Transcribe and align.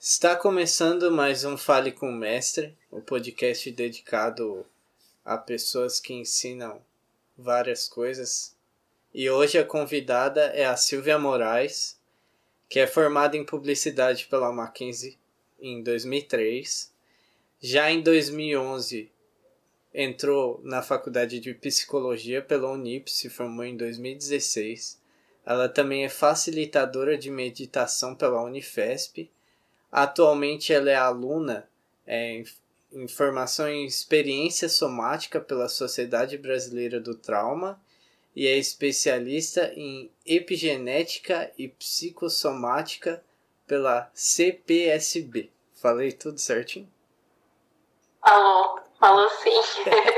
Está 0.00 0.34
começando 0.34 1.10
mais 1.10 1.44
um 1.44 1.56
Fale 1.56 1.92
com 1.92 2.08
o 2.08 2.12
Mestre, 2.12 2.76
o 2.90 2.96
um 2.96 3.00
podcast 3.00 3.70
dedicado 3.70 4.64
a 5.24 5.36
pessoas 5.36 6.00
que 6.00 6.14
ensinam 6.14 6.80
várias 7.36 7.86
coisas. 7.86 8.56
E 9.12 9.28
hoje 9.28 9.58
a 9.58 9.64
convidada 9.64 10.46
é 10.46 10.64
a 10.64 10.76
Silvia 10.76 11.18
Moraes, 11.18 11.98
que 12.68 12.78
é 12.78 12.86
formada 12.86 13.36
em 13.36 13.44
publicidade 13.44 14.26
pela 14.26 14.52
Mackenzie 14.52 15.18
em 15.60 15.82
2003. 15.82 16.90
Já 17.60 17.90
em 17.90 18.00
2011 18.00 19.10
entrou 19.98 20.60
na 20.62 20.82
faculdade 20.82 21.40
de 21.40 21.54
psicologia 21.54 22.42
pela 22.42 22.70
Unip, 22.70 23.10
se 23.10 23.30
formou 23.30 23.64
em 23.64 23.74
2016. 23.74 25.00
Ela 25.44 25.70
também 25.70 26.04
é 26.04 26.08
facilitadora 26.10 27.16
de 27.16 27.30
meditação 27.30 28.14
pela 28.14 28.42
Unifesp. 28.42 29.30
Atualmente 29.90 30.70
ela 30.70 30.90
é 30.90 30.94
aluna 30.94 31.66
é, 32.06 32.44
em 32.92 33.08
formação 33.08 33.66
em 33.66 33.86
experiência 33.86 34.68
somática 34.68 35.40
pela 35.40 35.66
Sociedade 35.66 36.36
Brasileira 36.36 37.00
do 37.00 37.14
Trauma 37.14 37.80
e 38.34 38.46
é 38.46 38.58
especialista 38.58 39.72
em 39.74 40.10
epigenética 40.26 41.50
e 41.56 41.68
psicossomática 41.68 43.24
pela 43.66 44.10
CPSB. 44.12 45.48
Falei 45.72 46.12
tudo 46.12 46.38
certinho? 46.38 46.88
Falou, 48.20 48.85
falou 49.06 49.28
sim. 49.30 49.60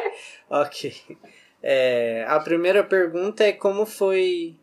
ok. 0.49 1.19
É, 1.63 2.25
a 2.27 2.41
primeira 2.41 2.83
pergunta 2.83 3.45
é 3.45 3.53
como 3.53 3.85
foi 3.85 4.57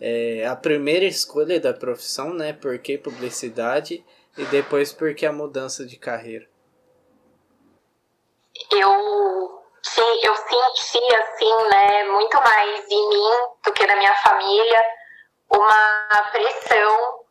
é, 0.00 0.46
a 0.46 0.56
primeira 0.56 1.04
escolha 1.04 1.60
da 1.60 1.74
profissão, 1.74 2.32
né? 2.32 2.52
Por 2.52 2.78
que 2.78 2.96
publicidade? 2.96 4.04
E 4.36 4.44
depois 4.46 4.92
por 4.92 5.14
que 5.14 5.26
a 5.26 5.32
mudança 5.32 5.84
de 5.84 5.96
carreira? 5.96 6.46
Eu, 8.70 9.62
sim, 9.82 10.20
eu 10.22 10.34
senti, 10.36 11.14
assim, 11.16 11.68
né, 11.68 12.04
muito 12.04 12.36
mais 12.38 12.90
em 12.90 13.08
mim 13.08 13.30
do 13.64 13.72
que 13.72 13.86
na 13.86 13.96
minha 13.96 14.14
família, 14.16 14.82
uma 15.50 16.30
pressão 16.30 17.24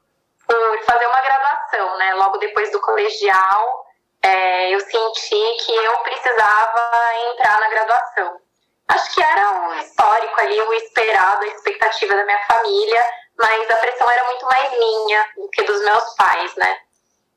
por 0.45 0.83
fazer 0.83 1.05
uma 1.05 1.21
graduação, 1.21 1.97
né? 1.97 2.13
Logo 2.15 2.37
depois 2.37 2.71
do 2.71 2.81
colegial, 2.81 3.86
é, 4.27 4.75
eu 4.75 4.79
senti 4.81 5.65
que 5.65 5.73
eu 5.73 5.97
precisava 5.99 6.91
entrar 7.31 7.59
na 7.59 7.69
graduação. 7.69 8.41
Acho 8.89 9.13
que 9.13 9.21
era 9.21 9.69
o 9.69 9.73
histórico 9.75 10.41
ali, 10.41 10.61
o 10.61 10.73
esperado, 10.73 11.43
a 11.43 11.47
expectativa 11.47 12.15
da 12.15 12.25
minha 12.25 12.45
família, 12.45 13.05
mas 13.37 13.69
a 13.69 13.75
pressão 13.77 14.09
era 14.09 14.23
muito 14.25 14.45
mais 14.45 14.71
minha 14.71 15.25
do 15.35 15.49
que 15.49 15.63
dos 15.63 15.81
meus 15.81 16.15
pais, 16.15 16.55
né? 16.55 16.77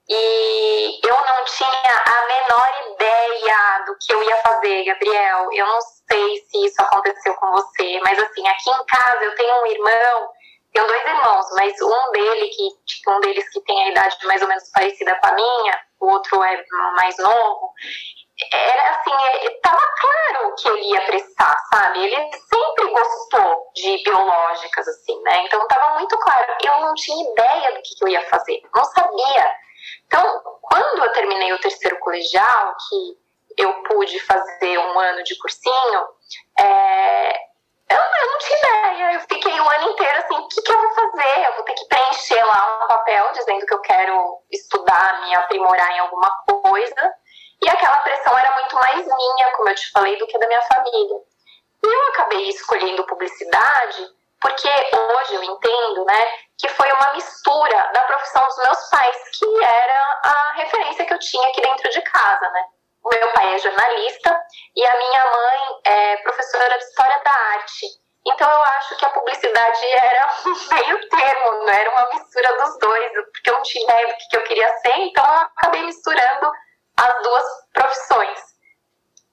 E 0.08 1.00
eu 1.06 1.14
não 1.14 1.44
tinha 1.44 2.02
a 2.04 2.26
menor 2.26 2.92
ideia 2.92 3.84
do 3.86 3.96
que 3.98 4.12
eu 4.12 4.22
ia 4.24 4.36
fazer, 4.38 4.84
Gabriel. 4.84 5.48
Eu 5.52 5.66
não 5.66 5.80
sei 5.80 6.44
se 6.50 6.66
isso 6.66 6.82
aconteceu 6.82 7.34
com 7.34 7.52
você, 7.52 8.00
mas 8.02 8.18
assim, 8.18 8.46
aqui 8.48 8.70
em 8.70 8.84
casa 8.86 9.24
eu 9.24 9.34
tenho 9.36 9.62
um 9.62 9.66
irmão 9.66 10.30
tenho 10.72 10.86
dois 10.86 11.04
irmãos, 11.04 11.46
mas 11.56 11.74
um 11.82 12.12
dele 12.12 12.48
que 12.48 12.68
tipo, 12.86 13.12
um 13.12 13.20
deles 13.20 13.48
que 13.50 13.60
tem 13.62 13.84
a 13.84 13.88
idade 13.88 14.16
mais 14.26 14.42
ou 14.42 14.48
menos 14.48 14.70
parecida 14.72 15.18
com 15.20 15.26
a 15.26 15.32
minha, 15.32 15.80
o 16.00 16.10
outro 16.12 16.42
é 16.42 16.64
mais 16.96 17.16
novo. 17.18 17.72
Era 18.52 18.90
assim, 18.90 19.10
estava 19.42 19.76
é, 19.76 20.00
claro 20.00 20.54
que 20.54 20.68
ele 20.68 20.94
ia 20.94 21.00
prestar, 21.02 21.54
sabe? 21.70 22.04
Ele 22.04 22.30
sempre 22.32 22.90
gostou 22.90 23.70
de 23.74 24.02
biológicas, 24.02 24.88
assim, 24.88 25.20
né? 25.22 25.44
Então 25.44 25.62
estava 25.62 25.98
muito 25.98 26.16
claro. 26.18 26.56
Eu 26.64 26.80
não 26.80 26.94
tinha 26.94 27.30
ideia 27.32 27.72
do 27.72 27.82
que, 27.82 27.94
que 27.96 28.04
eu 28.04 28.08
ia 28.08 28.26
fazer, 28.28 28.62
não 28.74 28.84
sabia. 28.84 29.54
Então, 30.06 30.42
quando 30.62 31.04
eu 31.04 31.12
terminei 31.12 31.52
o 31.52 31.60
terceiro 31.60 31.98
colegial, 31.98 32.74
que 32.88 33.62
eu 33.62 33.82
pude 33.82 34.18
fazer 34.20 34.78
um 34.78 34.98
ano 34.98 35.22
de 35.22 35.36
cursinho, 35.36 36.08
é, 36.58 37.49
eu, 37.90 37.98
eu 37.98 38.32
não 38.32 38.38
tinha 38.38 38.58
ideia. 38.58 39.12
Eu 39.14 39.20
fiquei 39.20 39.60
um 39.60 39.70
ano 39.70 39.90
inteiro 39.90 40.18
assim: 40.18 40.34
o 40.36 40.48
que, 40.48 40.62
que 40.62 40.72
eu 40.72 40.80
vou 40.80 40.94
fazer? 40.94 41.46
Eu 41.46 41.54
vou 41.54 41.64
ter 41.64 41.74
que 41.74 41.84
preencher 41.86 42.44
lá 42.44 42.80
um 42.82 42.86
papel 42.86 43.32
dizendo 43.32 43.66
que 43.66 43.74
eu 43.74 43.80
quero 43.80 44.38
estudar, 44.50 45.20
me 45.22 45.34
aprimorar 45.34 45.90
em 45.92 45.98
alguma 45.98 46.30
coisa. 46.46 47.14
E 47.62 47.68
aquela 47.68 47.98
pressão 47.98 48.38
era 48.38 48.54
muito 48.54 48.74
mais 48.76 49.06
minha, 49.06 49.52
como 49.52 49.68
eu 49.68 49.74
te 49.74 49.90
falei, 49.90 50.16
do 50.16 50.26
que 50.26 50.38
da 50.38 50.46
minha 50.46 50.62
família. 50.62 51.16
E 51.82 51.86
eu 51.86 52.08
acabei 52.08 52.48
escolhendo 52.48 53.06
publicidade 53.06 54.08
porque 54.40 54.68
hoje 54.68 55.34
eu 55.34 55.42
entendo, 55.44 56.04
né, 56.06 56.26
que 56.58 56.68
foi 56.68 56.90
uma 56.92 57.12
mistura 57.12 57.90
da 57.92 58.02
profissão 58.04 58.44
dos 58.46 58.56
meus 58.56 58.88
pais, 58.88 59.16
que 59.38 59.62
era 59.62 60.20
a 60.22 60.52
referência 60.56 61.04
que 61.04 61.12
eu 61.12 61.18
tinha 61.18 61.46
aqui 61.48 61.60
dentro 61.60 61.90
de 61.90 62.00
casa, 62.02 62.48
né. 62.50 62.64
O 63.02 63.08
meu 63.08 63.32
pai 63.32 63.54
é 63.54 63.58
jornalista 63.58 64.44
e 64.76 64.86
a 64.86 64.96
minha 64.96 65.24
mãe 65.24 65.80
é 65.84 66.16
professora 66.18 66.78
de 66.78 66.84
História 66.84 67.20
da 67.24 67.32
Arte. 67.32 67.86
Então 68.26 68.50
eu 68.50 68.62
acho 68.62 68.96
que 68.96 69.04
a 69.04 69.10
publicidade 69.10 69.86
era 69.86 70.28
um 70.46 70.74
meio 70.74 71.08
termo, 71.08 71.52
não 71.64 71.68
era 71.68 71.90
uma 71.90 72.08
mistura 72.10 72.56
dos 72.58 72.78
dois, 72.78 73.12
porque 73.32 73.50
eu 73.50 73.54
não 73.54 73.62
tinha 73.62 73.84
ideia 73.84 74.06
do 74.08 74.14
que 74.16 74.36
eu 74.36 74.44
queria 74.44 74.68
ser, 74.78 74.96
então 74.98 75.24
eu 75.24 75.32
acabei 75.32 75.82
misturando 75.82 76.52
as 76.96 77.22
duas 77.22 77.44
profissões. 77.72 78.40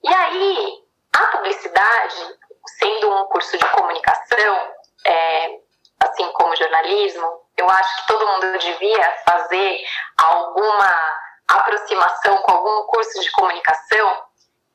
E 0.02 0.08
aí, 0.08 0.82
a 1.14 1.26
publicidade, 1.26 2.38
sendo 2.78 3.10
um 3.10 3.26
curso 3.26 3.58
de 3.58 3.66
comunicação, 3.66 4.72
é, 5.04 5.58
assim 6.00 6.32
como 6.32 6.56
jornalismo, 6.56 7.46
eu 7.56 7.68
acho 7.68 7.96
que 7.96 8.06
todo 8.06 8.26
mundo 8.26 8.58
devia 8.58 9.12
fazer 9.26 9.80
alguma 10.16 11.18
aproximação 11.48 12.36
com 12.38 12.52
algum 12.52 12.86
curso 12.86 13.20
de 13.20 13.30
comunicação, 13.32 14.24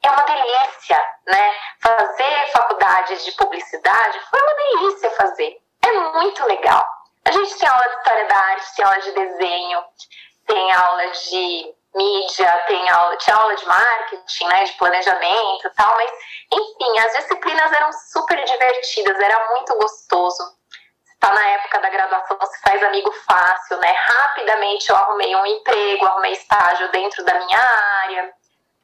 é 0.03 0.09
uma 0.09 0.23
delícia, 0.23 1.01
né? 1.27 1.53
Fazer 1.81 2.51
faculdade 2.51 3.23
de 3.23 3.31
publicidade 3.33 4.19
foi 4.29 4.41
uma 4.41 4.55
delícia 4.55 5.11
fazer. 5.11 5.57
É 5.81 5.91
muito 5.91 6.45
legal. 6.45 6.85
A 7.25 7.31
gente 7.31 7.57
tem 7.57 7.69
aula 7.69 7.87
de 7.87 7.95
história 7.95 8.27
da 8.27 8.35
arte, 8.35 8.75
tem 8.75 8.85
aula 8.85 8.99
de 8.99 9.11
desenho, 9.11 9.83
tem 10.45 10.71
aula 10.73 11.07
de 11.07 11.75
mídia, 11.95 12.63
tem 12.67 12.89
aula, 12.89 13.15
tinha 13.17 13.35
aula 13.35 13.55
de 13.55 13.65
marketing, 13.65 14.47
né, 14.47 14.63
de 14.63 14.73
planejamento 14.73 15.67
e 15.67 15.69
tal, 15.71 15.95
mas 15.95 16.11
enfim, 16.51 16.99
as 16.99 17.13
disciplinas 17.13 17.71
eram 17.71 17.91
super 18.11 18.43
divertidas, 18.43 19.19
era 19.19 19.47
muito 19.51 19.75
gostoso 19.75 20.43
está 21.23 21.33
na 21.33 21.47
época 21.51 21.79
da 21.79 21.89
graduação, 21.89 22.37
se 22.41 22.61
faz 22.61 22.83
amigo 22.83 23.09
fácil, 23.25 23.77
né? 23.77 23.95
Rapidamente 23.97 24.89
eu 24.89 24.95
arrumei 24.97 25.33
um 25.33 25.45
emprego, 25.45 26.05
arrumei 26.05 26.33
estágio 26.33 26.91
dentro 26.91 27.23
da 27.23 27.33
minha 27.39 27.59
área, 27.59 28.33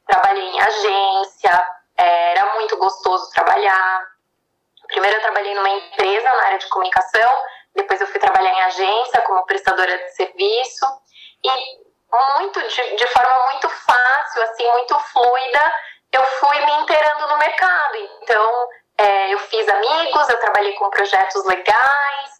trabalhei 0.06 0.48
em 0.48 0.58
agência, 0.58 1.68
é, 1.98 2.30
era 2.32 2.54
muito 2.54 2.78
gostoso 2.78 3.30
trabalhar. 3.32 4.06
Primeiro 4.86 5.18
eu 5.18 5.20
trabalhei 5.20 5.54
numa 5.54 5.68
empresa 5.68 6.32
na 6.32 6.44
área 6.46 6.58
de 6.58 6.68
comunicação, 6.70 7.30
depois 7.74 8.00
eu 8.00 8.06
fui 8.06 8.18
trabalhar 8.18 8.52
em 8.52 8.62
agência 8.62 9.20
como 9.20 9.44
prestadora 9.44 9.98
de 9.98 10.08
serviço 10.16 10.86
e 11.44 11.50
muito 12.38 12.60
de, 12.68 12.96
de 12.96 13.06
forma 13.08 13.50
muito 13.50 13.68
fácil, 13.68 14.42
assim, 14.44 14.66
muito 14.72 14.98
fluida, 14.98 15.74
eu 16.10 16.24
fui 16.24 16.58
me 16.64 16.72
inteirando 16.72 17.28
no 17.28 17.36
mercado. 17.36 17.96
Então, 18.22 18.68
é, 19.00 19.32
eu 19.32 19.38
fiz 19.38 19.66
amigos, 19.66 20.28
eu 20.28 20.40
trabalhei 20.40 20.74
com 20.74 20.90
projetos 20.90 21.44
legais, 21.46 22.30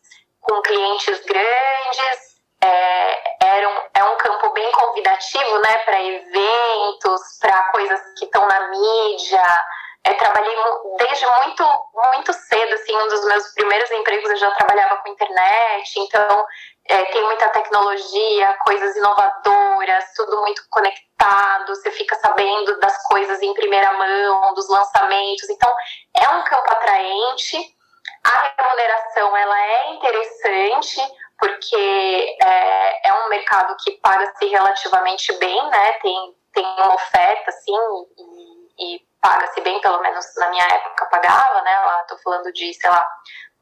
com 0.41 0.61
clientes 0.61 1.25
grandes. 1.25 2.31
É, 2.63 3.47
era 3.57 3.69
um, 3.69 3.81
é 3.95 4.05
um 4.05 4.17
campo 4.19 4.53
bem 4.53 4.71
convidativo, 4.73 5.59
né, 5.61 5.79
para 5.79 6.03
eventos, 6.03 7.23
para 7.41 7.63
coisas 7.71 8.01
que 8.19 8.27
estão 8.27 8.47
na 8.47 8.69
mídia. 8.69 9.65
É, 10.05 10.13
trabalhei 10.15 10.55
desde 10.99 11.27
muito, 11.27 11.65
muito 11.95 12.33
cedo, 12.33 12.75
assim, 12.75 12.95
um 12.95 13.09
dos 13.09 13.25
meus 13.25 13.55
primeiros 13.55 13.91
empregos 13.91 14.31
eu 14.31 14.37
já 14.37 14.51
trabalhava 14.53 14.97
com 14.99 15.11
internet, 15.11 15.99
então 15.99 16.47
é, 16.91 17.05
tem 17.05 17.23
muita 17.23 17.49
tecnologia, 17.51 18.59
coisas 18.65 18.97
inovadoras, 18.97 20.13
tudo 20.17 20.41
muito 20.41 20.61
conectado, 20.69 21.69
você 21.69 21.89
fica 21.93 22.17
sabendo 22.17 22.81
das 22.81 23.01
coisas 23.07 23.41
em 23.41 23.55
primeira 23.55 23.93
mão, 23.93 24.53
dos 24.55 24.69
lançamentos, 24.69 25.49
então 25.49 25.73
é 26.17 26.29
um 26.29 26.43
campo 26.43 26.69
atraente. 26.73 27.77
A 28.25 28.53
remuneração 28.59 29.37
ela 29.37 29.61
é 29.61 29.93
interessante 29.93 31.01
porque 31.39 32.37
é, 32.43 33.09
é 33.09 33.15
um 33.15 33.29
mercado 33.29 33.77
que 33.85 33.93
paga-se 33.93 34.47
relativamente 34.47 35.33
bem, 35.35 35.71
né? 35.71 35.93
Tem, 35.93 36.37
tem 36.53 36.65
uma 36.65 36.95
oferta 36.95 37.51
assim 37.51 37.73
e, 38.19 38.97
e 38.97 39.01
paga-se 39.21 39.61
bem, 39.61 39.81
pelo 39.81 40.01
menos 40.01 40.27
na 40.37 40.51
minha 40.51 40.65
época 40.65 41.07
pagava, 41.07 41.63
né? 41.63 41.79
Lá 41.79 42.03
tô 42.09 42.19
falando 42.19 42.53
de, 42.53 42.75
sei 42.75 42.91
lá, 42.91 43.07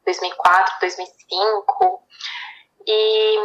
2004, 0.03 0.79
2005. 0.79 2.03
E 2.91 3.39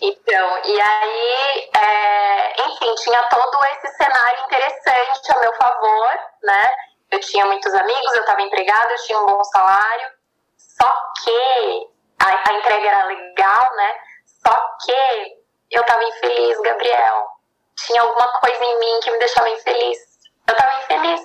então, 0.00 0.60
e 0.64 0.80
aí, 0.80 1.70
é, 1.72 2.66
enfim, 2.66 2.94
tinha 2.96 3.22
todo 3.24 3.64
esse 3.64 3.96
cenário 3.96 4.44
interessante 4.44 5.32
a 5.32 5.38
meu 5.40 5.52
favor, 5.54 6.10
né? 6.42 6.74
eu 7.14 7.20
tinha 7.20 7.46
muitos 7.46 7.72
amigos, 7.72 8.12
eu 8.14 8.20
estava 8.20 8.42
empregada, 8.42 8.92
eu 8.92 9.02
tinha 9.04 9.20
um 9.20 9.26
bom 9.26 9.44
salário, 9.44 10.08
só 10.56 10.92
que 11.22 11.88
a, 12.18 12.50
a 12.50 12.52
entrega 12.54 12.88
era 12.88 13.04
legal, 13.04 13.74
né? 13.76 13.94
Só 14.26 14.54
que 14.84 15.36
eu 15.70 15.80
estava 15.80 16.02
infeliz, 16.02 16.60
Gabriel. 16.60 17.28
Tinha 17.76 18.02
alguma 18.02 18.28
coisa 18.40 18.64
em 18.64 18.78
mim 18.80 19.00
que 19.00 19.10
me 19.10 19.18
deixava 19.18 19.48
infeliz. 19.50 19.98
Eu 20.46 20.52
estava 20.54 20.78
infeliz. 20.82 21.20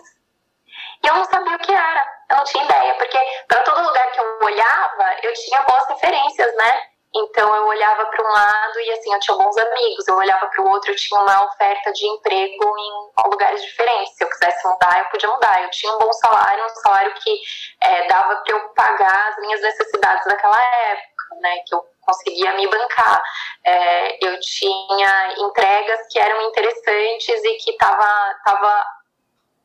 E 1.04 1.07
eu 1.07 1.16
não 1.16 1.25
sabia 1.25 1.56
o 1.56 1.60
que 1.60 1.72
era. 1.72 2.07
Eu 2.30 2.38
não 2.38 2.44
tinha 2.44 2.63
ideia, 2.63 2.94
porque 2.96 3.18
para 3.48 3.63
todo 3.63 3.81
lugar 3.81 4.12
que 4.12 4.19
eu 4.19 4.40
olhava, 4.44 5.16
eu 5.24 5.34
tinha 5.34 5.62
boas 5.63 5.88
referências, 5.88 6.56
né? 6.56 6.88
Então 7.15 7.56
eu 7.56 7.65
olhava 7.65 8.06
para 8.06 8.23
um 8.23 8.31
lado 8.31 8.79
e 8.79 8.91
assim, 8.91 9.11
eu 9.11 9.19
tinha 9.19 9.38
bons 9.38 9.57
amigos, 9.57 10.07
eu 10.07 10.15
olhava 10.15 10.45
para 10.47 10.61
o 10.61 10.69
outro, 10.69 10.91
eu 10.91 10.95
tinha 10.95 11.19
uma 11.19 11.45
oferta 11.45 11.91
de 11.91 12.06
emprego 12.06 12.77
em 12.77 13.29
lugares 13.29 13.63
diferentes. 13.63 14.15
Se 14.15 14.23
eu 14.23 14.29
quisesse 14.29 14.67
mudar, 14.67 15.00
eu 15.00 15.06
podia 15.06 15.29
mudar. 15.29 15.63
Eu 15.63 15.71
tinha 15.71 15.91
um 15.94 15.97
bom 15.97 16.13
salário, 16.13 16.63
um 16.63 16.69
salário 16.69 17.13
que 17.15 17.41
é, 17.81 18.07
dava 18.07 18.35
para 18.38 18.56
eu 18.56 18.69
pagar 18.69 19.29
as 19.29 19.38
minhas 19.39 19.61
necessidades 19.61 20.23
daquela 20.25 20.61
época, 20.61 21.35
né? 21.41 21.57
Que 21.65 21.73
eu 21.73 21.83
conseguia 22.01 22.53
me 22.53 22.67
bancar. 22.67 23.23
É, 23.65 24.25
eu 24.25 24.39
tinha 24.39 25.33
entregas 25.39 26.00
que 26.12 26.19
eram 26.19 26.41
interessantes 26.44 27.44
e 27.44 27.55
que 27.55 27.73
tava, 27.77 28.35
tava, 28.45 28.85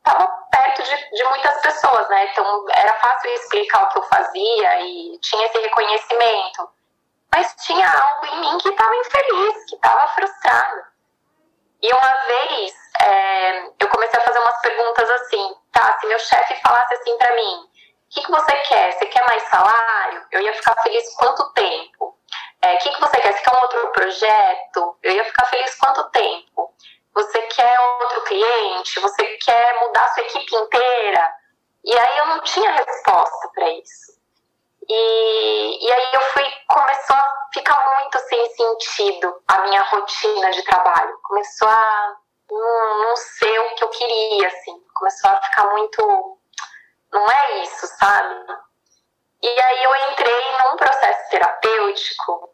tava 0.02 0.26
perto 0.50 0.82
de, 0.82 1.10
de 1.10 1.24
muitas 1.24 1.60
pessoas, 1.60 2.08
né? 2.08 2.30
Então 2.32 2.64
era 2.74 2.92
fácil 2.94 3.30
explicar 3.34 3.84
o 3.84 3.88
que 3.90 3.98
eu 3.98 4.02
fazia 4.04 4.80
e 4.80 5.18
tinha 5.20 5.44
esse 5.44 5.58
reconhecimento 5.58 6.72
mas 7.34 7.52
tinha 7.66 7.84
algo 7.84 8.26
em 8.26 8.40
mim 8.42 8.58
que 8.58 8.68
estava 8.68 8.94
infeliz, 8.94 9.64
que 9.68 9.74
estava 9.74 10.06
frustrado. 10.14 10.84
E 11.82 11.92
uma 11.92 12.12
vez 12.26 12.72
é, 13.00 13.66
eu 13.80 13.88
comecei 13.88 14.20
a 14.20 14.22
fazer 14.22 14.38
umas 14.38 14.60
perguntas 14.60 15.10
assim, 15.10 15.56
tá? 15.72 15.98
Se 15.98 16.06
meu 16.06 16.18
chefe 16.20 16.54
falasse 16.62 16.94
assim 16.94 17.18
para 17.18 17.34
mim, 17.34 17.56
o 17.64 17.68
que, 18.10 18.22
que 18.22 18.30
você 18.30 18.52
quer? 18.68 18.92
Você 18.92 19.06
quer 19.06 19.26
mais 19.26 19.42
salário? 19.48 20.24
Eu 20.30 20.42
ia 20.42 20.54
ficar 20.54 20.80
feliz 20.80 21.12
quanto 21.16 21.52
tempo? 21.54 22.04
O 22.04 22.16
é, 22.62 22.76
que, 22.76 22.90
que 22.90 23.00
você 23.00 23.20
quer? 23.20 23.32
Você 23.32 23.40
quer 23.40 23.52
um 23.52 23.62
outro 23.62 23.88
projeto? 23.88 24.96
Eu 25.02 25.12
ia 25.12 25.24
ficar 25.24 25.46
feliz 25.46 25.74
quanto 25.74 26.08
tempo? 26.10 26.72
Você 27.14 27.42
quer 27.48 27.80
outro 27.80 28.22
cliente? 28.22 29.00
Você 29.00 29.26
quer 29.38 29.80
mudar 29.80 30.06
sua 30.14 30.22
equipe 30.22 30.54
inteira? 30.54 31.32
E 31.84 31.98
aí 31.98 32.18
eu 32.18 32.26
não 32.26 32.40
tinha 32.42 32.70
resposta 32.70 33.48
para 33.52 33.70
isso. 33.70 34.13
E, 34.88 35.86
e 35.86 35.92
aí 35.92 36.10
eu 36.12 36.20
fui, 36.20 36.44
começou 36.68 37.16
a 37.16 37.48
ficar 37.52 37.98
muito 37.98 38.18
sem 38.20 38.50
sentido 38.54 39.42
a 39.48 39.58
minha 39.62 39.82
rotina 39.82 40.50
de 40.50 40.62
trabalho. 40.64 41.18
Começou 41.22 41.68
a 41.68 42.16
não, 42.50 43.02
não 43.02 43.16
ser 43.16 43.58
o 43.60 43.74
que 43.74 43.84
eu 43.84 43.88
queria, 43.88 44.48
assim. 44.48 44.78
Começou 44.94 45.30
a 45.30 45.42
ficar 45.42 45.64
muito. 45.70 46.38
Não 47.12 47.30
é 47.30 47.62
isso, 47.62 47.86
sabe? 47.98 48.46
E 49.42 49.60
aí 49.60 49.84
eu 49.84 49.94
entrei 50.10 50.58
num 50.58 50.76
processo 50.76 51.30
terapêutico 51.30 52.50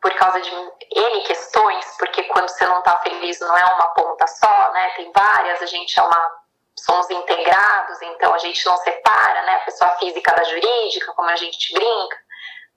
por 0.00 0.14
causa 0.16 0.38
de 0.40 0.50
N 0.50 1.20
questões, 1.22 1.96
porque 1.98 2.24
quando 2.24 2.48
você 2.48 2.66
não 2.66 2.82
tá 2.82 2.96
feliz 2.98 3.40
não 3.40 3.56
é 3.56 3.64
uma 3.64 3.86
ponta 3.94 4.26
só, 4.26 4.72
né? 4.72 4.90
Tem 4.96 5.10
várias, 5.12 5.62
a 5.62 5.66
gente 5.66 5.98
é 5.98 6.02
uma 6.02 6.43
somos 6.84 7.08
integrados, 7.10 8.02
então 8.02 8.34
a 8.34 8.38
gente 8.38 8.64
não 8.66 8.76
separa, 8.78 9.42
né, 9.42 9.54
a 9.56 9.64
pessoa 9.64 9.90
física 9.98 10.34
da 10.34 10.44
jurídica, 10.44 11.12
como 11.14 11.30
a 11.30 11.36
gente 11.36 11.72
brinca, 11.72 12.16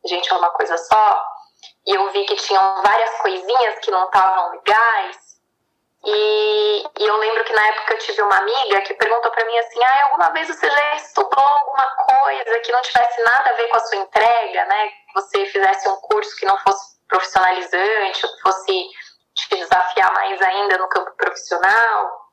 a 0.04 0.08
gente 0.08 0.32
é 0.32 0.36
uma 0.36 0.50
coisa 0.50 0.78
só. 0.78 1.26
E 1.86 1.96
eu 1.96 2.10
vi 2.12 2.26
que 2.26 2.36
tinham 2.36 2.82
várias 2.82 3.18
coisinhas 3.22 3.80
que 3.80 3.92
não 3.92 4.06
estavam 4.06 4.52
legais. 4.52 5.18
E, 6.06 6.84
e, 7.00 7.06
eu 7.06 7.18
lembro 7.18 7.44
que 7.44 7.54
na 7.54 7.68
época 7.68 7.94
eu 7.94 7.98
tive 7.98 8.22
uma 8.22 8.38
amiga 8.38 8.82
que 8.82 8.94
perguntou 8.94 9.32
para 9.32 9.46
mim 9.46 9.58
assim: 9.58 9.84
ah, 9.84 10.04
alguma 10.06 10.30
vez 10.30 10.48
você 10.48 10.70
já 10.70 10.96
estudou 10.96 11.44
alguma 11.44 11.86
coisa 11.96 12.60
que 12.60 12.72
não 12.72 12.82
tivesse 12.82 13.22
nada 13.24 13.50
a 13.50 13.54
ver 13.54 13.68
com 13.68 13.78
a 13.78 13.80
sua 13.80 13.98
entrega, 13.98 14.66
né? 14.66 14.88
Que 14.90 15.14
você 15.16 15.46
fizesse 15.48 15.90
um 15.90 15.98
curso 15.98 16.36
que 16.38 16.46
não 16.46 16.58
fosse 16.60 16.98
profissionalizante, 17.08 18.26
ou 18.26 18.32
que 18.32 18.42
fosse 18.42 18.88
te 19.36 19.56
desafiar 19.56 20.14
mais 20.14 20.42
ainda 20.42 20.78
no 20.78 20.88
campo 20.88 21.12
profissional? 21.18 22.27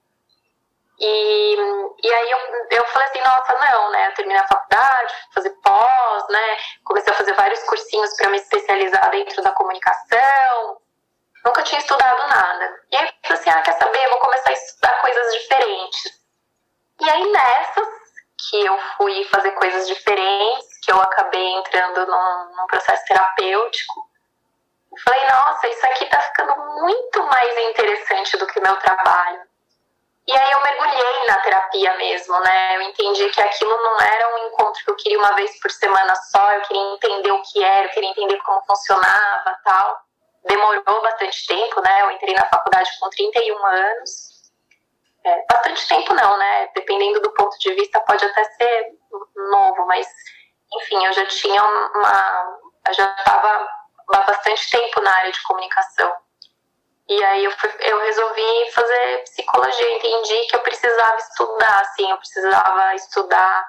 E, 0.98 1.56
e 2.02 2.14
aí 2.14 2.30
eu, 2.30 2.38
eu 2.70 2.86
falei 2.86 3.08
assim, 3.08 3.20
nossa, 3.20 3.52
não, 3.54 3.90
né? 3.90 4.08
Eu 4.08 4.14
terminei 4.14 4.40
a 4.40 4.46
faculdade, 4.46 5.14
fazer 5.34 5.50
pós, 5.62 6.28
né? 6.28 6.56
Comecei 6.84 7.12
a 7.12 7.16
fazer 7.16 7.32
vários 7.34 7.62
cursinhos 7.64 8.16
para 8.16 8.30
me 8.30 8.36
especializar 8.36 9.10
dentro 9.10 9.42
da 9.42 9.50
comunicação. 9.52 10.80
Nunca 11.44 11.62
tinha 11.62 11.80
estudado 11.80 12.26
nada. 12.28 12.82
E 12.90 12.96
aí 12.96 13.06
eu 13.06 13.12
falei 13.22 13.40
assim, 13.40 13.50
ah, 13.50 13.62
quer 13.62 13.72
saber? 13.72 14.08
Vou 14.08 14.18
começar 14.18 14.50
a 14.50 14.52
estudar 14.52 15.00
coisas 15.00 15.34
diferentes. 15.34 16.24
E 17.00 17.10
aí 17.10 17.32
nessas 17.32 17.88
que 18.50 18.64
eu 18.64 18.78
fui 18.96 19.24
fazer 19.24 19.50
coisas 19.52 19.86
diferentes, 19.88 20.78
que 20.80 20.92
eu 20.92 21.00
acabei 21.00 21.46
entrando 21.54 22.06
num, 22.06 22.56
num 22.56 22.66
processo 22.66 23.04
terapêutico, 23.06 24.08
falei, 25.04 25.26
nossa, 25.26 25.68
isso 25.68 25.86
aqui 25.86 26.06
tá 26.06 26.20
ficando 26.20 26.56
muito 26.56 27.22
mais 27.24 27.58
interessante 27.70 28.36
do 28.36 28.46
que 28.46 28.60
o 28.60 28.62
meu 28.62 28.76
trabalho 28.76 29.53
e 30.26 30.32
aí 30.32 30.52
eu 30.52 30.60
mergulhei 30.62 31.26
na 31.26 31.36
terapia 31.38 31.94
mesmo, 31.96 32.38
né? 32.40 32.76
Eu 32.76 32.82
entendi 32.82 33.28
que 33.28 33.40
aquilo 33.42 33.76
não 33.76 34.00
era 34.00 34.34
um 34.34 34.48
encontro 34.48 34.82
que 34.82 34.90
eu 34.90 34.96
queria 34.96 35.18
uma 35.18 35.32
vez 35.32 35.58
por 35.60 35.70
semana 35.70 36.14
só, 36.16 36.52
eu 36.52 36.62
queria 36.62 36.94
entender 36.94 37.30
o 37.30 37.42
que 37.42 37.62
era, 37.62 37.86
eu 37.86 37.90
queria 37.90 38.10
entender 38.10 38.38
como 38.38 38.64
funcionava 38.64 39.58
tal. 39.64 40.00
Demorou 40.46 41.02
bastante 41.02 41.46
tempo, 41.46 41.80
né? 41.82 42.02
Eu 42.02 42.10
entrei 42.12 42.34
na 42.34 42.46
faculdade 42.46 42.90
com 42.98 43.10
31 43.10 43.66
anos. 43.66 44.34
É, 45.24 45.44
bastante 45.50 45.88
tempo 45.88 46.14
não, 46.14 46.36
né? 46.38 46.68
Dependendo 46.74 47.20
do 47.20 47.32
ponto 47.32 47.58
de 47.58 47.74
vista, 47.74 48.00
pode 48.00 48.24
até 48.24 48.44
ser 48.44 48.92
novo, 49.50 49.86
mas 49.86 50.06
enfim, 50.72 51.04
eu 51.04 51.12
já 51.12 51.26
tinha 51.26 51.62
uma. 51.62 52.58
Eu 52.86 52.94
já 52.94 53.14
estava 53.18 53.68
há 54.12 54.20
bastante 54.22 54.70
tempo 54.70 55.00
na 55.00 55.14
área 55.14 55.32
de 55.32 55.42
comunicação. 55.42 56.12
E 57.08 57.24
aí 57.24 57.44
eu, 57.44 57.50
fui, 57.50 57.70
eu 57.80 58.00
resolvi 58.00 58.70
fazer 58.72 59.22
psicologia, 59.24 59.96
entendi 59.96 60.46
que 60.46 60.56
eu 60.56 60.60
precisava 60.60 61.16
estudar, 61.16 61.80
assim, 61.80 62.10
eu 62.10 62.16
precisava 62.16 62.94
estudar. 62.94 63.64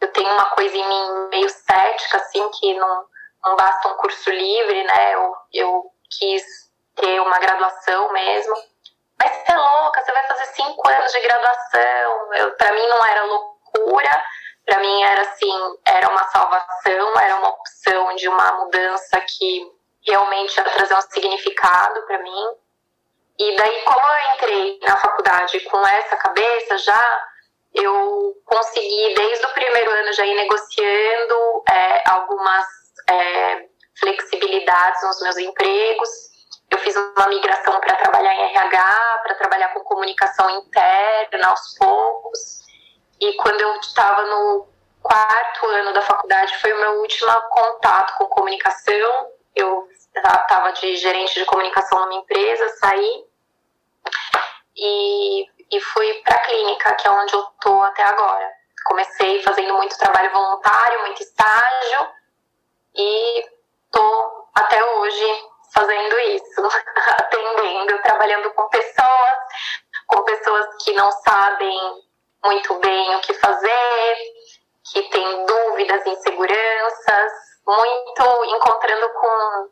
Eu 0.00 0.12
tenho 0.12 0.30
uma 0.30 0.46
coisa 0.50 0.76
em 0.76 0.86
mim 0.86 1.28
meio 1.30 1.48
cética, 1.48 2.18
assim, 2.18 2.46
que 2.50 2.74
não, 2.74 3.06
não 3.44 3.56
basta 3.56 3.88
um 3.88 3.96
curso 3.96 4.30
livre, 4.30 4.84
né? 4.84 5.14
Eu, 5.14 5.34
eu 5.52 5.84
quis 6.18 6.44
ter 6.96 7.20
uma 7.20 7.38
graduação 7.38 8.12
mesmo. 8.12 8.54
Mas 9.18 9.30
você 9.32 9.52
é 9.52 9.56
louca, 9.56 10.02
você 10.02 10.12
vai 10.12 10.26
fazer 10.26 10.46
cinco 10.46 10.88
anos 10.88 11.12
de 11.12 11.20
graduação. 11.20 12.28
Para 12.58 12.72
mim 12.72 12.86
não 12.88 13.04
era 13.04 13.24
loucura, 13.24 14.26
para 14.66 14.78
mim 14.80 15.02
era 15.02 15.22
assim, 15.22 15.78
era 15.86 16.08
uma 16.08 16.24
salvação, 16.24 17.18
era 17.18 17.36
uma 17.36 17.48
opção 17.48 18.14
de 18.16 18.28
uma 18.28 18.52
mudança 18.52 19.20
que 19.20 19.72
realmente 20.06 20.56
ia 20.56 20.64
trazer 20.64 20.94
um 20.94 21.00
significado 21.02 22.02
para 22.06 22.18
mim. 22.18 22.44
E 23.38 23.56
daí, 23.56 23.82
como 23.82 24.06
eu 24.06 24.34
entrei 24.34 24.78
na 24.82 24.96
faculdade 24.96 25.60
com 25.60 25.86
essa 25.86 26.16
cabeça, 26.16 26.78
já 26.78 27.24
eu 27.74 28.40
consegui, 28.44 29.14
desde 29.14 29.44
o 29.44 29.52
primeiro 29.52 29.90
ano, 29.90 30.12
já 30.12 30.24
ir 30.24 30.34
negociando 30.36 31.64
é, 31.68 32.08
algumas 32.08 32.66
é, 33.10 33.66
flexibilidades 33.98 35.02
nos 35.02 35.20
meus 35.22 35.36
empregos. 35.38 36.08
Eu 36.70 36.78
fiz 36.78 36.94
uma 36.96 37.26
migração 37.26 37.78
para 37.80 37.96
trabalhar 37.96 38.34
em 38.34 38.54
RH, 38.54 39.20
para 39.24 39.34
trabalhar 39.34 39.68
com 39.74 39.80
comunicação 39.80 40.48
interna 40.50 41.48
aos 41.48 41.76
poucos. 41.76 42.64
E 43.20 43.32
quando 43.34 43.60
eu 43.60 43.74
estava 43.80 44.22
no 44.22 44.68
quarto 45.02 45.66
ano 45.66 45.92
da 45.92 46.00
faculdade, 46.02 46.56
foi 46.58 46.72
o 46.72 46.80
meu 46.80 47.00
último 47.00 47.32
contato 47.50 48.16
com 48.18 48.26
comunicação. 48.26 49.30
Eu 49.54 49.83
estava 50.14 50.72
de 50.72 50.96
gerente 50.96 51.34
de 51.34 51.44
comunicação 51.44 52.00
numa 52.00 52.14
empresa, 52.14 52.68
saí 52.78 53.24
e, 54.76 55.46
e 55.70 55.80
fui 55.80 56.14
para 56.22 56.36
a 56.36 56.40
clínica, 56.40 56.94
que 56.94 57.06
é 57.06 57.10
onde 57.10 57.34
eu 57.34 57.42
tô 57.60 57.82
até 57.82 58.02
agora. 58.02 58.50
Comecei 58.86 59.42
fazendo 59.42 59.74
muito 59.74 59.96
trabalho 59.98 60.30
voluntário, 60.32 61.00
muito 61.00 61.22
estágio 61.22 62.08
e 62.94 63.48
tô 63.90 64.48
até 64.54 64.84
hoje 64.84 65.48
fazendo 65.72 66.18
isso, 66.20 66.62
atendendo, 67.18 68.02
trabalhando 68.02 68.50
com 68.52 68.68
pessoas, 68.68 69.38
com 70.06 70.22
pessoas 70.22 70.66
que 70.84 70.92
não 70.92 71.10
sabem 71.10 72.04
muito 72.44 72.74
bem 72.78 73.16
o 73.16 73.20
que 73.20 73.34
fazer, 73.34 74.16
que 74.92 75.02
têm 75.10 75.46
dúvidas, 75.46 76.06
inseguranças, 76.06 77.32
muito 77.66 78.44
encontrando 78.44 79.08
com 79.14 79.70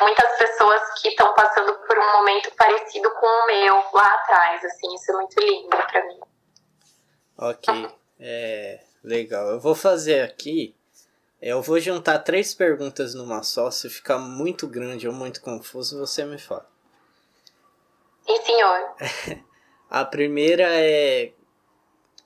muitas 0.00 0.38
pessoas 0.38 0.82
que 1.00 1.08
estão 1.08 1.34
passando 1.34 1.74
por 1.86 1.98
um 1.98 2.12
momento 2.18 2.50
parecido 2.56 3.10
com 3.14 3.26
o 3.26 3.46
meu 3.46 3.74
lá 3.92 4.14
atrás, 4.14 4.64
assim, 4.64 4.94
isso 4.94 5.10
é 5.10 5.14
muito 5.14 5.40
lindo 5.40 5.68
para 5.68 6.06
mim. 6.06 6.20
Ok, 7.36 7.90
é 8.20 8.80
legal. 9.02 9.48
Eu 9.48 9.60
vou 9.60 9.74
fazer 9.74 10.22
aqui, 10.22 10.74
eu 11.40 11.60
vou 11.62 11.78
juntar 11.80 12.20
três 12.20 12.54
perguntas 12.54 13.14
numa 13.14 13.42
só, 13.42 13.70
se 13.70 13.88
ficar 13.90 14.18
muito 14.18 14.66
grande 14.66 15.08
ou 15.08 15.14
muito 15.14 15.40
confuso, 15.40 15.98
você 15.98 16.24
me 16.24 16.38
fala. 16.38 16.66
Sim, 18.26 18.42
senhor. 18.42 18.94
A 19.90 20.04
primeira 20.04 20.66
é 20.70 21.32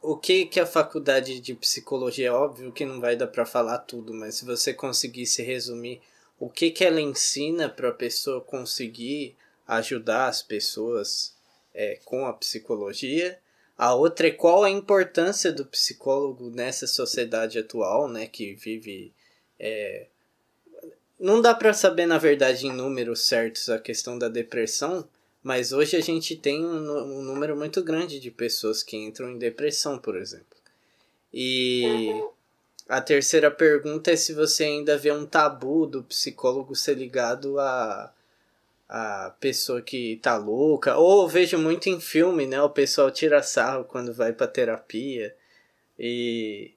o 0.00 0.16
que 0.16 0.46
que 0.46 0.60
a 0.60 0.64
faculdade 0.64 1.40
de 1.40 1.54
psicologia, 1.54 2.28
é 2.28 2.32
óbvio 2.32 2.72
que 2.72 2.86
não 2.86 3.00
vai 3.00 3.16
dar 3.16 3.26
para 3.26 3.44
falar 3.44 3.78
tudo, 3.78 4.14
mas 4.14 4.36
se 4.36 4.44
você 4.44 4.72
conseguisse 4.72 5.42
resumir 5.42 6.00
o 6.38 6.48
que 6.48 6.70
que 6.70 6.84
ela 6.84 7.00
ensina 7.00 7.68
para 7.68 7.88
a 7.88 7.94
pessoa 7.94 8.40
conseguir 8.40 9.36
ajudar 9.66 10.28
as 10.28 10.42
pessoas 10.42 11.34
é, 11.74 11.98
com 12.04 12.26
a 12.26 12.32
psicologia. 12.32 13.38
A 13.76 13.94
outra 13.94 14.28
é 14.28 14.32
qual 14.32 14.64
a 14.64 14.70
importância 14.70 15.52
do 15.52 15.64
psicólogo 15.64 16.50
nessa 16.50 16.86
sociedade 16.86 17.58
atual, 17.58 18.08
né, 18.08 18.26
que 18.26 18.54
vive 18.54 19.12
é, 19.58 20.06
não 21.18 21.40
dá 21.40 21.54
para 21.54 21.72
saber 21.72 22.06
na 22.06 22.18
verdade 22.18 22.66
em 22.66 22.72
números 22.72 23.26
certos 23.26 23.68
a 23.68 23.78
questão 23.78 24.18
da 24.18 24.28
depressão, 24.28 25.08
mas 25.42 25.72
hoje 25.72 25.96
a 25.96 26.00
gente 26.00 26.36
tem 26.36 26.64
um, 26.64 27.18
um, 27.18 27.22
número 27.22 27.56
muito 27.56 27.82
grande 27.82 28.20
de 28.20 28.30
pessoas 28.30 28.82
que 28.82 28.96
entram 28.96 29.30
em 29.30 29.38
depressão, 29.38 29.98
por 29.98 30.16
exemplo. 30.16 30.46
E 31.32 32.12
a 32.88 33.02
terceira 33.02 33.50
pergunta 33.50 34.10
é 34.10 34.16
se 34.16 34.32
você 34.32 34.64
ainda 34.64 34.96
vê 34.96 35.12
um 35.12 35.26
tabu 35.26 35.86
do 35.86 36.02
psicólogo 36.02 36.74
ser 36.74 36.94
ligado 36.94 37.60
a, 37.60 38.10
a 38.88 39.34
pessoa 39.38 39.82
que 39.82 40.18
tá 40.22 40.38
louca. 40.38 40.96
Ou 40.96 41.28
vejo 41.28 41.58
muito 41.58 41.90
em 41.90 42.00
filme, 42.00 42.46
né? 42.46 42.60
O 42.62 42.70
pessoal 42.70 43.10
tira 43.10 43.42
sarro 43.42 43.84
quando 43.84 44.14
vai 44.14 44.32
pra 44.32 44.46
terapia. 44.46 45.36
E, 45.98 46.72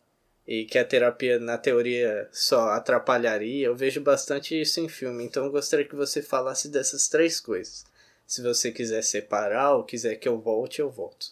e 0.45 0.65
que 0.65 0.77
a 0.77 0.83
terapia, 0.83 1.39
na 1.39 1.57
teoria, 1.57 2.27
só 2.29 2.71
atrapalharia. 2.71 3.67
Eu 3.67 3.75
vejo 3.75 4.01
bastante 4.01 4.59
isso 4.59 4.81
em 4.81 4.89
filme. 4.89 5.23
Então 5.23 5.45
eu 5.45 5.51
gostaria 5.51 5.87
que 5.87 5.95
você 5.95 6.21
falasse 6.21 6.67
dessas 6.67 7.07
três 7.07 7.39
coisas. 7.39 7.85
Se 8.27 8.41
você 8.41 8.69
quiser 8.69 9.01
separar 9.01 9.75
ou 9.75 9.85
quiser 9.85 10.15
que 10.15 10.27
eu 10.27 10.37
volte, 10.37 10.81
eu 10.81 10.89
volto. 10.89 11.27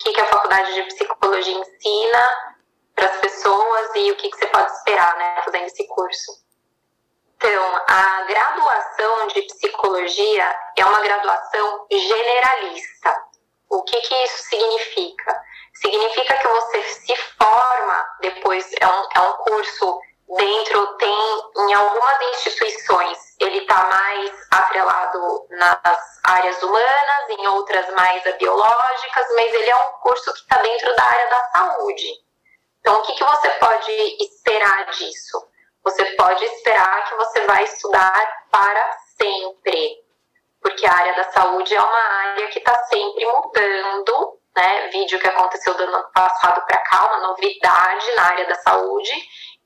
O 0.00 0.04
que, 0.04 0.12
que 0.12 0.20
a 0.20 0.26
faculdade 0.26 0.74
de 0.74 0.82
psicologia 0.84 1.52
ensina 1.52 2.55
para 2.96 3.06
as 3.06 3.16
pessoas 3.18 3.90
e 3.94 4.10
o 4.10 4.16
que, 4.16 4.30
que 4.30 4.38
você 4.38 4.46
pode 4.46 4.72
esperar, 4.72 5.16
né, 5.18 5.42
fazendo 5.44 5.66
esse 5.66 5.86
curso? 5.86 6.32
Então, 7.36 7.80
a 7.86 8.22
graduação 8.22 9.26
de 9.28 9.42
psicologia 9.42 10.56
é 10.76 10.84
uma 10.84 11.00
graduação 11.00 11.86
generalista. 11.90 13.14
O 13.68 13.82
que, 13.82 14.00
que 14.00 14.14
isso 14.24 14.38
significa? 14.44 15.42
Significa 15.74 16.38
que 16.38 16.48
você 16.48 16.82
se 16.82 17.16
forma, 17.38 18.08
depois 18.20 18.66
é 18.80 18.86
um, 18.86 19.08
é 19.14 19.20
um 19.20 19.32
curso 19.34 20.00
dentro, 20.34 20.96
tem 20.96 21.42
em 21.58 21.74
algumas 21.74 22.20
instituições, 22.34 23.18
ele 23.38 23.58
está 23.58 23.84
mais 23.84 24.32
atrelado 24.50 25.46
nas 25.50 26.20
áreas 26.24 26.62
humanas, 26.62 27.28
em 27.28 27.46
outras 27.48 27.88
mais 27.94 28.26
a 28.26 28.32
biológicas, 28.32 29.26
mas 29.34 29.52
ele 29.52 29.70
é 29.70 29.76
um 29.76 29.92
curso 30.00 30.32
que 30.32 30.40
está 30.40 30.58
dentro 30.62 30.96
da 30.96 31.04
área 31.04 31.30
da 31.30 31.50
saúde. 31.50 32.25
Então, 32.86 33.00
o 33.00 33.02
que, 33.02 33.14
que 33.14 33.24
você 33.24 33.50
pode 33.58 33.90
esperar 34.20 34.86
disso? 34.92 35.44
Você 35.82 36.04
pode 36.14 36.44
esperar 36.44 37.04
que 37.08 37.16
você 37.16 37.40
vai 37.44 37.64
estudar 37.64 38.46
para 38.48 38.96
sempre, 39.20 40.04
porque 40.62 40.86
a 40.86 40.94
área 40.94 41.16
da 41.16 41.24
saúde 41.32 41.74
é 41.74 41.80
uma 41.80 42.30
área 42.30 42.46
que 42.46 42.60
está 42.60 42.84
sempre 42.84 43.26
mudando, 43.26 44.38
né? 44.54 44.86
Vídeo 44.92 45.18
que 45.18 45.26
aconteceu 45.26 45.74
do 45.74 45.82
ano 45.82 46.08
passado 46.14 46.64
para 46.64 46.78
cá, 46.78 47.06
uma 47.06 47.26
novidade 47.26 48.14
na 48.14 48.22
área 48.22 48.46
da 48.46 48.54
saúde, 48.54 49.10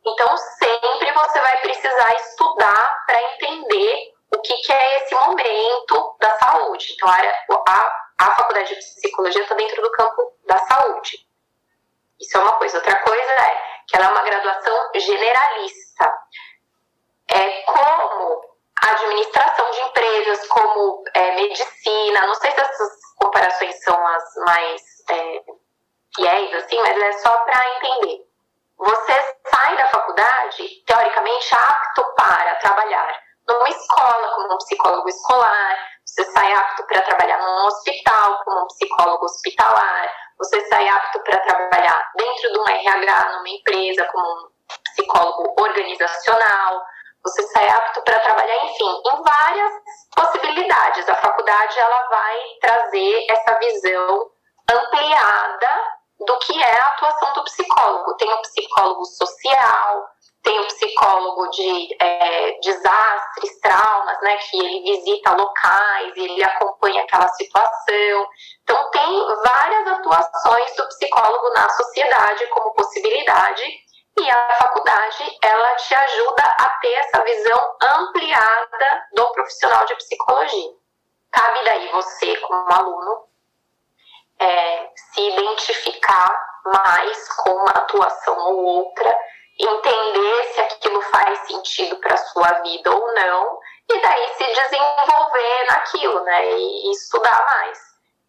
então, 0.07 0.35
sempre 0.39 1.13
você 1.13 1.41
vai 1.41 1.61
precisar 1.61 2.15
estudar 2.15 3.05
para 3.05 3.23
entender 3.35 4.15
o 4.35 4.41
que, 4.41 4.55
que, 4.63 4.73
é 4.73 4.97
esse 4.97 5.15
momento 5.15 6.17
da 6.19 6.39
saúde. 6.39 6.95
Então, 6.95 7.07
a, 7.07 7.13
área, 7.13 7.35
a, 7.69 8.03
a 8.19 8.35
faculdade 8.35 8.71
de 8.71 8.77
psicologia 8.77 9.43
está 9.43 9.55
dentro 9.57 9.83
do 9.83 9.93
campo 9.93 10.33
da 10.47 10.57
saúde. 10.57 11.30
Isso 12.21 12.37
é 12.37 12.41
uma 12.41 12.53
coisa. 12.53 12.77
Outra 12.77 12.97
coisa 12.97 13.33
é 13.33 13.63
que 13.87 13.97
ela 13.97 14.07
é 14.07 14.11
uma 14.11 14.23
graduação 14.23 14.91
generalista. 14.95 16.19
É 17.31 17.63
como 17.63 18.41
administração 18.83 19.71
de 19.71 19.81
empresas, 19.81 20.49
como 20.49 21.05
é, 21.15 21.37
medicina. 21.37 22.27
Não 22.27 22.35
sei 22.35 22.51
se 22.53 22.61
essas 22.61 22.93
comparações 23.17 23.83
são 23.83 24.07
as 24.07 24.35
mais 24.47 24.83
é, 25.11 25.43
fiéis, 26.15 26.55
assim, 26.55 26.81
mas 26.81 26.97
é 26.97 27.13
só 27.13 27.37
para 27.39 27.77
entender 27.77 28.31
você 28.81 29.13
sai 29.51 29.77
da 29.77 29.89
faculdade, 29.89 30.83
teoricamente, 30.87 31.55
apto 31.55 32.03
para 32.15 32.55
trabalhar 32.57 33.23
numa 33.47 33.69
escola, 33.69 34.35
como 34.35 34.55
um 34.55 34.59
psicólogo 34.59 35.09
escolar, 35.09 35.77
você 36.05 36.25
sai 36.25 36.51
apto 36.55 36.87
para 36.87 37.03
trabalhar 37.03 37.39
num 37.39 37.67
hospital, 37.67 38.43
como 38.43 38.63
um 38.63 38.67
psicólogo 38.69 39.27
hospitalar, 39.27 40.15
você 40.41 40.59
sai 40.69 40.89
apto 40.89 41.21
para 41.21 41.39
trabalhar 41.41 42.11
dentro 42.17 42.53
de 42.53 42.59
um 42.59 42.69
RH, 42.69 43.29
numa 43.37 43.49
empresa, 43.49 44.05
como 44.07 44.27
um 44.27 44.51
psicólogo 44.95 45.55
organizacional, 45.61 46.83
você 47.23 47.43
sai 47.49 47.69
apto 47.69 48.03
para 48.03 48.19
trabalhar, 48.21 48.65
enfim, 48.65 49.03
em 49.07 49.23
várias 49.23 49.73
possibilidades. 50.17 51.09
A 51.09 51.15
faculdade 51.17 51.79
ela 51.79 52.09
vai 52.09 52.39
trazer 52.63 53.27
essa 53.29 53.59
visão 53.59 54.31
ampliada 54.73 55.69
do 56.27 56.39
que 56.39 56.63
é 56.63 56.81
a 56.81 56.89
atuação 56.89 57.33
do 57.35 57.45
psicólogo. 57.45 58.17
Tem 58.17 58.33
o 58.33 58.43
psicólogo 58.43 59.05
social, 59.05 60.09
tem 60.43 60.59
o 60.59 60.67
psicólogo 60.67 61.51
de 61.51 61.97
é, 62.01 62.59
desastres, 62.61 63.61
traumas, 63.61 64.21
né, 64.23 64.37
que 64.39 64.59
ele 64.59 64.83
visita 64.83 65.33
locais, 65.33 66.13
ele 66.17 66.43
acompanha 66.43 67.03
aquela 67.03 67.29
situação. 67.29 68.29
Então, 68.63 68.91
tem 68.91 69.27
várias 69.45 69.87
atuações 69.89 70.77
do 70.77 70.89
psicólogo 70.89 71.51
na 71.55 71.69
sociedade 71.69 72.47
como 72.49 72.75
possibilidade 72.75 73.63
e 74.19 74.31
a 74.31 74.55
faculdade, 74.55 75.39
ela 75.43 75.77
te 75.77 75.95
ajuda 75.95 76.43
a 76.43 76.69
ter 76.81 76.93
essa 76.93 77.23
visão 77.23 77.77
ampliada 77.83 79.07
do 79.15 79.33
profissional 79.33 79.85
de 79.87 79.95
psicologia. 79.95 80.71
Cabe 81.31 81.65
daí 81.65 81.89
você, 81.93 82.37
como 82.39 82.73
aluno, 82.73 83.25
é, 84.39 84.91
se 84.95 85.21
identificar 85.21 86.51
mais 86.65 87.29
com 87.37 87.51
uma 87.51 87.71
atuação 87.71 88.39
ou 88.39 88.65
outra, 88.65 89.17
entender 89.63 90.45
se 90.53 90.61
aquilo 90.61 91.01
faz 91.03 91.39
sentido 91.47 91.97
para 91.97 92.17
sua 92.17 92.49
vida 92.63 92.91
ou 92.91 93.15
não, 93.15 93.59
e 93.91 94.01
daí 94.01 94.29
se 94.35 94.45
desenvolver 94.45 95.67
naquilo, 95.69 96.21
né? 96.25 96.51
E, 96.53 96.89
e 96.89 96.93
estudar 96.93 97.45
mais. 97.47 97.79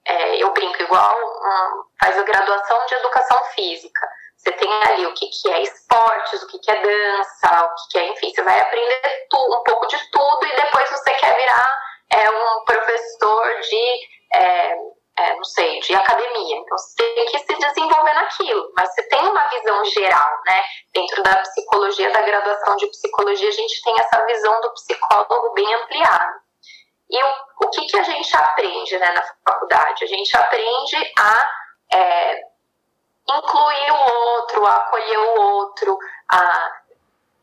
É, 0.05 0.43
eu 0.43 0.51
brinco 0.51 0.81
igual 0.81 1.15
um, 1.15 1.83
faz 1.99 2.17
a 2.17 2.23
graduação 2.23 2.85
de 2.87 2.95
educação 2.95 3.43
física. 3.55 4.09
Você 4.35 4.51
tem 4.53 4.83
ali 4.85 5.05
o 5.05 5.13
que, 5.13 5.27
que 5.27 5.51
é 5.51 5.61
esportes, 5.61 6.41
o 6.41 6.47
que, 6.47 6.57
que 6.57 6.71
é 6.71 6.81
dança, 6.81 7.65
o 7.65 7.75
que, 7.75 7.91
que 7.91 7.99
é, 7.99 8.07
enfim, 8.07 8.33
você 8.33 8.41
vai 8.41 8.59
aprender 8.59 9.27
tu, 9.29 9.37
um 9.37 9.63
pouco 9.63 9.85
de 9.85 10.11
tudo 10.11 10.45
e 10.47 10.55
depois 10.55 10.89
você 10.89 11.13
quer 11.13 11.35
virar 11.35 11.79
é, 12.09 12.29
um 12.29 12.65
professor 12.65 13.59
de 13.61 14.09
é, 14.33 14.70
não 15.41 15.45
sei, 15.45 15.79
de 15.79 15.95
academia. 15.95 16.57
Então 16.57 16.77
você 16.77 17.03
tem 17.15 17.25
que 17.25 17.39
se 17.39 17.55
desenvolver 17.57 18.13
naquilo, 18.13 18.71
mas 18.77 18.93
você 18.93 19.01
tem 19.09 19.27
uma 19.27 19.43
visão 19.49 19.83
geral, 19.85 20.29
né? 20.45 20.63
Dentro 20.93 21.23
da 21.23 21.35
psicologia, 21.37 22.11
da 22.11 22.21
graduação 22.21 22.75
de 22.75 22.85
psicologia, 22.87 23.49
a 23.49 23.53
gente 23.53 23.81
tem 23.81 23.99
essa 23.99 24.23
visão 24.27 24.61
do 24.61 24.71
psicólogo 24.73 25.53
bem 25.53 25.73
ampliada. 25.73 26.41
E 27.09 27.23
o, 27.23 27.65
o 27.65 27.69
que, 27.71 27.85
que 27.87 27.97
a 27.97 28.03
gente 28.03 28.37
aprende 28.37 28.97
né, 28.99 29.11
na 29.11 29.23
faculdade? 29.43 30.03
A 30.03 30.07
gente 30.07 30.37
aprende 30.37 31.13
a 31.17 31.51
é, 31.91 32.41
incluir 33.27 33.91
o 33.91 34.13
outro, 34.13 34.65
a 34.65 34.75
acolher 34.75 35.17
o 35.17 35.41
outro, 35.41 35.97
a 36.31 36.81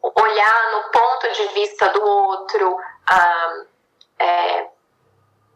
olhar 0.03 0.73
no 0.73 0.91
ponto 0.91 1.33
de 1.33 1.47
vista 1.49 1.89
do 1.89 2.03
outro, 2.03 2.79
a 3.09 3.53
é, 4.21 4.69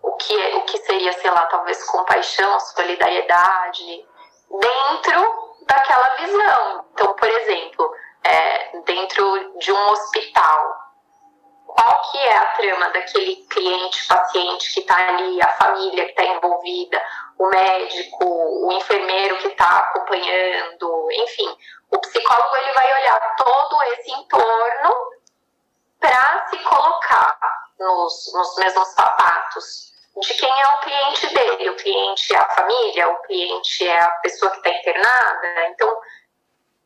o 0.03 0.13
que, 0.15 0.37
é, 0.41 0.57
o 0.57 0.63
que 0.63 0.79
seria, 0.79 1.13
sei 1.13 1.31
lá, 1.31 1.47
talvez 1.47 1.83
compaixão, 1.85 2.59
solidariedade, 2.61 4.07
dentro 4.51 5.57
daquela 5.67 6.17
visão. 6.17 6.85
Então, 6.93 7.15
por 7.15 7.29
exemplo, 7.29 7.95
é, 8.25 8.81
dentro 8.81 9.59
de 9.59 9.73
um 9.73 9.91
hospital, 9.91 10.77
qual 11.67 12.11
que 12.11 12.19
é 12.19 12.37
a 12.37 12.47
trama 12.57 12.91
daquele 12.91 13.37
cliente, 13.47 14.07
paciente 14.07 14.75
que 14.75 14.81
está 14.81 14.97
ali, 15.09 15.41
a 15.41 15.49
família 15.49 16.05
que 16.05 16.11
está 16.11 16.25
envolvida, 16.25 17.03
o 17.39 17.47
médico, 17.47 18.25
o 18.25 18.73
enfermeiro 18.73 19.39
que 19.39 19.49
está 19.49 19.79
acompanhando, 19.79 21.09
enfim, 21.13 21.57
o 21.91 21.99
psicólogo 22.01 22.57
ele 22.57 22.73
vai 22.73 23.01
olhar 23.01 23.37
todo 23.37 23.83
esse 23.85 24.11
entorno 24.11 24.95
para 26.01 26.47
se 26.49 26.59
colocar 26.59 27.39
nos, 27.79 28.33
nos 28.35 28.57
mesmos 28.57 28.89
sapatos 28.89 29.92
de 30.21 30.35
quem 30.35 30.61
é 30.61 30.67
o 30.69 30.81
cliente 30.81 31.35
dele. 31.35 31.71
O 31.71 31.77
cliente 31.77 32.35
é 32.35 32.39
a 32.39 32.49
família, 32.51 33.09
o 33.09 33.23
cliente 33.23 33.89
é 33.89 34.01
a 34.01 34.11
pessoa 34.23 34.51
que 34.51 34.59
está 34.59 34.71
internada. 34.71 35.67
Então, 35.69 36.01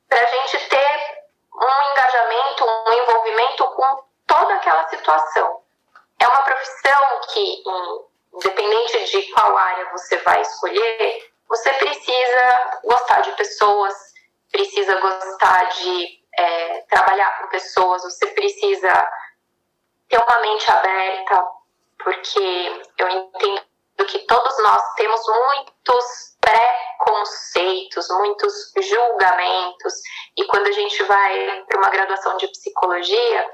para 0.09 0.21
a 0.21 0.27
gente 0.27 0.69
ter 0.69 1.27
um 1.55 1.93
engajamento, 1.93 2.65
um 2.65 2.93
envolvimento 2.93 3.65
com 3.75 4.05
toda 4.27 4.55
aquela 4.55 4.89
situação. 4.89 5.61
É 6.19 6.29
uma 6.29 6.43
profissão 6.43 7.21
que, 7.33 7.63
independente 8.35 9.05
de 9.11 9.33
qual 9.33 9.57
área 9.57 9.91
você 9.91 10.17
vai 10.19 10.41
escolher, 10.41 11.33
você 11.49 11.73
precisa 11.75 12.81
gostar 12.85 13.21
de 13.21 13.33
pessoas, 13.33 13.95
precisa 14.51 14.99
gostar 15.01 15.65
de 15.71 16.25
é, 16.37 16.81
trabalhar 16.89 17.39
com 17.41 17.49
pessoas, 17.49 18.03
você 18.03 18.27
precisa 18.29 18.93
ter 20.09 20.19
uma 20.19 20.41
mente 20.41 20.71
aberta, 20.71 21.45
porque 22.07 22.85
eu 22.99 23.09
entendo 23.09 23.67
que 24.07 24.21
todos 24.21 24.63
nós 24.63 24.95
temos 24.95 25.21
muitos 25.27 26.37
preconceitos, 26.41 28.09
muitos 28.11 28.73
julgamentos, 28.81 29.95
e 30.37 30.45
quando 30.45 30.69
a 30.69 30.71
gente 30.71 31.03
vai 31.03 31.65
para 31.65 31.79
uma 31.79 31.91
graduação 31.91 32.37
de 32.37 32.47
psicologia, 32.47 33.51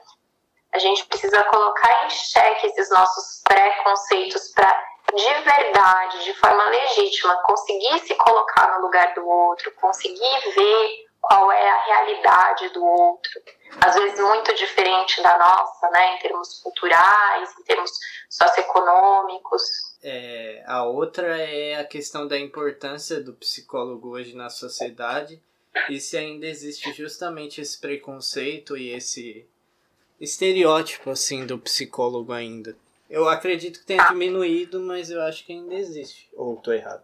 a 0.74 0.78
gente 0.78 1.06
precisa 1.06 1.42
colocar 1.44 2.04
em 2.04 2.10
xeque 2.10 2.66
esses 2.66 2.90
nossos 2.90 3.42
preconceitos 3.42 4.52
para 4.54 4.92
de 5.14 5.34
verdade, 5.44 6.24
de 6.24 6.34
forma 6.34 6.64
legítima, 6.68 7.42
conseguir 7.44 7.98
se 8.00 8.14
colocar 8.16 8.76
no 8.76 8.82
lugar 8.82 9.14
do 9.14 9.26
outro, 9.26 9.72
conseguir 9.72 10.40
ver 10.54 11.06
qual 11.20 11.50
é 11.52 11.70
a 11.70 11.84
realidade 11.84 12.68
do 12.70 12.84
outro, 12.84 13.40
às 13.80 13.94
vezes 13.94 14.20
muito 14.20 14.54
diferente 14.54 15.22
da 15.22 15.38
nossa, 15.38 15.90
né, 15.90 16.16
em 16.16 16.18
termos 16.18 16.60
culturais, 16.60 17.50
em 17.58 17.62
termos 17.64 17.90
socioeconômicos. 18.28 19.62
É, 20.02 20.62
a 20.66 20.84
outra 20.84 21.38
é 21.38 21.76
a 21.76 21.84
questão 21.84 22.26
da 22.26 22.38
importância 22.38 23.20
do 23.20 23.32
psicólogo 23.34 24.10
hoje 24.10 24.34
na 24.34 24.50
sociedade 24.50 25.40
e 25.88 26.00
se 26.00 26.16
ainda 26.16 26.46
existe 26.46 26.92
justamente 26.92 27.60
esse 27.60 27.80
preconceito 27.80 28.76
e 28.76 28.90
esse 28.90 29.46
estereótipo 30.20 31.10
assim 31.10 31.46
do 31.46 31.58
psicólogo 31.58 32.32
ainda. 32.32 32.76
Eu 33.08 33.28
acredito 33.28 33.80
que 33.80 33.86
tenha 33.86 34.04
diminuído, 34.08 34.80
mas 34.80 35.10
eu 35.10 35.20
acho 35.22 35.44
que 35.44 35.52
ainda 35.52 35.74
existe. 35.74 36.30
Ou 36.34 36.54
estou 36.54 36.72
errado? 36.72 37.02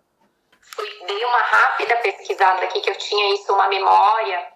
Fui, 0.60 0.88
dei 1.06 1.24
uma 1.24 1.42
rápida 1.42 1.96
pesquisada 1.96 2.64
aqui 2.64 2.80
que 2.80 2.90
eu 2.90 2.96
tinha 2.96 3.34
isso 3.34 3.52
uma 3.52 3.68
memória, 3.68 4.46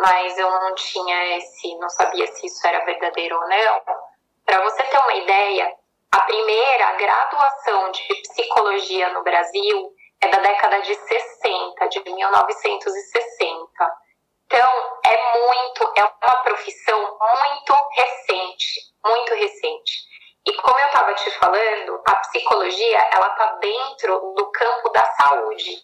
mas 0.00 0.38
eu 0.38 0.50
não 0.50 0.74
tinha 0.74 1.36
esse, 1.36 1.76
não 1.76 1.88
sabia 1.90 2.26
se 2.26 2.46
isso 2.46 2.66
era 2.66 2.84
verdadeiro 2.84 3.36
ou 3.36 3.48
não. 3.48 3.82
Para 4.46 4.62
você 4.62 4.82
ter 4.84 4.98
uma 4.98 5.14
ideia, 5.14 5.76
a 6.10 6.20
primeira 6.22 6.92
graduação 6.92 7.90
de 7.90 8.02
psicologia 8.22 9.10
no 9.10 9.22
Brasil 9.22 9.92
é 10.22 10.28
da 10.28 10.38
década 10.38 10.80
de 10.80 10.94
60, 10.94 11.88
de 11.88 12.02
1960. 12.04 13.68
Então, 14.46 14.70
é 15.04 15.38
muito, 15.38 15.92
é 15.96 16.04
uma 16.04 16.36
profissão 16.42 17.18
muito 17.18 17.74
recente, 17.92 18.80
muito 19.04 19.34
recente. 19.34 20.10
E 20.46 20.52
como 20.54 20.78
eu 20.78 20.86
estava 20.86 21.14
te 21.14 21.30
falando, 21.32 22.02
a 22.06 22.16
psicologia 22.16 23.08
ela 23.12 23.28
está 23.28 23.52
dentro 23.60 24.34
do 24.34 24.50
campo 24.50 24.88
da 24.88 25.04
saúde 25.04 25.76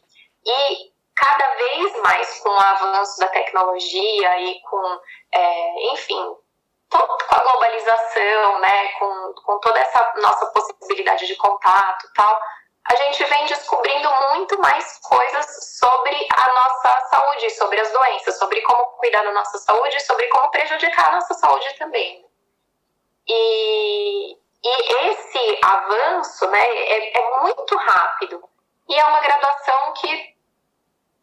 e 0.44 0.96
cada 1.16 1.54
vez 1.54 2.02
mais 2.02 2.38
com 2.40 2.50
o 2.50 2.61
avanço 2.61 3.18
da 3.18 3.28
tecnologia 3.28 4.40
e 4.40 4.61
com, 4.61 5.00
é, 5.32 5.92
enfim, 5.92 6.37
com 6.90 7.35
a 7.35 7.38
globalização, 7.42 8.58
né, 8.61 8.88
com, 8.99 9.35
com 9.44 9.58
toda 9.61 9.78
essa 9.80 10.12
nossa 10.16 10.46
possibilidade 10.46 11.26
de 11.26 11.35
contato, 11.37 12.08
tal, 12.14 12.40
a 12.88 12.94
gente 12.94 13.25
vem 13.25 13.46
descobrindo 13.46 14.08
muito 14.30 14.61
mais 14.61 14.99
coisas 14.99 15.78
sobre 15.78 16.28
a 16.32 16.52
nossa 16.52 17.00
saúde, 17.11 17.50
sobre 17.50 17.80
as 17.80 17.90
doenças, 17.90 18.38
sobre 18.38 18.61
como 18.62 18.85
cuidar 18.99 19.25
da 19.25 19.32
nossa 19.32 19.58
saúde, 19.58 20.00
sobre 20.04 20.26
como 20.28 20.50
prejudicar 20.50 21.08
a 21.08 21.16
nossa 21.16 21.35
saúde 21.35 21.75
também. 21.78 22.25
E, 23.26 24.37
e 24.62 25.08
esse 25.11 25.58
avanço 25.64 26.46
né, 26.49 26.64
é, 26.64 27.18
é 27.18 27.40
muito 27.40 27.76
rápido. 27.76 28.49
E 28.88 28.94
é 28.94 29.04
uma 29.04 29.18
graduação 29.18 29.92
que 29.94 30.36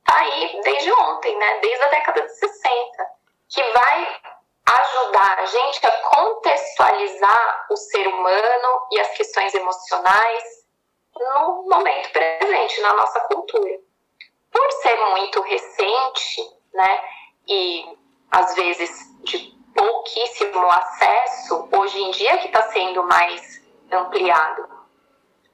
está 0.03 0.19
aí 0.19 0.61
desde 0.63 0.91
ontem, 0.91 1.35
né, 1.37 1.59
desde 1.59 1.83
a 1.83 1.87
década 1.87 2.21
de 2.21 2.29
60, 2.29 3.05
que 3.49 3.63
vai 3.71 4.21
ajudar 4.65 5.39
a 5.39 5.45
gente 5.45 5.85
a 5.85 5.91
contextualizar 5.91 7.65
o 7.69 7.75
ser 7.75 8.07
humano 8.07 8.87
e 8.91 8.99
as 8.99 9.09
questões 9.09 9.53
emocionais 9.53 10.43
no 11.15 11.63
momento 11.69 12.11
presente, 12.11 12.81
na 12.81 12.93
nossa 12.93 13.19
cultura. 13.21 13.79
Por 14.51 14.71
ser 14.81 14.95
muito 15.11 15.41
recente, 15.41 16.41
né, 16.73 17.03
e 17.47 17.97
às 18.31 18.55
vezes 18.55 18.89
de 19.23 19.53
pouquíssimo 19.75 20.69
acesso, 20.69 21.69
hoje 21.71 22.01
em 22.01 22.11
dia 22.11 22.37
que 22.37 22.47
está 22.47 22.61
sendo 22.71 23.03
mais 23.03 23.61
ampliado. 23.91 24.72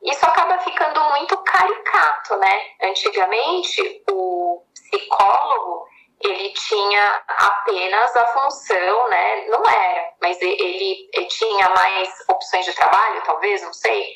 Isso 0.04 0.26
acaba 0.26 0.58
ficando 0.60 1.02
muito 1.10 1.38
caricato, 1.44 2.36
né? 2.38 2.62
Antigamente, 2.82 4.04
o 4.10 4.64
psicólogo 4.74 5.88
ele 6.22 6.50
tinha 6.52 7.24
apenas 7.28 8.16
a 8.16 8.28
função, 8.28 9.10
né? 9.10 9.46
Não 9.48 9.64
era, 9.66 10.14
mas 10.22 10.42
ele, 10.42 11.10
ele 11.14 11.26
tinha 11.28 11.70
mais 11.70 12.10
opções 12.30 12.66
de 12.66 12.74
trabalho, 12.74 13.24
talvez, 13.24 13.62
não 13.62 13.74
sei, 13.74 14.14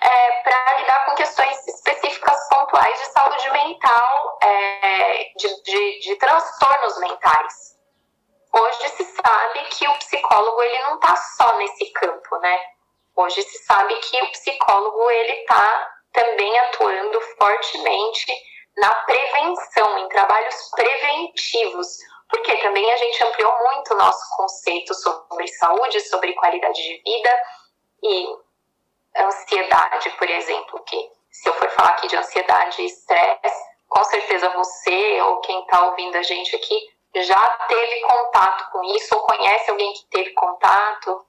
é, 0.00 0.30
para 0.42 0.78
lidar 0.78 1.04
com 1.06 1.14
questões 1.14 1.66
específicas 1.66 2.48
pontuais 2.48 2.98
de 3.00 3.06
saúde 3.06 3.50
mental, 3.50 4.38
é, 4.42 5.30
de, 5.36 5.62
de, 5.62 6.00
de 6.00 6.16
transtornos 6.16 6.98
mentais 7.00 7.78
hoje 8.52 8.88
se 8.88 9.04
sabe 9.04 9.60
que 9.70 9.86
o 9.86 9.98
psicólogo 9.98 10.62
ele 10.62 10.78
não 10.84 10.94
está 10.94 11.14
só 11.16 11.56
nesse 11.58 11.86
campo, 11.92 12.38
né? 12.38 12.58
Hoje 13.18 13.42
se 13.42 13.58
sabe 13.64 13.96
que 13.96 14.22
o 14.22 14.30
psicólogo 14.30 15.10
ele 15.10 15.40
está 15.40 15.92
também 16.12 16.56
atuando 16.60 17.20
fortemente 17.36 18.32
na 18.76 18.94
prevenção, 18.94 19.98
em 19.98 20.08
trabalhos 20.08 20.70
preventivos, 20.70 21.98
porque 22.30 22.56
também 22.58 22.88
a 22.92 22.96
gente 22.96 23.24
ampliou 23.24 23.52
muito 23.64 23.92
o 23.92 23.96
nosso 23.96 24.36
conceito 24.36 24.94
sobre 24.94 25.48
saúde, 25.48 26.00
sobre 26.02 26.32
qualidade 26.34 26.80
de 26.80 27.02
vida 27.04 27.42
e 28.04 28.36
ansiedade, 29.16 30.10
por 30.10 30.30
exemplo, 30.30 30.80
que 30.84 31.10
se 31.28 31.48
eu 31.48 31.54
for 31.54 31.68
falar 31.70 31.90
aqui 31.90 32.06
de 32.06 32.16
ansiedade 32.16 32.82
e 32.82 32.86
estresse, 32.86 33.64
com 33.88 34.04
certeza 34.04 34.48
você 34.50 35.20
ou 35.22 35.40
quem 35.40 35.60
está 35.62 35.86
ouvindo 35.86 36.14
a 36.14 36.22
gente 36.22 36.54
aqui 36.54 36.98
já 37.16 37.48
teve 37.66 38.00
contato 38.02 38.70
com 38.70 38.84
isso 38.94 39.12
ou 39.16 39.22
conhece 39.22 39.70
alguém 39.70 39.92
que 39.94 40.06
teve 40.06 40.30
contato. 40.34 41.26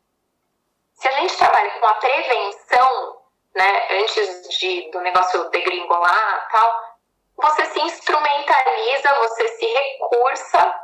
Se 0.99 1.07
a 1.07 1.11
gente 1.11 1.37
trabalha 1.37 1.71
com 1.79 1.85
a 1.85 1.93
prevenção, 1.93 3.21
né, 3.55 3.87
antes 4.01 4.49
de, 4.59 4.91
do 4.91 4.99
negócio 4.99 5.49
degringolar 5.49 6.49
tal, 6.51 6.97
você 7.37 7.65
se 7.67 7.79
instrumentaliza, 7.79 9.13
você 9.13 9.47
se 9.47 9.65
recursa, 9.65 10.75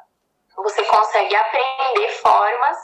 você 0.55 0.85
consegue 0.85 1.35
aprender 1.35 2.07
formas 2.21 2.77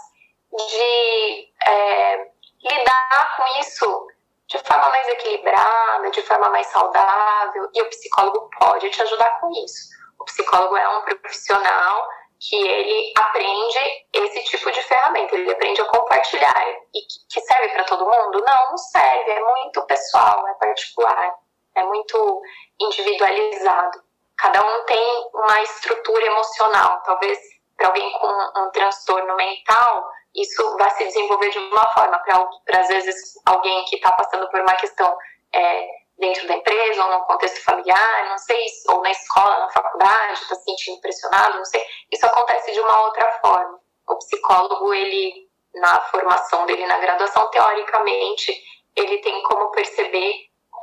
de 0.51 1.53
é, 1.65 2.27
lidar 2.63 3.37
com 3.37 3.59
isso 3.61 4.07
de 4.47 4.57
forma 4.59 4.89
mais 4.89 5.07
equilibrada, 5.07 6.11
de 6.11 6.21
forma 6.23 6.49
mais 6.49 6.67
saudável, 6.67 7.69
e 7.73 7.81
o 7.81 7.89
psicólogo 7.89 8.49
pode 8.59 8.89
te 8.89 9.01
ajudar 9.03 9.39
com 9.39 9.49
isso. 9.63 9.89
O 10.19 10.25
psicólogo 10.25 10.75
é 10.75 10.97
um 10.97 11.01
profissional 11.03 12.09
que 12.41 12.55
ele 12.55 13.13
aprende 13.15 14.05
esse 14.13 14.43
tipo 14.45 14.71
de 14.71 14.81
ferramenta, 14.81 15.35
ele 15.35 15.51
aprende 15.51 15.79
a 15.81 15.85
compartilhar. 15.85 16.55
E 16.93 17.01
que 17.31 17.41
serve 17.41 17.69
para 17.69 17.83
todo 17.83 18.05
mundo? 18.05 18.43
Não, 18.45 18.69
não 18.69 18.77
serve, 18.77 19.31
é 19.31 19.39
muito 19.39 19.85
pessoal, 19.85 20.47
é 20.47 20.53
particular, 20.55 21.35
é 21.75 21.83
muito 21.83 22.41
individualizado. 22.81 24.03
Cada 24.37 24.59
um 24.59 24.85
tem 24.85 25.29
uma 25.35 25.61
estrutura 25.61 26.25
emocional, 26.25 27.03
talvez 27.03 27.37
para 27.77 27.87
alguém 27.87 28.11
com 28.13 28.61
um 28.61 28.71
transtorno 28.71 29.35
mental, 29.35 30.09
isso 30.35 30.77
vai 30.77 30.89
se 30.91 31.05
desenvolver 31.05 31.49
de 31.49 31.59
uma 31.59 31.85
forma, 31.93 32.17
para 32.65 32.79
às 32.79 32.87
vezes 32.87 33.33
alguém 33.45 33.85
que 33.85 33.97
está 33.97 34.11
passando 34.13 34.49
por 34.49 34.61
uma 34.61 34.75
questão 34.75 35.15
é, 35.53 35.87
dentro 36.21 36.47
da 36.47 36.55
empresa 36.55 37.03
ou 37.03 37.11
no 37.11 37.25
contexto 37.25 37.63
familiar, 37.63 38.29
não 38.29 38.37
sei, 38.37 38.63
ou 38.89 39.01
na 39.01 39.11
escola, 39.11 39.59
na 39.59 39.69
faculdade, 39.69 40.33
está 40.33 40.55
se 40.55 40.63
sentindo 40.63 41.01
pressionado, 41.01 41.57
não 41.57 41.65
sei. 41.65 41.83
Isso 42.11 42.25
acontece 42.25 42.71
de 42.71 42.79
uma 42.79 43.05
outra 43.05 43.27
forma. 43.41 43.81
O 44.07 44.15
psicólogo, 44.17 44.93
ele, 44.93 45.49
na 45.73 45.99
formação 46.03 46.65
dele 46.67 46.85
na 46.85 46.99
graduação, 46.99 47.49
teoricamente, 47.49 48.55
ele 48.95 49.17
tem 49.17 49.41
como 49.43 49.71
perceber 49.71 50.33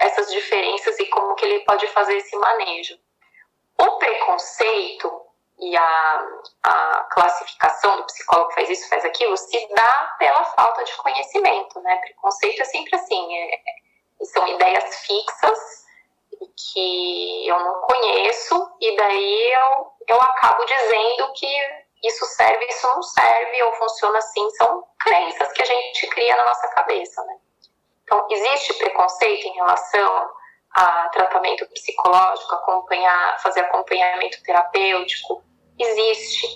essas 0.01 0.31
diferenças 0.31 0.99
e 0.99 1.07
como 1.07 1.35
que 1.37 1.45
ele 1.45 1.65
pode 1.65 1.87
fazer 1.89 2.17
esse 2.17 2.37
manejo. 2.37 2.99
O 3.81 3.97
preconceito 3.99 5.23
e 5.61 5.77
a, 5.77 6.29
a 6.65 7.07
classificação 7.13 7.97
do 7.97 8.07
psicólogo 8.07 8.53
faz 8.53 8.69
isso, 8.71 8.89
faz 8.89 9.05
aquilo, 9.05 9.37
se 9.37 9.69
dá 9.75 10.17
pela 10.19 10.45
falta 10.45 10.83
de 10.85 10.97
conhecimento, 10.97 11.81
né? 11.81 11.97
Preconceito 11.97 12.63
é 12.63 12.65
sempre 12.65 12.95
assim, 12.97 13.37
é, 13.37 13.61
são 14.23 14.47
ideias 14.49 14.97
fixas 14.97 15.59
que 16.57 17.49
eu 17.49 17.59
não 17.59 17.81
conheço 17.83 18.71
e 18.81 18.97
daí 18.97 19.53
eu, 19.53 19.93
eu 20.09 20.21
acabo 20.21 20.65
dizendo 20.65 21.33
que 21.35 21.47
isso 22.05 22.25
serve, 22.27 22.65
isso 22.67 22.87
não 22.87 23.03
serve, 23.03 23.63
ou 23.63 23.73
funciona 23.75 24.19
assim, 24.19 24.51
são 24.51 24.85
crenças 25.01 25.53
que 25.53 25.63
a 25.63 25.65
gente 25.65 26.07
cria 26.09 26.37
na 26.37 26.45
nossa 26.45 26.69
cabeça, 26.69 27.23
né? 27.25 27.35
Então, 28.05 28.27
existe 28.31 28.75
preconceito 28.75 29.47
em 29.47 29.55
relação 29.55 30.31
a 30.75 31.09
tratamento 31.09 31.67
psicológico, 31.71 32.55
acompanhar, 32.55 33.39
fazer 33.41 33.61
acompanhamento 33.61 34.43
terapêutico, 34.43 35.43
existe. 35.79 36.47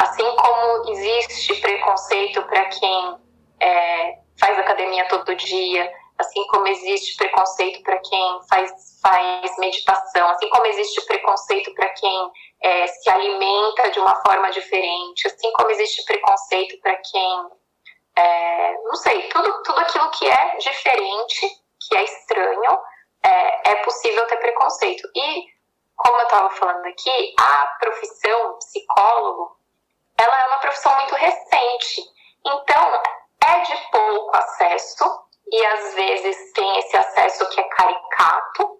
Assim 0.00 0.36
como 0.36 0.90
existe 0.90 1.54
preconceito 1.60 2.42
para 2.44 2.64
quem 2.66 3.18
é, 3.60 4.18
faz 4.38 4.58
academia 4.58 5.08
todo 5.08 5.34
dia, 5.34 5.92
assim 6.18 6.44
como 6.48 6.66
existe 6.66 7.16
preconceito 7.16 7.82
para 7.82 7.98
quem 7.98 8.40
faz, 8.48 8.98
faz 9.00 9.58
meditação, 9.58 10.28
assim 10.30 10.48
como 10.50 10.66
existe 10.66 11.00
preconceito 11.06 11.72
para 11.74 11.88
quem 11.90 12.32
é, 12.62 12.86
se 12.86 13.08
alimenta 13.08 13.90
de 13.90 14.00
uma 14.00 14.14
forma 14.22 14.50
diferente, 14.50 15.28
assim 15.28 15.52
como 15.52 15.70
existe 15.70 16.04
preconceito 16.04 16.80
para 16.80 16.96
quem, 16.96 17.48
é, 18.16 18.74
não 18.82 18.96
sei, 18.96 19.28
tudo, 19.28 19.62
tudo 19.62 19.78
aquilo 19.80 20.10
que 20.10 20.28
é 20.28 20.56
diferente, 20.56 21.48
que 21.88 21.96
é 21.96 22.02
estranho, 22.02 22.80
é, 23.22 23.70
é 23.70 23.74
possível 23.76 24.26
ter 24.26 24.36
preconceito. 24.38 25.08
E, 25.14 25.44
como 25.96 26.18
eu 26.18 26.24
estava 26.24 26.50
falando 26.50 26.84
aqui, 26.86 27.34
a 27.38 27.66
profissão 27.78 28.58
psicólogo, 28.58 29.56
ela 30.16 30.40
é 30.40 30.46
uma 30.46 30.58
profissão 30.58 30.94
muito 30.96 31.14
recente. 31.14 32.02
Então, 32.44 33.02
é 33.44 33.60
de 33.60 33.76
pouco 33.90 34.36
acesso, 34.36 35.27
e 35.50 35.66
às 35.66 35.94
vezes 35.94 36.52
tem 36.52 36.78
esse 36.78 36.96
acesso 36.96 37.48
que 37.50 37.60
é 37.60 37.64
caricato, 37.64 38.78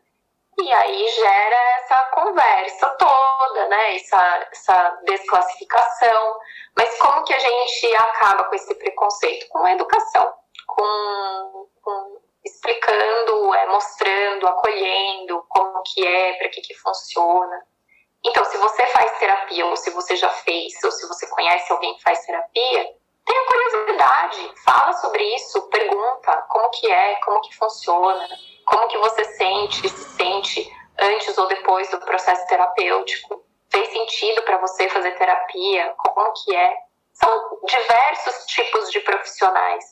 e 0.60 0.72
aí 0.72 1.08
gera 1.08 1.56
essa 1.78 2.02
conversa 2.14 2.88
toda, 2.98 3.68
né? 3.68 3.96
Essa, 3.96 4.48
essa 4.50 4.98
desclassificação. 5.04 6.36
Mas 6.76 6.98
como 6.98 7.22
que 7.24 7.32
a 7.32 7.38
gente 7.38 7.94
acaba 7.94 8.44
com 8.44 8.54
esse 8.56 8.74
preconceito? 8.74 9.46
Com 9.50 9.58
a 9.58 9.72
educação, 9.72 10.34
com, 10.66 11.68
com 11.80 12.20
explicando, 12.44 13.54
é, 13.54 13.66
mostrando, 13.66 14.48
acolhendo 14.48 15.44
como 15.48 15.82
que 15.82 16.04
é, 16.04 16.32
para 16.34 16.48
que 16.48 16.60
que 16.60 16.74
funciona. 16.74 17.64
Então, 18.24 18.44
se 18.44 18.56
você 18.58 18.84
faz 18.86 19.16
terapia, 19.18 19.64
ou 19.64 19.76
se 19.76 19.90
você 19.90 20.16
já 20.16 20.28
fez, 20.28 20.74
ou 20.82 20.90
se 20.90 21.06
você 21.06 21.26
conhece 21.28 21.72
alguém 21.72 21.94
que 21.94 22.02
faz 22.02 22.17
como 27.28 27.42
que 27.42 27.54
funciona, 27.56 28.26
como 28.64 28.88
que 28.88 28.96
você 28.96 29.22
sente, 29.24 29.86
se 29.86 30.16
sente 30.16 30.72
antes 30.98 31.36
ou 31.36 31.46
depois 31.46 31.90
do 31.90 32.00
processo 32.00 32.46
terapêutico, 32.46 33.44
fez 33.70 33.86
sentido 33.92 34.42
para 34.42 34.56
você 34.56 34.88
fazer 34.88 35.10
terapia, 35.12 35.94
como 35.98 36.32
que 36.32 36.56
é. 36.56 36.74
São 37.12 37.60
diversos 37.66 38.46
tipos 38.46 38.90
de 38.90 39.00
profissionais. 39.00 39.84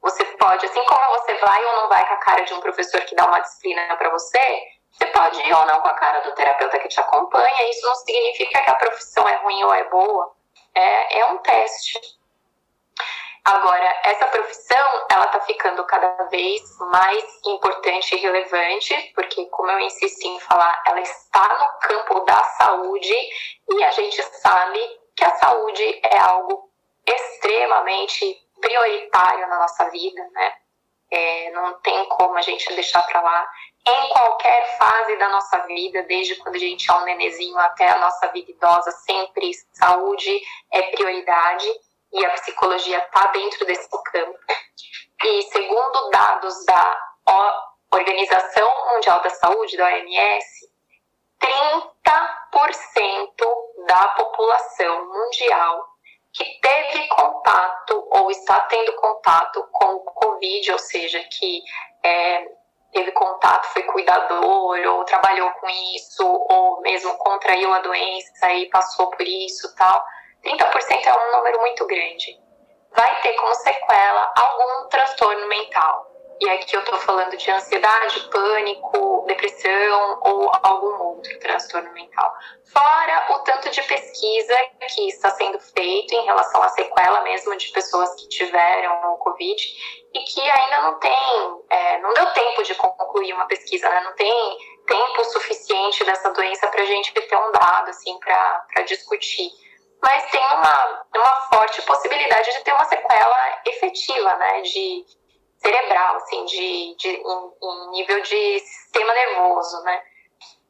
Você 0.00 0.24
pode, 0.24 0.66
assim 0.66 0.84
como 0.84 1.20
você 1.20 1.34
vai 1.36 1.64
ou 1.64 1.82
não 1.82 1.88
vai 1.88 2.04
com 2.08 2.14
a 2.14 2.16
cara 2.16 2.42
de 2.42 2.52
um 2.54 2.60
professor 2.60 3.00
que 3.02 3.14
dá 3.14 3.26
uma 3.26 3.38
disciplina 3.38 3.96
para 3.96 4.10
você, 4.10 4.62
você 4.90 5.06
pode 5.06 5.40
ir 5.40 5.54
ou 5.54 5.66
não 5.66 5.80
com 5.80 5.88
a 5.88 5.94
cara 5.94 6.20
do 6.20 6.34
terapeuta 6.34 6.80
que 6.80 6.88
te 6.88 6.98
acompanha. 6.98 7.70
Isso 7.70 7.86
não 7.86 7.94
significa 7.94 8.60
que 8.60 8.70
a 8.70 8.74
profissão 8.74 9.28
é 9.28 9.36
ruim 9.36 9.62
ou 9.62 9.72
é 9.72 9.88
boa. 9.88 10.34
É, 10.74 11.20
é 11.20 11.26
um 11.26 11.38
teste. 11.38 12.00
Agora, 13.44 14.00
essa 14.04 14.26
profissão, 14.28 15.06
ela 15.10 15.24
está 15.24 15.40
ficando 15.40 15.84
cada 15.84 16.24
vez 16.24 16.62
mais 16.78 17.24
importante 17.44 18.14
e 18.14 18.18
relevante, 18.18 18.94
porque, 19.16 19.46
como 19.46 19.68
eu 19.68 19.80
insisti 19.80 20.28
em 20.28 20.38
falar, 20.38 20.80
ela 20.86 21.00
está 21.00 21.58
no 21.58 21.78
campo 21.80 22.20
da 22.20 22.40
saúde 22.40 23.14
e 23.68 23.82
a 23.82 23.90
gente 23.90 24.22
sabe 24.22 24.78
que 25.16 25.24
a 25.24 25.34
saúde 25.34 26.00
é 26.04 26.18
algo 26.18 26.70
extremamente 27.04 28.40
prioritário 28.60 29.48
na 29.48 29.58
nossa 29.58 29.90
vida, 29.90 30.22
né? 30.30 30.54
É, 31.10 31.50
não 31.50 31.74
tem 31.80 32.08
como 32.10 32.38
a 32.38 32.42
gente 32.42 32.72
deixar 32.74 33.02
para 33.02 33.20
lá. 33.20 33.50
Em 33.84 34.08
qualquer 34.10 34.78
fase 34.78 35.16
da 35.16 35.28
nossa 35.28 35.58
vida, 35.66 36.04
desde 36.04 36.36
quando 36.36 36.54
a 36.54 36.60
gente 36.60 36.88
é 36.88 36.94
um 36.94 37.04
nenezinho 37.04 37.58
até 37.58 37.88
a 37.88 37.98
nossa 37.98 38.28
vida 38.28 38.52
idosa, 38.52 38.92
sempre 38.92 39.50
saúde 39.72 40.40
é 40.70 40.82
prioridade 40.82 41.68
e 42.12 42.24
a 42.24 42.30
psicologia 42.30 42.98
está 42.98 43.26
dentro 43.28 43.64
desse 43.64 43.88
campo. 44.04 44.38
E 45.24 45.42
segundo 45.42 46.10
dados 46.10 46.64
da 46.66 47.00
Organização 47.90 48.68
Mundial 48.92 49.22
da 49.22 49.30
Saúde, 49.30 49.76
da 49.76 49.86
OMS, 49.86 50.70
30% 51.40 53.46
da 53.86 54.08
população 54.08 55.08
mundial 55.08 55.88
que 56.32 56.44
teve 56.60 57.08
contato 57.08 58.08
ou 58.10 58.30
está 58.30 58.60
tendo 58.60 58.92
contato 58.94 59.66
com 59.70 59.96
o 59.96 60.00
Covid, 60.00 60.72
ou 60.72 60.78
seja, 60.78 61.22
que 61.24 61.62
é, 62.02 62.48
teve 62.92 63.12
contato, 63.12 63.66
foi 63.66 63.82
cuidador, 63.82 64.78
ou 64.86 65.04
trabalhou 65.04 65.50
com 65.52 65.68
isso, 65.94 66.24
ou 66.24 66.80
mesmo 66.80 67.16
contraiu 67.18 67.70
a 67.72 67.80
doença 67.80 68.50
e 68.52 68.68
passou 68.70 69.10
por 69.10 69.26
isso 69.26 69.74
tal 69.76 70.02
30% 70.44 71.06
é 71.06 71.14
um 71.14 71.36
número 71.36 71.60
muito 71.60 71.86
grande. 71.86 72.38
Vai 72.94 73.20
ter 73.22 73.32
como 73.34 73.54
sequela 73.54 74.32
algum 74.36 74.88
transtorno 74.88 75.48
mental. 75.48 76.12
E 76.42 76.50
aqui 76.50 76.74
eu 76.74 76.80
estou 76.80 76.98
falando 76.98 77.36
de 77.36 77.50
ansiedade, 77.52 78.28
pânico, 78.28 79.24
depressão 79.28 80.18
ou 80.22 80.50
algum 80.60 81.00
outro 81.04 81.38
transtorno 81.38 81.92
mental. 81.92 82.34
Fora 82.72 83.26
o 83.30 83.38
tanto 83.44 83.70
de 83.70 83.80
pesquisa 83.82 84.54
que 84.92 85.08
está 85.08 85.30
sendo 85.30 85.60
feito 85.60 86.12
em 86.12 86.24
relação 86.24 86.60
à 86.60 86.68
sequela 86.70 87.20
mesmo 87.20 87.56
de 87.56 87.68
pessoas 87.68 88.12
que 88.16 88.28
tiveram 88.28 89.12
o 89.12 89.18
Covid 89.18 89.62
e 90.14 90.18
que 90.24 90.40
ainda 90.40 90.80
não 90.82 90.98
tem, 90.98 91.62
é, 91.70 91.98
não 92.00 92.12
deu 92.12 92.26
tempo 92.32 92.64
de 92.64 92.74
concluir 92.74 93.32
uma 93.34 93.46
pesquisa, 93.46 93.88
né? 93.88 94.00
não 94.00 94.14
tem 94.14 94.58
tempo 94.88 95.24
suficiente 95.26 96.04
dessa 96.04 96.30
doença 96.30 96.66
para 96.66 96.82
a 96.82 96.86
gente 96.86 97.12
ter 97.12 97.36
um 97.36 97.52
dado 97.52 97.88
assim 97.90 98.18
para 98.18 98.82
discutir 98.82 99.48
mas 100.02 100.28
tem 100.30 100.44
uma, 100.44 101.04
uma 101.14 101.34
forte 101.48 101.80
possibilidade 101.82 102.50
de 102.50 102.64
ter 102.64 102.72
uma 102.72 102.84
sequela 102.84 103.62
efetiva, 103.64 104.34
né, 104.34 104.60
de 104.62 105.06
cerebral, 105.58 106.16
assim, 106.16 106.44
de, 106.44 106.96
de 106.96 107.08
em, 107.08 107.52
em 107.62 107.90
nível 107.90 108.20
de 108.20 108.58
sistema 108.58 109.12
nervoso, 109.14 109.80
né. 109.84 110.02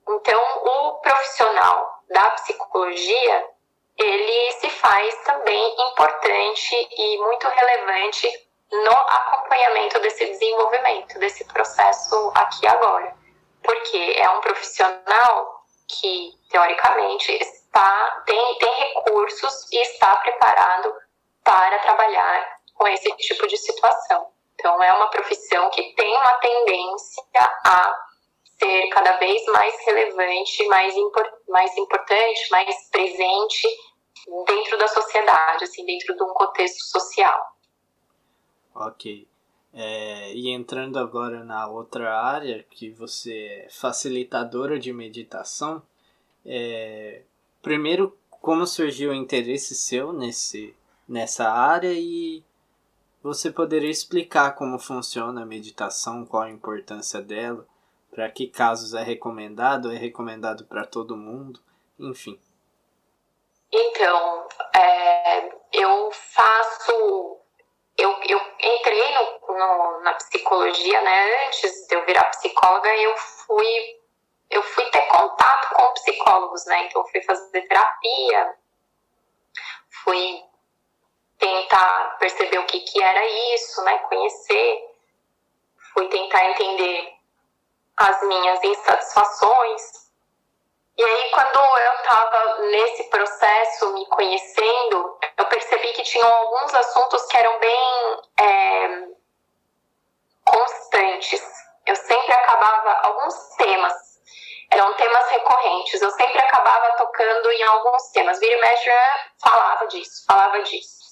Então, 0.06 0.40
o 0.64 1.00
profissional 1.00 2.02
da 2.10 2.30
psicologia, 2.30 3.46
ele 3.96 4.52
se 4.52 4.68
faz 4.68 5.14
também 5.24 5.74
importante 5.90 6.88
e 6.98 7.18
muito 7.18 7.48
relevante 7.48 8.28
no 8.70 8.92
acompanhamento 8.92 9.98
desse 10.00 10.26
desenvolvimento, 10.26 11.18
desse 11.18 11.44
processo 11.44 12.32
aqui 12.34 12.66
agora. 12.66 13.14
Porque 13.62 14.14
é 14.16 14.28
um 14.30 14.40
profissional 14.40 15.64
que, 15.88 16.32
teoricamente, 16.50 17.38
tá, 17.72 18.22
tem, 18.26 18.58
tem 18.58 18.74
recursos 18.74 19.72
e 19.72 19.78
está 19.78 20.16
preparado 20.16 20.92
para 21.42 21.78
trabalhar 21.80 22.58
com 22.74 22.86
esse 22.88 23.10
tipo 23.16 23.46
de 23.46 23.56
situação. 23.56 24.28
Então, 24.54 24.80
é 24.82 24.92
uma 24.92 25.08
profissão 25.08 25.70
que 25.70 25.82
tem 25.94 26.16
uma 26.16 26.34
tendência 26.34 27.24
a 27.64 27.92
ser 28.58 28.88
cada 28.90 29.16
vez 29.16 29.44
mais 29.46 29.74
relevante, 29.84 30.66
mais, 30.68 30.94
impor, 30.94 31.28
mais 31.48 31.76
importante, 31.76 32.50
mais 32.50 32.88
presente 32.90 33.66
dentro 34.46 34.78
da 34.78 34.86
sociedade, 34.86 35.64
assim, 35.64 35.84
dentro 35.84 36.14
de 36.14 36.22
um 36.22 36.32
contexto 36.34 36.84
social. 36.84 37.56
Ok. 38.74 39.26
É, 39.74 40.32
e 40.32 40.50
entrando 40.50 40.98
agora 40.98 41.42
na 41.42 41.66
outra 41.66 42.14
área, 42.14 42.64
que 42.70 42.90
você 42.90 43.64
é 43.64 43.70
facilitadora 43.70 44.78
de 44.78 44.92
meditação, 44.92 45.82
é, 46.44 47.22
primeiro, 47.62 48.18
como 48.28 48.66
surgiu 48.66 49.12
o 49.12 49.14
interesse 49.14 49.74
seu 49.74 50.12
nesse, 50.12 50.76
nessa 51.08 51.48
área 51.48 51.92
e 51.92 52.44
você 53.22 53.50
poderia 53.52 53.90
explicar 53.90 54.56
como 54.56 54.78
funciona 54.78 55.42
a 55.42 55.46
meditação, 55.46 56.26
qual 56.26 56.42
a 56.42 56.50
importância 56.50 57.22
dela, 57.22 57.64
para 58.10 58.28
que 58.28 58.48
casos 58.48 58.94
é 58.94 59.02
recomendado, 59.02 59.92
é 59.92 59.96
recomendado 59.96 60.64
para 60.64 60.84
todo 60.84 61.16
mundo, 61.16 61.60
enfim. 61.98 62.38
Então, 63.72 64.48
é, 64.74 65.48
eu 65.72 66.10
faço. 66.12 67.38
Eu, 67.96 68.10
eu 68.28 68.40
entrei 68.60 69.14
no, 69.14 69.56
no, 69.56 70.00
na 70.02 70.14
psicologia, 70.14 71.00
né? 71.00 71.46
Antes 71.46 71.86
de 71.86 71.94
eu 71.94 72.04
virar 72.04 72.24
psicóloga, 72.24 72.88
eu 72.96 73.16
fui 73.16 74.01
eu 74.52 74.62
fui 74.62 74.84
ter 74.90 75.02
contato 75.08 75.74
com 75.74 75.92
psicólogos, 75.94 76.64
né? 76.66 76.84
Então, 76.84 77.02
eu 77.02 77.08
fui 77.08 77.22
fazer 77.22 77.62
terapia, 77.62 78.54
fui 80.04 80.44
tentar 81.38 82.16
perceber 82.18 82.58
o 82.58 82.66
que, 82.66 82.80
que 82.80 83.02
era 83.02 83.26
isso, 83.54 83.82
né? 83.82 83.98
Conhecer, 83.98 84.94
fui 85.92 86.08
tentar 86.08 86.44
entender 86.50 87.14
as 87.96 88.22
minhas 88.22 88.62
insatisfações. 88.62 89.82
E 90.96 91.02
aí, 91.02 91.30
quando 91.30 91.58
eu 91.58 91.92
estava 91.94 92.58
nesse 92.68 93.04
processo, 93.04 93.92
me 93.94 94.06
conhecendo, 94.06 95.18
eu 95.38 95.46
percebi 95.46 95.92
que 95.94 96.02
tinham 96.02 96.28
alguns 96.28 96.74
assuntos 96.74 97.22
que 97.26 97.36
eram 97.36 97.58
bem 97.58 98.20
é, 98.38 99.08
constantes 100.44 101.62
eu 101.86 101.96
sempre 101.96 102.32
acabava 102.32 103.08
alguns 103.08 103.34
temas 103.56 104.11
eram 104.72 104.94
temas 104.94 105.28
recorrentes. 105.28 106.00
Eu 106.00 106.10
sempre 106.10 106.38
acabava 106.38 106.96
tocando 106.96 107.52
em 107.52 107.62
alguns 107.62 108.10
temas. 108.10 108.38
Vira 108.40 108.56
e 108.56 108.60
mexe 108.60 108.90
falava 109.38 109.86
disso, 109.86 110.24
falava 110.26 110.62
disso. 110.62 111.02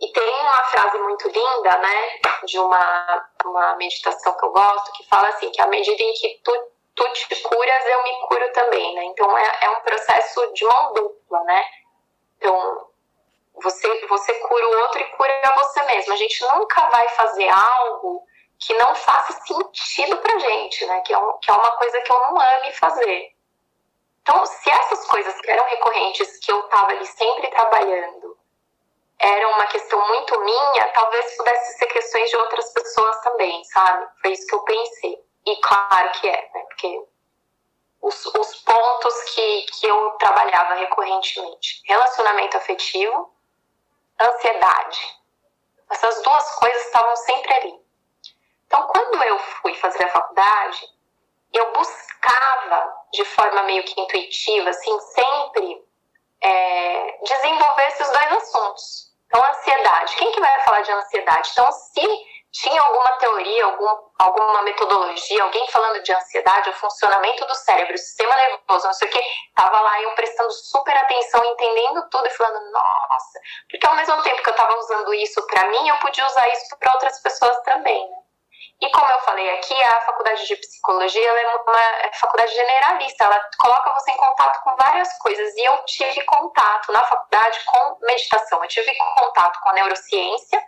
E 0.00 0.12
tem 0.12 0.40
uma 0.40 0.64
frase 0.64 0.98
muito 0.98 1.28
linda, 1.28 1.76
né, 1.76 2.20
de 2.44 2.58
uma, 2.58 3.28
uma 3.44 3.76
meditação 3.76 4.34
que 4.34 4.46
eu 4.46 4.50
gosto, 4.50 4.92
que 4.92 5.06
fala 5.06 5.28
assim, 5.28 5.50
que 5.50 5.60
à 5.60 5.66
medida 5.66 6.02
em 6.02 6.14
que 6.14 6.40
tu, 6.42 6.70
tu 6.94 7.04
te 7.12 7.36
curas, 7.42 7.86
eu 7.86 8.02
me 8.02 8.26
curo 8.26 8.50
também, 8.52 8.94
né? 8.94 9.04
Então 9.04 9.36
é, 9.36 9.58
é 9.60 9.70
um 9.70 9.80
processo 9.82 10.54
de 10.54 10.64
mão 10.64 10.94
dupla, 10.94 11.44
né? 11.44 11.64
Então, 12.38 12.88
você, 13.62 14.06
você 14.06 14.34
cura 14.40 14.68
o 14.68 14.80
outro 14.84 15.00
e 15.00 15.04
cura 15.16 15.54
você 15.54 15.82
mesmo. 15.82 16.14
A 16.14 16.16
gente 16.16 16.40
nunca 16.46 16.88
vai 16.88 17.06
fazer 17.10 17.48
algo 17.50 18.24
que 18.60 18.74
não 18.74 18.94
faça 18.94 19.32
sentido 19.44 20.18
pra 20.18 20.38
gente, 20.38 20.84
né? 20.86 21.00
Que 21.00 21.14
é, 21.14 21.18
um, 21.18 21.38
que 21.38 21.50
é 21.50 21.54
uma 21.54 21.70
coisa 21.72 22.00
que 22.02 22.12
eu 22.12 22.20
não 22.20 22.40
ame 22.40 22.72
fazer. 22.74 23.34
Então, 24.22 24.44
se 24.44 24.70
essas 24.70 25.06
coisas 25.06 25.40
que 25.40 25.50
eram 25.50 25.64
recorrentes, 25.64 26.38
que 26.38 26.52
eu 26.52 26.62
tava 26.64 26.92
ali 26.92 27.06
sempre 27.06 27.48
trabalhando, 27.48 28.38
era 29.18 29.48
uma 29.48 29.66
questão 29.66 30.06
muito 30.08 30.40
minha, 30.40 30.88
talvez 30.88 31.36
pudesse 31.36 31.78
ser 31.78 31.86
questões 31.86 32.30
de 32.30 32.36
outras 32.36 32.72
pessoas 32.72 33.20
também, 33.22 33.64
sabe? 33.64 34.06
Foi 34.20 34.32
isso 34.32 34.46
que 34.46 34.54
eu 34.54 34.62
pensei. 34.62 35.24
E 35.46 35.56
claro 35.56 36.10
que 36.12 36.28
é, 36.28 36.50
né? 36.54 36.60
Porque 36.68 37.02
os, 38.02 38.26
os 38.26 38.56
pontos 38.56 39.22
que, 39.34 39.62
que 39.72 39.86
eu 39.86 40.10
trabalhava 40.12 40.74
recorrentemente: 40.74 41.82
relacionamento 41.86 42.58
afetivo, 42.58 43.34
ansiedade. 44.20 45.18
Essas 45.90 46.22
duas 46.22 46.54
coisas 46.56 46.82
estavam 46.82 47.16
sempre 47.16 47.52
ali. 47.54 47.79
Então, 48.70 48.86
quando 48.86 49.20
eu 49.24 49.36
fui 49.38 49.74
fazer 49.74 50.04
a 50.04 50.08
faculdade, 50.10 50.86
eu 51.52 51.72
buscava 51.72 52.94
de 53.12 53.24
forma 53.24 53.64
meio 53.64 53.82
que 53.82 54.00
intuitiva, 54.00 54.70
assim, 54.70 55.00
sempre 55.00 55.84
é, 56.40 57.18
desenvolver 57.24 57.88
esses 57.88 58.08
dois 58.08 58.32
assuntos 58.32 59.10
então, 59.30 59.44
ansiedade. 59.44 60.16
Quem 60.16 60.32
que 60.32 60.40
vai 60.40 60.60
falar 60.64 60.80
de 60.82 60.90
ansiedade? 60.90 61.50
Então, 61.52 61.70
se 61.70 62.00
tinha 62.50 62.82
alguma 62.82 63.12
teoria, 63.12 63.64
algum, 63.64 63.88
alguma 64.18 64.62
metodologia, 64.62 65.44
alguém 65.44 65.64
falando 65.68 66.02
de 66.02 66.12
ansiedade, 66.12 66.68
o 66.68 66.72
funcionamento 66.72 67.46
do 67.46 67.54
cérebro, 67.54 67.94
o 67.94 67.98
sistema 67.98 68.34
nervoso, 68.34 68.86
não 68.86 68.92
sei 68.92 69.06
o 69.06 69.10
que, 69.10 69.22
tava 69.54 69.80
lá 69.80 70.02
eu 70.02 70.12
prestando 70.16 70.50
super 70.50 70.96
atenção, 70.96 71.44
entendendo 71.44 72.08
tudo 72.10 72.26
e 72.26 72.30
falando, 72.30 72.72
nossa, 72.72 73.40
porque 73.70 73.86
ao 73.86 73.94
mesmo 73.94 74.20
tempo 74.22 74.42
que 74.42 74.50
eu 74.50 74.56
tava 74.56 74.76
usando 74.78 75.14
isso 75.14 75.46
para 75.46 75.68
mim, 75.68 75.88
eu 75.88 75.96
podia 75.98 76.26
usar 76.26 76.48
isso 76.48 76.76
para 76.76 76.92
outras 76.92 77.22
pessoas 77.22 77.56
também, 77.62 78.10
né? 78.10 78.16
E 78.80 78.90
como 78.90 79.10
eu 79.10 79.20
falei 79.20 79.50
aqui, 79.56 79.74
a 79.82 80.00
faculdade 80.00 80.46
de 80.46 80.56
psicologia 80.56 81.28
é 81.28 81.56
uma 81.56 81.80
é 82.02 82.12
faculdade 82.14 82.54
generalista, 82.54 83.24
ela 83.24 83.38
coloca 83.58 83.92
você 83.92 84.10
em 84.10 84.16
contato 84.16 84.62
com 84.62 84.74
várias 84.74 85.18
coisas. 85.18 85.54
E 85.54 85.64
eu 85.64 85.84
tive 85.84 86.22
contato 86.24 86.90
na 86.90 87.04
faculdade 87.04 87.60
com 87.66 87.98
meditação, 88.06 88.62
eu 88.62 88.68
tive 88.68 88.94
contato 89.16 89.60
com 89.60 89.68
a 89.68 89.72
neurociência, 89.74 90.64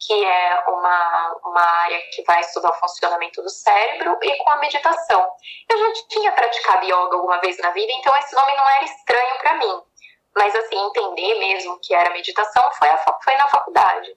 que 0.00 0.24
é 0.24 0.64
uma, 0.68 1.36
uma 1.44 1.60
área 1.60 2.00
que 2.14 2.22
vai 2.22 2.40
estudar 2.40 2.70
o 2.70 2.80
funcionamento 2.80 3.42
do 3.42 3.50
cérebro, 3.50 4.18
e 4.22 4.36
com 4.38 4.50
a 4.50 4.56
meditação. 4.56 5.30
Eu 5.68 5.78
já 5.78 5.92
tinha 6.08 6.32
praticado 6.32 6.86
yoga 6.86 7.14
alguma 7.14 7.38
vez 7.42 7.58
na 7.58 7.70
vida, 7.72 7.92
então 7.92 8.16
esse 8.16 8.34
nome 8.34 8.56
não 8.56 8.68
era 8.70 8.84
estranho 8.84 9.38
para 9.38 9.54
mim. 9.54 9.82
Mas, 10.34 10.54
assim, 10.54 10.78
entender 10.78 11.38
mesmo 11.38 11.78
que 11.80 11.94
era 11.94 12.08
meditação 12.10 12.72
foi, 12.72 12.88
a, 12.88 13.18
foi 13.22 13.36
na 13.36 13.48
faculdade. 13.48 14.16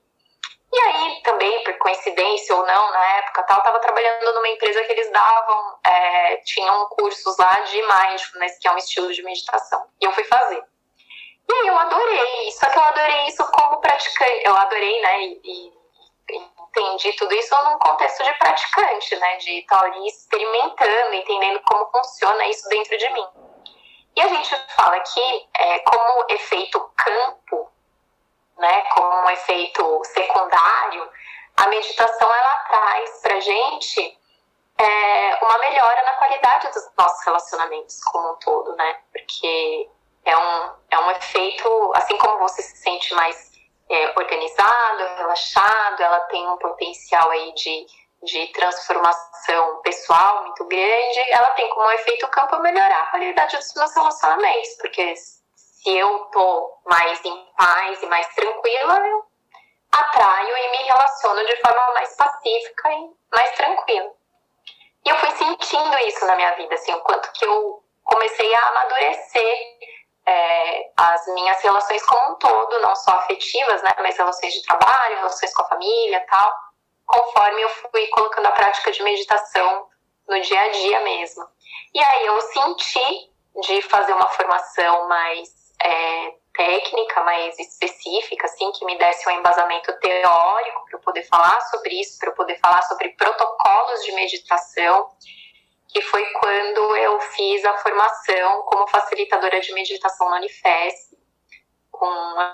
E 0.75 0.79
aí, 0.79 1.21
também, 1.21 1.63
por 1.63 1.77
coincidência 1.77 2.55
ou 2.55 2.65
não, 2.65 2.91
na 2.91 3.05
época, 3.17 3.43
tal, 3.43 3.59
estava 3.59 3.79
trabalhando 3.79 4.33
numa 4.33 4.49
empresa 4.49 4.83
que 4.83 4.91
eles 4.91 5.11
davam, 5.11 5.79
é, 5.85 6.37
tinham 6.37 6.89
cursos 6.89 7.37
lá 7.37 7.59
de 7.59 7.79
mindfulness, 7.79 8.57
que 8.57 8.67
é 8.67 8.71
um 8.71 8.77
estilo 8.77 9.13
de 9.13 9.21
meditação. 9.21 9.87
E 10.01 10.05
eu 10.05 10.11
fui 10.13 10.23
fazer. 10.23 10.63
E 11.47 11.53
aí 11.53 11.67
eu 11.67 11.77
adorei, 11.77 12.51
só 12.53 12.67
que 12.71 12.79
eu 12.79 12.83
adorei 12.83 13.27
isso 13.27 13.45
como 13.51 13.81
praticante. 13.81 14.41
Eu 14.43 14.55
adorei, 14.55 14.99
né, 15.01 15.21
e, 15.21 15.71
e 16.27 16.43
entendi 16.67 17.13
tudo 17.13 17.35
isso 17.35 17.55
num 17.65 17.77
contexto 17.77 18.23
de 18.23 18.33
praticante, 18.39 19.15
né, 19.17 19.37
de 19.37 19.59
estar 19.59 19.79
ali 19.79 20.07
experimentando, 20.07 21.13
entendendo 21.13 21.61
como 21.65 21.91
funciona 21.91 22.47
isso 22.47 22.67
dentro 22.69 22.97
de 22.97 23.13
mim. 23.13 23.27
E 24.15 24.21
a 24.21 24.27
gente 24.27 24.55
fala 24.75 24.95
aqui, 24.95 25.47
é, 25.55 25.79
como 25.81 26.25
efeito 26.29 26.79
campo, 26.97 27.72
né, 28.57 28.81
como 28.93 29.25
um 29.25 29.29
efeito 29.29 30.01
secundário, 30.05 31.09
a 31.57 31.67
meditação 31.67 32.33
ela 32.33 32.55
traz 32.67 33.21
para 33.21 33.39
gente 33.39 34.17
é, 34.77 35.35
uma 35.43 35.57
melhora 35.59 36.03
na 36.03 36.13
qualidade 36.13 36.67
dos 36.71 36.89
nossos 36.97 37.25
relacionamentos 37.25 38.03
como 38.05 38.31
um 38.31 38.35
todo, 38.37 38.75
né? 38.75 38.97
Porque 39.11 39.89
é 40.25 40.37
um, 40.37 40.71
é 40.89 40.99
um 40.99 41.11
efeito, 41.11 41.91
assim 41.95 42.17
como 42.17 42.39
você 42.39 42.61
se 42.61 42.77
sente 42.77 43.13
mais 43.13 43.51
é, 43.89 44.13
organizado, 44.17 45.03
relaxado, 45.17 46.01
ela 46.01 46.19
tem 46.21 46.47
um 46.49 46.57
potencial 46.57 47.29
aí 47.29 47.53
de, 47.53 47.85
de 48.23 48.47
transformação 48.53 49.81
pessoal 49.83 50.43
muito 50.43 50.65
grande, 50.65 51.19
ela 51.29 51.51
tem 51.51 51.69
como 51.69 51.91
efeito 51.91 52.25
o 52.25 52.29
campo 52.29 52.57
melhorar 52.59 53.03
a 53.03 53.11
qualidade 53.11 53.55
dos 53.57 53.73
meus 53.75 53.93
relacionamentos, 53.93 54.75
porque 54.81 55.13
se 55.83 55.97
eu 55.97 56.17
tô 56.31 56.79
mais 56.85 57.23
em 57.25 57.45
paz 57.57 58.01
e 58.01 58.05
mais 58.05 58.25
tranquila, 58.33 59.05
eu 59.05 59.25
atraio 59.91 60.57
e 60.57 60.71
me 60.71 60.83
relaciono 60.83 61.45
de 61.45 61.55
forma 61.57 61.93
mais 61.93 62.15
pacífica 62.15 62.91
e 62.93 63.11
mais 63.33 63.51
tranquila. 63.51 64.11
E 65.05 65.09
eu 65.09 65.17
fui 65.17 65.31
sentindo 65.31 65.97
isso 65.99 66.25
na 66.25 66.35
minha 66.37 66.55
vida, 66.55 66.73
assim, 66.73 66.93
o 66.93 67.01
quanto 67.01 67.29
que 67.33 67.45
eu 67.45 67.83
comecei 68.05 68.55
a 68.55 68.67
amadurecer 68.69 69.57
é, 70.25 70.91
as 70.95 71.27
minhas 71.33 71.61
relações 71.61 72.01
como 72.05 72.31
um 72.31 72.35
todo, 72.35 72.79
não 72.79 72.95
só 72.95 73.11
afetivas, 73.11 73.83
né, 73.83 73.89
mas 73.99 74.17
relações 74.17 74.53
de 74.53 74.63
trabalho, 74.63 75.17
relações 75.17 75.53
com 75.53 75.63
a 75.63 75.67
família 75.67 76.25
tal, 76.29 76.53
conforme 77.05 77.61
eu 77.61 77.69
fui 77.69 78.07
colocando 78.07 78.45
a 78.45 78.51
prática 78.51 78.89
de 78.89 79.03
meditação 79.03 79.89
no 80.29 80.39
dia 80.39 80.61
a 80.61 80.69
dia 80.69 81.01
mesmo. 81.01 81.45
E 81.93 82.01
aí 82.01 82.25
eu 82.25 82.39
senti 82.39 83.33
de 83.61 83.81
fazer 83.81 84.13
uma 84.13 84.29
formação 84.29 85.09
mais 85.09 85.62
é, 85.83 86.33
técnica 86.53 87.23
mais 87.23 87.57
específica, 87.59 88.45
assim, 88.45 88.71
que 88.71 88.85
me 88.85 88.97
desse 88.97 89.27
um 89.27 89.31
embasamento 89.31 89.91
teórico 89.99 90.85
para 90.85 90.97
eu 90.97 91.01
poder 91.01 91.23
falar 91.23 91.59
sobre 91.61 91.99
isso, 91.99 92.17
para 92.19 92.29
eu 92.29 92.35
poder 92.35 92.57
falar 92.59 92.81
sobre 92.83 93.09
protocolos 93.09 94.03
de 94.03 94.11
meditação, 94.13 95.09
que 95.89 96.01
foi 96.01 96.25
quando 96.33 96.95
eu 96.97 97.19
fiz 97.19 97.65
a 97.65 97.77
formação 97.77 98.63
como 98.63 98.87
facilitadora 98.87 99.59
de 99.59 99.73
meditação 99.73 100.29
na 100.29 100.37
Unifesp, 100.37 101.17
com 101.91 102.05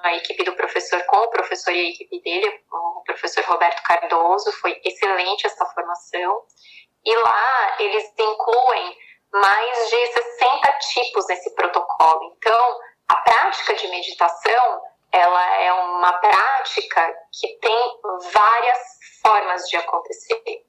a 0.04 0.15
equipe 0.15 0.44
do 0.44 0.56
professor, 0.56 1.02
com 1.06 1.18
o 1.18 1.30
professor 1.30 1.72
e 1.72 1.80
a 1.80 1.89
equipe 1.89 2.22
dele, 2.22 2.62
o 2.72 3.02
professor 3.04 3.44
Roberto 3.46 3.82
Cardoso, 3.84 4.52
foi 4.54 4.80
excelente 4.84 5.48
essa 5.48 5.65
formação. 5.68 6.44
E 7.06 7.15
lá 7.15 7.78
eles 7.80 8.13
incluem 8.20 8.98
mais 9.32 9.89
de 9.89 10.08
60 10.08 10.72
tipos 10.94 11.28
nesse 11.28 11.56
protocolo. 11.56 12.36
Então, 12.38 12.80
a 13.10 13.15
prática 13.15 13.74
de 13.74 13.88
meditação, 13.88 14.82
ela 15.12 15.56
é 15.56 15.74
uma 15.74 16.13
prática 16.13 17.13
que 17.32 17.48
tem 17.60 18.00
várias 18.32 18.78
formas 19.22 19.63
de 19.63 19.78
acontecer. 19.78 20.63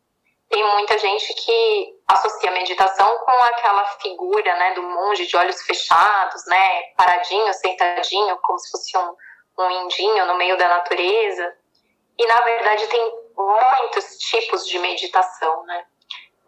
Tem 0.48 0.64
muita 0.72 0.98
gente 0.98 1.34
que 1.34 1.94
associa 2.08 2.50
a 2.50 2.54
meditação 2.54 3.18
com 3.18 3.30
aquela 3.30 3.84
figura, 4.00 4.56
né, 4.56 4.72
do 4.72 4.82
monge 4.82 5.26
de 5.26 5.36
olhos 5.36 5.62
fechados, 5.62 6.44
né, 6.46 6.82
paradinho, 6.96 7.52
sentadinho, 7.52 8.38
como 8.38 8.58
se 8.58 8.70
fosse 8.70 8.96
um, 8.96 9.16
um 9.58 9.70
indinho 9.82 10.24
no 10.26 10.36
meio 10.36 10.56
da 10.56 10.68
natureza. 10.68 11.54
E 12.18 12.26
na 12.26 12.40
verdade 12.40 12.86
tem 12.86 13.12
muitos 13.36 14.16
tipos 14.18 14.66
de 14.66 14.78
meditação, 14.78 15.62
né? 15.64 15.86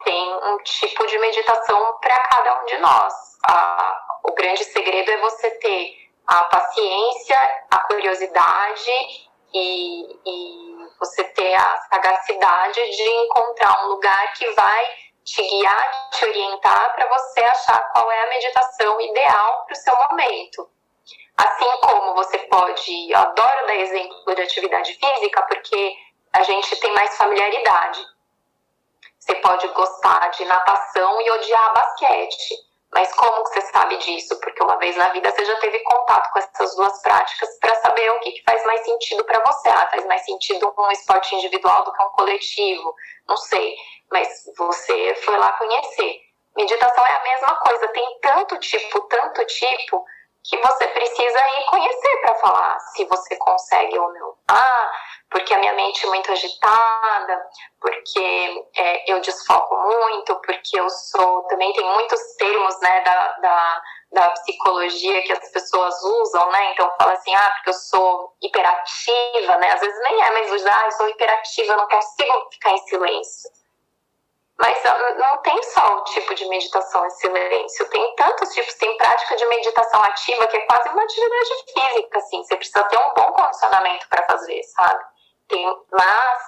Tem 0.05 0.35
um 0.35 0.59
tipo 0.59 1.07
de 1.07 1.19
meditação 1.19 1.99
para 2.01 2.19
cada 2.19 2.61
um 2.61 2.65
de 2.65 2.79
nós. 2.79 3.15
A, 3.49 4.12
o 4.23 4.33
grande 4.35 4.65
segredo 4.65 5.11
é 5.11 5.17
você 5.19 5.51
ter 5.53 6.09
a 6.27 6.45
paciência, 6.45 7.37
a 7.71 7.79
curiosidade 7.81 8.91
e, 9.53 10.19
e 10.25 10.89
você 10.99 11.25
ter 11.25 11.55
a 11.55 11.77
sagacidade 11.91 12.81
de 12.91 13.03
encontrar 13.03 13.85
um 13.85 13.89
lugar 13.89 14.33
que 14.35 14.49
vai 14.53 14.87
te 15.25 15.43
guiar, 15.43 16.11
te 16.11 16.25
orientar 16.25 16.95
para 16.95 17.09
você 17.09 17.41
achar 17.41 17.81
qual 17.93 18.11
é 18.11 18.23
a 18.23 18.31
meditação 18.31 19.01
ideal 19.01 19.65
para 19.65 19.73
o 19.73 19.77
seu 19.77 19.97
momento. 20.09 20.71
Assim 21.37 21.71
como 21.81 22.15
você 22.15 22.39
pode, 22.39 23.11
eu 23.11 23.19
adoro 23.19 23.67
dar 23.67 23.77
exemplo 23.77 24.35
de 24.35 24.43
atividade 24.43 24.95
física 24.95 25.43
porque 25.43 25.97
a 26.33 26.43
gente 26.43 26.77
tem 26.77 26.93
mais 26.93 27.17
familiaridade. 27.17 28.05
Você 29.19 29.35
pode 29.37 29.67
gostar 29.69 30.29
de 30.31 30.45
natação 30.45 31.21
e 31.21 31.31
odiar 31.31 31.75
basquete 31.75 32.72
Mas 32.93 33.13
como 33.15 33.43
você 33.45 33.61
sabe 33.63 33.97
disso? 33.99 34.39
Porque 34.41 34.63
uma 34.63 34.77
vez 34.77 34.95
na 34.97 35.09
vida 35.09 35.31
você 35.31 35.45
já 35.45 35.57
teve 35.61 35.79
contato 35.81 36.31
com 36.31 36.39
essas 36.39 36.77
duas 36.77 37.01
práticas 37.01 37.59
para 37.59 37.75
saber 37.77 38.11
o 38.11 38.21
que, 38.21 38.33
que 38.33 38.45
faz 38.45 38.63
mais 38.67 38.85
sentido 38.85 39.25
para 39.25 39.41
você. 39.41 39.69
Ah, 39.71 39.89
faz 39.91 40.05
mais 40.07 40.23
sentido 40.25 40.73
um 40.77 40.91
esporte 40.91 41.35
individual 41.35 41.85
do 41.85 41.93
que 41.93 42.03
um 42.03 42.11
coletivo. 42.11 42.95
Não 43.27 43.37
sei. 43.37 43.75
Mas 44.11 44.29
você 44.59 45.15
foi 45.25 45.39
lá 45.39 45.53
conhecer. 45.55 46.21
Meditação 46.55 47.07
é 47.07 47.17
a 47.17 47.23
mesma 47.23 47.55
coisa. 47.61 47.89
Tem 47.89 48.19
tanto 48.21 48.59
tipo, 48.59 49.01
tanto 49.03 49.47
tipo, 49.47 50.05
que 50.45 50.57
você 50.59 50.87
precisa 50.89 51.39
ir 51.39 51.65
conhecer 51.71 52.21
para 52.21 52.35
falar 52.35 52.79
se 52.81 53.05
você 53.07 53.37
consegue 53.37 53.99
ou 53.99 54.13
não. 54.13 54.35
Ah, 54.49 54.93
porque 55.33 55.53
a 55.55 55.59
minha 55.59 55.73
mente 55.73 56.05
é 56.05 56.09
muito 56.09 56.31
agitada, 56.31 57.47
porque 57.81 58.67
é, 58.77 59.13
eu 59.13 59.21
desfoco 59.21 59.75
muito, 59.75 60.37
porque 60.37 60.79
eu 60.79 60.89
sou. 60.89 61.43
Também 61.45 61.73
tem 61.73 61.85
muitos 61.85 62.21
termos 62.37 62.79
né, 62.81 63.01
da, 63.01 63.33
da, 63.39 63.83
da 64.13 64.31
psicologia 64.31 65.23
que 65.23 65.33
as 65.33 65.51
pessoas 65.51 66.01
usam, 66.03 66.51
né? 66.51 66.73
Então 66.73 66.95
fala 66.99 67.15
assim, 67.15 67.35
ah, 67.35 67.51
porque 67.57 67.71
eu 67.71 67.75
sou 67.75 68.35
hiperativa, 68.43 69.57
né? 69.57 69.73
Às 69.73 69.81
vezes 69.81 70.01
nem 70.03 70.23
é, 70.23 70.31
mas 70.31 70.67
ah, 70.67 70.83
eu 70.85 70.93
sou 70.93 71.09
hiperativa, 71.09 71.73
eu 71.73 71.79
não 71.79 71.89
consigo 71.89 72.51
ficar 72.53 72.71
em 72.71 72.87
silêncio. 72.87 73.51
Mas 74.59 74.85
ah, 74.85 75.15
não 75.15 75.39
tem 75.39 75.61
só 75.63 75.97
o 75.97 76.05
tipo 76.05 76.35
de 76.35 76.47
meditação 76.47 77.07
em 77.07 77.11
silêncio, 77.11 77.89
tem 77.89 78.15
tantos 78.17 78.53
tipos, 78.53 78.75
tem 78.75 78.97
prática 78.97 79.35
de 79.35 79.47
meditação 79.47 80.03
ativa 80.05 80.47
que 80.47 80.57
é 80.57 80.67
quase 80.67 80.89
uma 80.91 81.03
atividade 81.03 81.51
física, 81.73 82.19
assim, 82.19 82.45
você 82.45 82.57
precisa 82.57 82.85
ter 82.85 82.99
um 82.99 83.15
bom 83.15 83.33
condicionamento 83.33 84.07
para 84.09 84.25
fazer, 84.25 84.63
sabe? 84.65 85.12
Tem, 85.53 85.67
mas, 85.93 86.43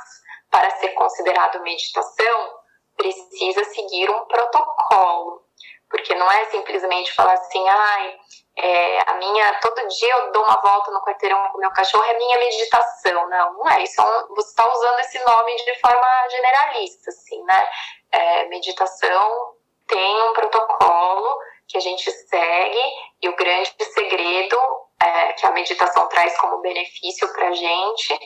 para 0.50 0.70
ser 0.78 0.88
considerado 0.94 1.60
meditação, 1.60 2.58
precisa 2.96 3.62
seguir 3.64 4.08
um 4.08 4.24
protocolo, 4.24 5.44
porque 5.90 6.14
não 6.14 6.30
é 6.30 6.46
simplesmente 6.46 7.12
falar 7.12 7.34
assim, 7.34 7.68
ai, 7.68 8.18
é, 8.56 9.10
a 9.10 9.14
minha, 9.14 9.60
todo 9.60 9.86
dia 9.88 10.10
eu 10.10 10.32
dou 10.32 10.42
uma 10.42 10.58
volta 10.62 10.90
no 10.90 11.02
quarteirão 11.02 11.50
com 11.50 11.58
o 11.58 11.60
meu 11.60 11.70
cachorro, 11.72 12.04
é 12.04 12.16
minha 12.16 12.38
meditação. 12.38 13.28
Não, 13.28 13.52
não 13.54 13.68
é. 13.68 13.82
Isso 13.82 14.00
é 14.00 14.04
um, 14.04 14.34
você 14.34 14.48
está 14.48 14.72
usando 14.72 15.00
esse 15.00 15.22
nome 15.22 15.54
de 15.56 15.80
forma 15.80 16.28
generalista, 16.30 17.10
assim, 17.10 17.42
né? 17.42 17.68
É, 18.10 18.44
meditação 18.46 19.54
tem 19.86 20.22
um 20.22 20.32
protocolo 20.32 21.38
que 21.68 21.76
a 21.76 21.80
gente 21.80 22.10
segue 22.10 22.82
e 23.20 23.28
o 23.28 23.36
grande 23.36 23.74
segredo 23.92 24.56
é, 24.98 25.32
que 25.34 25.46
a 25.46 25.50
meditação 25.50 26.08
traz 26.08 26.38
como 26.38 26.62
benefício 26.62 27.30
para 27.34 27.48
a 27.48 27.52
gente 27.52 28.18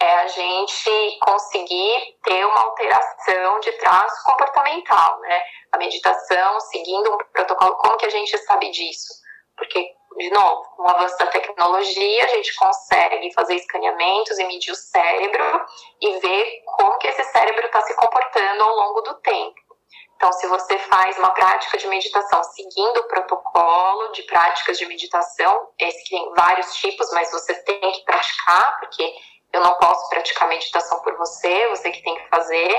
é 0.00 0.14
a 0.16 0.26
gente 0.28 1.18
conseguir 1.20 2.18
ter 2.24 2.44
uma 2.46 2.60
alteração 2.60 3.60
de 3.60 3.72
traço 3.72 4.24
comportamental, 4.24 5.20
né? 5.20 5.42
A 5.72 5.78
meditação 5.78 6.58
seguindo 6.60 7.14
um 7.14 7.18
protocolo, 7.32 7.76
como 7.76 7.98
que 7.98 8.06
a 8.06 8.10
gente 8.10 8.36
sabe 8.38 8.70
disso? 8.70 9.12
Porque, 9.56 9.92
de 10.16 10.30
novo, 10.30 10.62
com 10.74 10.84
o 10.84 10.88
avanço 10.88 11.18
da 11.18 11.26
tecnologia, 11.26 12.24
a 12.24 12.28
gente 12.28 12.54
consegue 12.56 13.32
fazer 13.34 13.56
escaneamentos 13.56 14.38
e 14.38 14.44
medir 14.44 14.72
o 14.72 14.74
cérebro 14.74 15.66
e 16.00 16.18
ver 16.18 16.62
como 16.64 16.96
que 16.96 17.06
esse 17.06 17.22
cérebro 17.24 17.66
está 17.66 17.82
se 17.82 17.94
comportando 17.94 18.62
ao 18.62 18.74
longo 18.74 19.02
do 19.02 19.14
tempo. 19.20 19.60
Então, 20.16 20.32
se 20.32 20.46
você 20.48 20.78
faz 20.78 21.18
uma 21.18 21.30
prática 21.30 21.78
de 21.78 21.88
meditação 21.88 22.42
seguindo 22.44 22.98
o 22.98 23.08
protocolo 23.08 24.12
de 24.12 24.22
práticas 24.24 24.78
de 24.78 24.86
meditação, 24.86 25.68
esse 25.78 26.10
tem 26.10 26.32
vários 26.34 26.74
tipos, 26.74 27.10
mas 27.12 27.30
você 27.30 27.54
tem 27.62 27.92
que 27.92 28.04
praticar, 28.04 28.78
porque 28.80 29.14
eu 29.52 29.60
não 29.60 29.74
posso 29.74 30.08
praticar 30.08 30.48
meditação 30.48 31.00
por 31.00 31.16
você, 31.16 31.68
você 31.68 31.90
que 31.90 32.02
tem 32.02 32.14
que 32.14 32.28
fazer. 32.28 32.72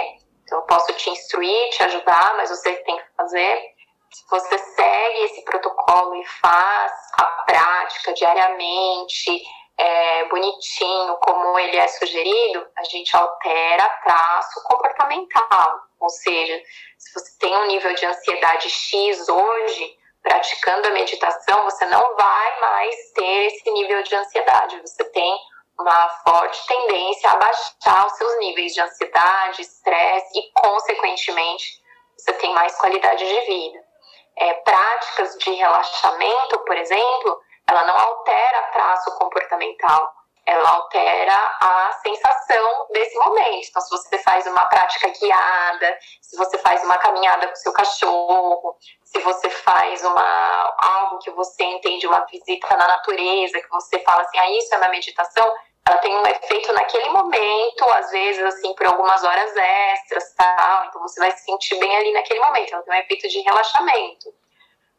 Então, 0.44 0.60
eu 0.60 0.66
posso 0.66 0.92
te 0.94 1.10
instruir, 1.10 1.70
te 1.70 1.84
ajudar, 1.84 2.36
mas 2.38 2.50
você 2.50 2.76
que 2.76 2.84
tem 2.84 2.98
que 2.98 3.16
fazer 3.16 3.72
se 4.14 4.30
você 4.30 4.58
segue 4.58 5.24
esse 5.24 5.42
protocolo 5.44 6.16
e 6.16 6.26
faz 6.26 6.92
a 7.14 7.26
prática 7.46 8.14
diariamente, 8.14 9.42
é, 9.78 10.26
bonitinho, 10.26 11.16
como 11.18 11.58
ele 11.58 11.78
é 11.78 11.88
sugerido, 11.88 12.68
a 12.78 12.84
gente 12.84 13.16
altera 13.16 13.88
traço 14.04 14.64
comportamental. 14.64 15.80
Ou 16.00 16.10
seja, 16.10 16.62
se 16.98 17.14
você 17.14 17.38
tem 17.40 17.56
um 17.56 17.68
nível 17.68 17.94
de 17.94 18.06
ansiedade 18.06 18.70
X 18.70 19.30
hoje, 19.30 19.98
praticando 20.22 20.88
a 20.88 20.92
meditação, 20.92 21.64
você 21.64 21.86
não 21.86 22.16
vai 22.16 22.60
mais 22.60 23.12
ter 23.14 23.46
esse 23.46 23.72
nível 23.72 24.04
de 24.04 24.14
ansiedade. 24.14 24.82
Você 24.82 25.04
tem 25.06 25.38
uma 25.82 26.10
forte 26.26 26.66
tendência 26.68 27.30
a 27.32 27.38
baixar 27.38 28.06
os 28.06 28.14
seus 28.14 28.40
níveis 28.40 28.74
de 28.74 28.82
ansiedade, 28.82 29.62
estresse 29.62 30.40
e, 30.40 30.52
consequentemente, 30.54 31.82
você 32.18 32.34
tem 32.34 32.54
mais 32.54 32.76
qualidade 32.78 33.26
de 33.26 33.42
vida 33.46 33.92
é, 34.38 34.54
práticas 34.56 35.38
de 35.38 35.52
relaxamento, 35.52 36.60
por 36.60 36.78
exemplo, 36.78 37.40
ela 37.68 37.84
não 37.86 37.98
altera 37.98 38.64
traço 38.74 39.16
comportamental, 39.18 40.14
ela 40.46 40.70
altera 40.70 41.36
a 41.62 41.92
sensação 42.02 42.88
desse 42.92 43.16
momento. 43.20 43.68
Então, 43.70 43.82
se 43.82 43.90
você 43.92 44.18
faz 44.20 44.48
uma 44.48 44.66
prática 44.66 45.08
guiada, 45.10 45.98
se 46.22 46.36
você 46.36 46.58
faz 46.58 46.84
uma 46.84 46.98
caminhada 46.98 47.48
com 47.48 47.56
seu 47.56 47.72
cachorro, 47.72 48.76
se 49.04 49.20
você 49.20 49.50
faz 49.50 50.04
uma 50.04 50.76
algo 50.80 51.20
que 51.20 51.30
você 51.32 51.64
entende 51.64 52.08
uma 52.08 52.26
visita 52.26 52.76
na 52.76 52.88
natureza, 52.88 53.62
que 53.62 53.70
você 53.70 54.00
fala 54.00 54.24
assim, 54.24 54.40
ah, 54.40 54.50
isso 54.50 54.74
é 54.74 54.78
uma 54.78 54.90
meditação, 54.90 55.54
ela 55.88 55.98
tem 55.98 56.16
um 56.16 56.28
efeito 56.28 56.72
naquele 56.74 57.10
momento, 57.10 57.84
às 57.92 58.12
vezes 58.12 58.44
assim 58.44 58.74
por 58.76 58.86
algumas 58.86 59.24
horas 59.24 59.56
extras, 59.56 60.34
tal. 60.36 60.86
Então 60.86 61.02
você 61.02 61.20
vai 61.20 61.32
se 61.32 61.44
sentir 61.44 61.76
bem 61.80 61.96
ali 61.98 62.14
naquele 62.14 62.40
momento. 62.40 62.74
Ela 62.74 62.84
tem 62.84 62.94
um 62.94 62.98
efeito 62.98 63.28
de 63.28 63.40
relaxamento. 63.42 64.34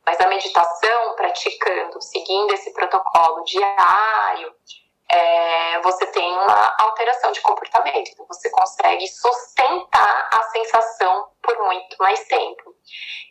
Mas 0.04 0.20
a 0.20 0.26
meditação, 0.26 1.14
praticando, 1.14 2.02
seguindo 2.02 2.52
esse 2.52 2.72
protocolo 2.72 3.44
diário, 3.44 4.52
é, 5.08 5.80
você 5.82 6.06
tem 6.06 6.32
uma 6.32 6.76
alteração 6.80 7.30
de 7.30 7.40
comportamento. 7.40 8.10
Então 8.10 8.26
você 8.26 8.50
consegue 8.50 9.06
sustentar 9.06 10.28
a 10.32 10.42
sensação 10.50 11.28
por 11.40 11.56
muito 11.64 11.96
mais 12.00 12.26
tempo. 12.26 12.74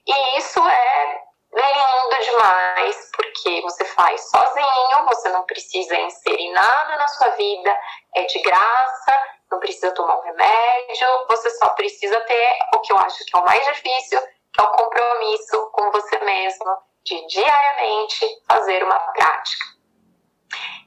E 0.07 0.37
isso 0.37 0.59
é 0.65 1.23
lindo 1.53 2.23
demais, 2.23 3.11
porque 3.15 3.61
você 3.61 3.85
faz 3.85 4.29
sozinho, 4.29 5.05
você 5.05 5.29
não 5.29 5.43
precisa 5.43 5.95
inserir 5.95 6.51
nada 6.51 6.97
na 6.97 7.07
sua 7.07 7.29
vida, 7.29 7.77
é 8.15 8.23
de 8.23 8.39
graça, 8.39 9.19
não 9.51 9.59
precisa 9.59 9.91
tomar 9.91 10.17
um 10.17 10.21
remédio, 10.21 11.07
você 11.27 11.49
só 11.51 11.69
precisa 11.69 12.19
ter 12.21 12.57
o 12.73 12.79
que 12.79 12.93
eu 12.93 12.97
acho 12.97 13.25
que 13.25 13.35
é 13.35 13.39
o 13.39 13.45
mais 13.45 13.65
difícil, 13.65 14.21
que 14.53 14.61
é 14.61 14.63
o 14.63 14.71
compromisso 14.71 15.69
com 15.71 15.91
você 15.91 16.17
mesmo, 16.19 16.77
de 17.03 17.27
diariamente 17.27 18.25
fazer 18.47 18.83
uma 18.83 18.99
prática. 18.99 19.65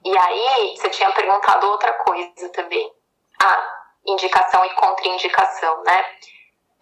E 0.05 0.19
aí, 0.19 0.77
você 0.77 0.91
tinha 0.91 1.11
perguntado 1.13 1.67
outra 1.71 1.93
coisa 1.95 2.49
também, 2.51 2.93
a 3.41 3.85
indicação 4.07 4.65
e 4.65 4.75
contraindicação, 4.75 5.83
né? 5.83 6.05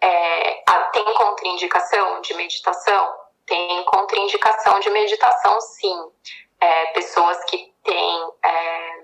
É, 0.01 0.63
tem 0.91 1.13
contraindicação 1.13 2.21
de 2.21 2.33
meditação? 2.33 3.22
Tem 3.45 3.83
contraindicação 3.85 4.79
de 4.79 4.89
meditação, 4.89 5.59
sim. 5.61 6.11
É, 6.59 6.85
pessoas 6.87 7.43
que 7.45 7.73
têm 7.83 8.31
é, 8.43 9.03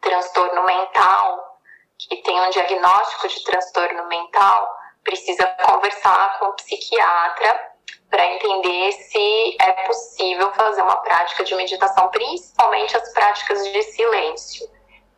transtorno 0.00 0.64
mental, 0.64 1.58
que 1.98 2.16
têm 2.16 2.40
um 2.40 2.50
diagnóstico 2.50 3.28
de 3.28 3.42
transtorno 3.44 4.06
mental, 4.08 4.76
precisa 5.02 5.46
conversar 5.64 6.38
com 6.38 6.46
o 6.46 6.52
psiquiatra 6.54 7.70
para 8.10 8.26
entender 8.26 8.92
se 8.92 9.56
é 9.60 9.72
possível 9.86 10.52
fazer 10.52 10.82
uma 10.82 10.96
prática 10.98 11.44
de 11.44 11.54
meditação, 11.54 12.08
principalmente 12.08 12.96
as 12.96 13.12
práticas 13.12 13.64
de 13.64 13.82
silêncio. 13.82 14.68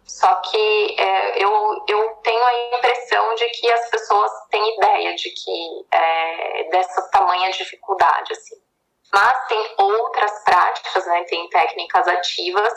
Só 0.04 0.34
que 0.36 1.00
é, 1.00 1.42
eu, 1.42 1.84
eu 1.88 2.10
tenho 2.22 2.44
a 2.44 2.76
impressão 2.76 3.34
de 3.34 3.48
que 3.50 3.70
as 3.70 3.90
pessoas 3.90 4.30
têm 4.50 4.76
ideia 4.76 5.14
de 5.14 5.30
que 5.30 5.86
é, 5.90 6.64
dessa 6.70 7.02
tamanha 7.10 7.50
dificuldade, 7.50 8.32
assim. 8.32 8.56
Mas 9.12 9.46
tem 9.46 9.74
outras 9.78 10.44
práticas, 10.44 11.06
né? 11.06 11.24
Tem 11.24 11.48
técnicas 11.50 12.08
ativas 12.08 12.72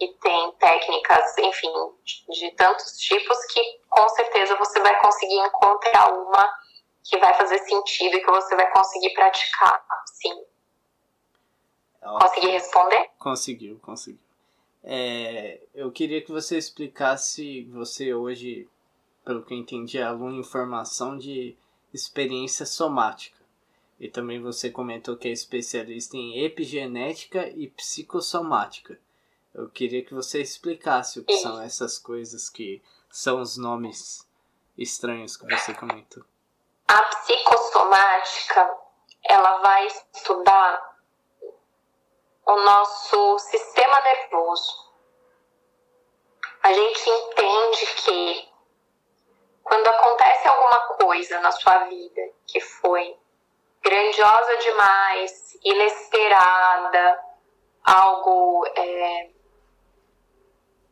e 0.00 0.08
tem 0.14 0.52
técnicas, 0.52 1.38
enfim, 1.38 1.72
de, 2.04 2.40
de 2.40 2.50
tantos 2.56 2.98
tipos 2.98 3.38
que 3.46 3.80
com 3.88 4.08
certeza 4.10 4.56
você 4.56 4.80
vai 4.80 4.98
conseguir 5.00 5.38
encontrar 5.38 6.12
uma 6.12 6.62
que 7.04 7.18
vai 7.18 7.34
fazer 7.34 7.58
sentido 7.58 8.16
e 8.16 8.20
que 8.20 8.30
você 8.30 8.54
vai 8.54 8.70
conseguir 8.70 9.10
praticar, 9.10 9.84
sim. 10.06 10.44
Consegui 12.00 12.48
responder? 12.48 13.10
Conseguiu, 13.18 13.78
conseguiu. 13.80 14.31
É, 14.84 15.60
eu 15.74 15.90
queria 15.92 16.20
que 16.20 16.32
você 16.32 16.58
explicasse, 16.58 17.64
você 17.72 18.12
hoje, 18.12 18.68
pelo 19.24 19.42
que 19.42 19.54
eu 19.54 19.58
entendi, 19.58 19.98
é 19.98 20.02
aluno 20.02 20.40
em 20.40 20.44
formação 20.44 21.16
de 21.16 21.56
experiência 21.94 22.66
somática. 22.66 23.40
E 24.00 24.08
também 24.08 24.40
você 24.40 24.70
comentou 24.70 25.16
que 25.16 25.28
é 25.28 25.30
especialista 25.30 26.16
em 26.16 26.44
epigenética 26.44 27.48
e 27.48 27.68
psicossomática. 27.68 28.98
Eu 29.54 29.68
queria 29.68 30.02
que 30.02 30.14
você 30.14 30.40
explicasse 30.40 31.20
o 31.20 31.24
que 31.24 31.36
são 31.36 31.60
essas 31.60 31.98
coisas 31.98 32.48
que 32.48 32.82
são 33.10 33.40
os 33.40 33.56
nomes 33.56 34.26
estranhos 34.76 35.36
que 35.36 35.46
você 35.46 35.74
comentou. 35.74 36.24
A 36.88 37.00
psicossomática 37.02 38.74
ela 39.24 39.58
vai 39.58 39.86
estudar 39.86 40.91
o 42.52 42.64
nosso 42.64 43.38
sistema 43.38 44.00
nervoso. 44.00 44.92
A 46.62 46.72
gente 46.72 47.10
entende 47.10 47.86
que 47.96 48.52
quando 49.62 49.86
acontece 49.88 50.48
alguma 50.48 50.78
coisa 50.98 51.40
na 51.40 51.50
sua 51.52 51.78
vida 51.84 52.22
que 52.46 52.60
foi 52.60 53.16
grandiosa 53.82 54.56
demais, 54.58 55.58
inesperada, 55.64 57.20
algo, 57.84 58.66
é, 58.76 59.30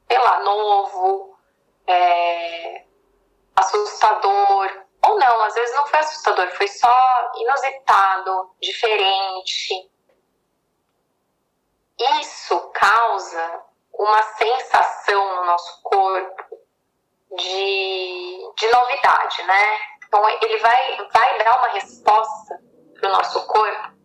sei 0.08 0.18
lá, 0.18 0.40
novo, 0.40 1.38
é, 1.86 2.84
assustador, 3.54 4.84
ou 5.06 5.18
não, 5.18 5.42
às 5.42 5.54
vezes 5.54 5.74
não 5.76 5.86
foi 5.86 5.98
assustador, 6.00 6.50
foi 6.52 6.68
só 6.68 7.32
inusitado, 7.36 8.50
diferente. 8.60 9.90
Isso 12.20 12.58
causa 12.70 13.64
uma 13.92 14.22
sensação 14.22 15.36
no 15.36 15.44
nosso 15.44 15.82
corpo 15.82 16.56
de, 17.36 18.52
de 18.56 18.68
novidade, 18.72 19.42
né? 19.42 19.78
Então 20.06 20.28
ele 20.28 20.56
vai, 20.58 21.08
vai 21.12 21.44
dar 21.44 21.58
uma 21.58 21.68
resposta 21.68 22.58
para 22.98 23.08
o 23.08 23.12
nosso 23.12 23.46
corpo 23.46 24.00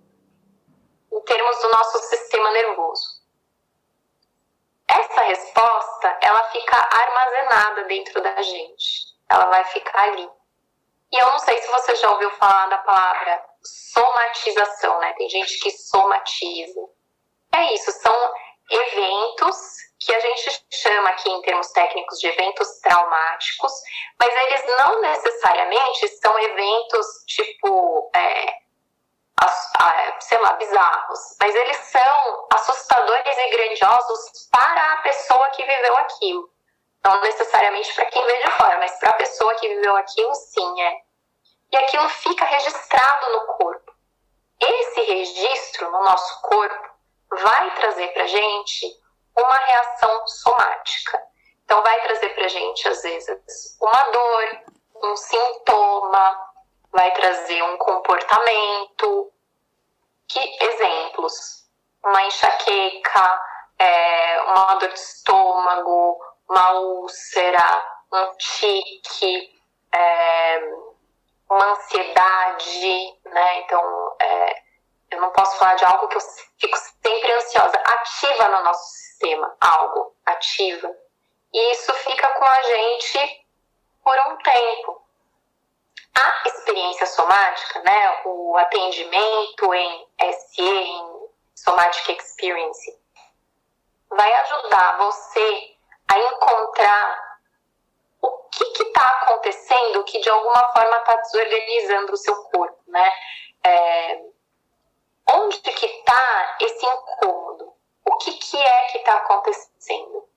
em 1.12 1.22
termos 1.22 1.62
do 1.62 1.70
nosso 1.70 1.98
sistema 2.00 2.52
nervoso. 2.52 3.24
Essa 4.88 5.22
resposta, 5.22 6.20
ela 6.22 6.44
fica 6.52 6.78
armazenada 6.78 7.84
dentro 7.86 8.22
da 8.22 8.42
gente. 8.42 9.16
Ela 9.30 9.46
vai 9.46 9.64
ficar 9.66 10.04
ali. 10.04 10.30
E 11.12 11.18
eu 11.18 11.28
não 11.32 11.40
sei 11.40 11.58
se 11.60 11.72
você 11.72 11.96
já 11.96 12.12
ouviu 12.12 12.30
falar 12.32 12.68
da 12.68 12.78
palavra 12.80 13.46
somatização, 13.64 15.00
né? 15.00 15.14
Tem 15.14 15.30
gente 15.30 15.60
que 15.60 15.72
somatiza. 15.72 16.82
É 17.56 17.74
isso, 17.74 17.90
são 17.90 18.34
eventos 18.70 19.56
que 19.98 20.14
a 20.14 20.20
gente 20.20 20.66
chama 20.74 21.10
aqui 21.12 21.30
em 21.30 21.42
termos 21.42 21.72
técnicos 21.72 22.20
de 22.20 22.28
eventos 22.28 22.68
traumáticos, 22.82 23.72
mas 24.20 24.36
eles 24.36 24.78
não 24.78 25.00
necessariamente 25.00 26.08
são 26.20 26.38
eventos 26.38 27.08
tipo, 27.28 28.12
é, 28.14 28.58
sei 30.20 30.38
lá, 30.40 30.52
bizarros, 30.54 31.20
mas 31.40 31.56
eles 31.56 31.78
são 31.78 32.48
assustadores 32.52 33.38
e 33.38 33.50
grandiosos 33.52 34.50
para 34.52 34.94
a 34.94 34.98
pessoa 34.98 35.50
que 35.52 35.64
viveu 35.64 35.98
aquilo. 35.98 36.50
Não 37.06 37.22
necessariamente 37.22 37.94
para 37.94 38.06
quem 38.08 38.26
vê 38.26 38.44
de 38.44 38.52
fora, 38.52 38.78
mas 38.80 39.00
para 39.00 39.12
a 39.12 39.16
pessoa 39.16 39.56
que 39.56 39.70
viveu 39.70 39.96
aquilo, 39.96 40.36
sim, 40.36 40.82
é. 40.82 40.98
E 41.72 41.78
aquilo 41.78 42.10
fica 42.10 42.44
registrado 42.44 43.32
no 43.32 43.46
corpo. 43.54 43.94
Esse 44.60 45.02
registro 45.04 45.90
no 45.90 46.04
nosso 46.04 46.42
corpo 46.42 46.95
vai 47.30 47.76
trazer 47.76 48.08
para 48.10 48.28
gente 48.28 48.88
uma 49.38 49.58
reação 49.58 50.28
somática. 50.28 51.22
Então, 51.64 51.82
vai 51.82 52.02
trazer 52.02 52.30
para 52.30 52.48
gente, 52.48 52.88
às 52.88 53.02
vezes, 53.02 53.78
uma 53.82 54.02
dor, 54.12 54.62
um 55.04 55.16
sintoma, 55.16 56.40
vai 56.92 57.12
trazer 57.14 57.62
um 57.64 57.78
comportamento. 57.78 59.32
Que 60.28 60.64
exemplos? 60.64 61.66
Uma 62.04 62.24
enxaqueca, 62.24 63.42
é, 63.80 64.42
uma 64.44 64.76
dor 64.76 64.90
de 64.90 65.00
estômago, 65.00 66.20
uma 66.48 66.72
úlcera, 66.74 67.84
um 68.14 68.38
tique, 68.38 69.60
é, 69.92 70.60
uma 71.50 71.72
ansiedade, 71.72 73.20
né? 73.26 73.60
Então, 73.62 74.16
é, 74.22 74.65
eu 75.16 75.22
não 75.22 75.32
posso 75.32 75.58
falar 75.58 75.76
de 75.76 75.86
algo 75.86 76.08
que 76.08 76.18
eu 76.18 76.22
fico 76.60 76.78
sempre 76.78 77.32
ansiosa. 77.32 77.78
Ativa 77.78 78.50
no 78.50 78.64
nosso 78.64 78.86
sistema 78.92 79.56
algo, 79.62 80.16
ativa. 80.26 80.94
E 81.54 81.72
isso 81.72 81.94
fica 81.94 82.28
com 82.30 82.46
a 82.46 82.62
gente 82.62 83.46
por 84.04 84.18
um 84.28 84.38
tempo. 84.38 85.02
A 86.16 86.48
experiência 86.48 87.06
somática, 87.08 87.82
né, 87.82 88.22
o 88.26 88.56
atendimento 88.58 89.74
em 89.74 90.08
SE, 90.32 90.62
em 90.62 91.30
Somatic 91.56 92.10
Experience, 92.10 93.00
vai 94.10 94.34
ajudar 94.34 94.98
você 94.98 95.76
a 96.08 96.20
encontrar 96.20 97.38
o 98.22 98.32
que 98.50 98.84
está 98.84 99.10
acontecendo 99.22 100.04
que 100.06 100.20
de 100.20 100.30
alguma 100.30 100.72
forma 100.72 100.98
está 100.98 101.16
desorganizando 101.16 102.14
o 102.14 102.18
seu 102.18 102.36
corpo, 102.46 102.80
né? 102.88 103.12
É, 103.64 104.22
onde 105.30 105.60
que 105.60 105.86
está 105.86 106.58
esse 106.60 106.86
incômodo? 106.86 107.74
O 108.06 108.18
que, 108.18 108.32
que 108.34 108.58
é 108.58 108.80
que 108.92 108.98
está 109.00 109.16
acontecendo? 109.16 110.28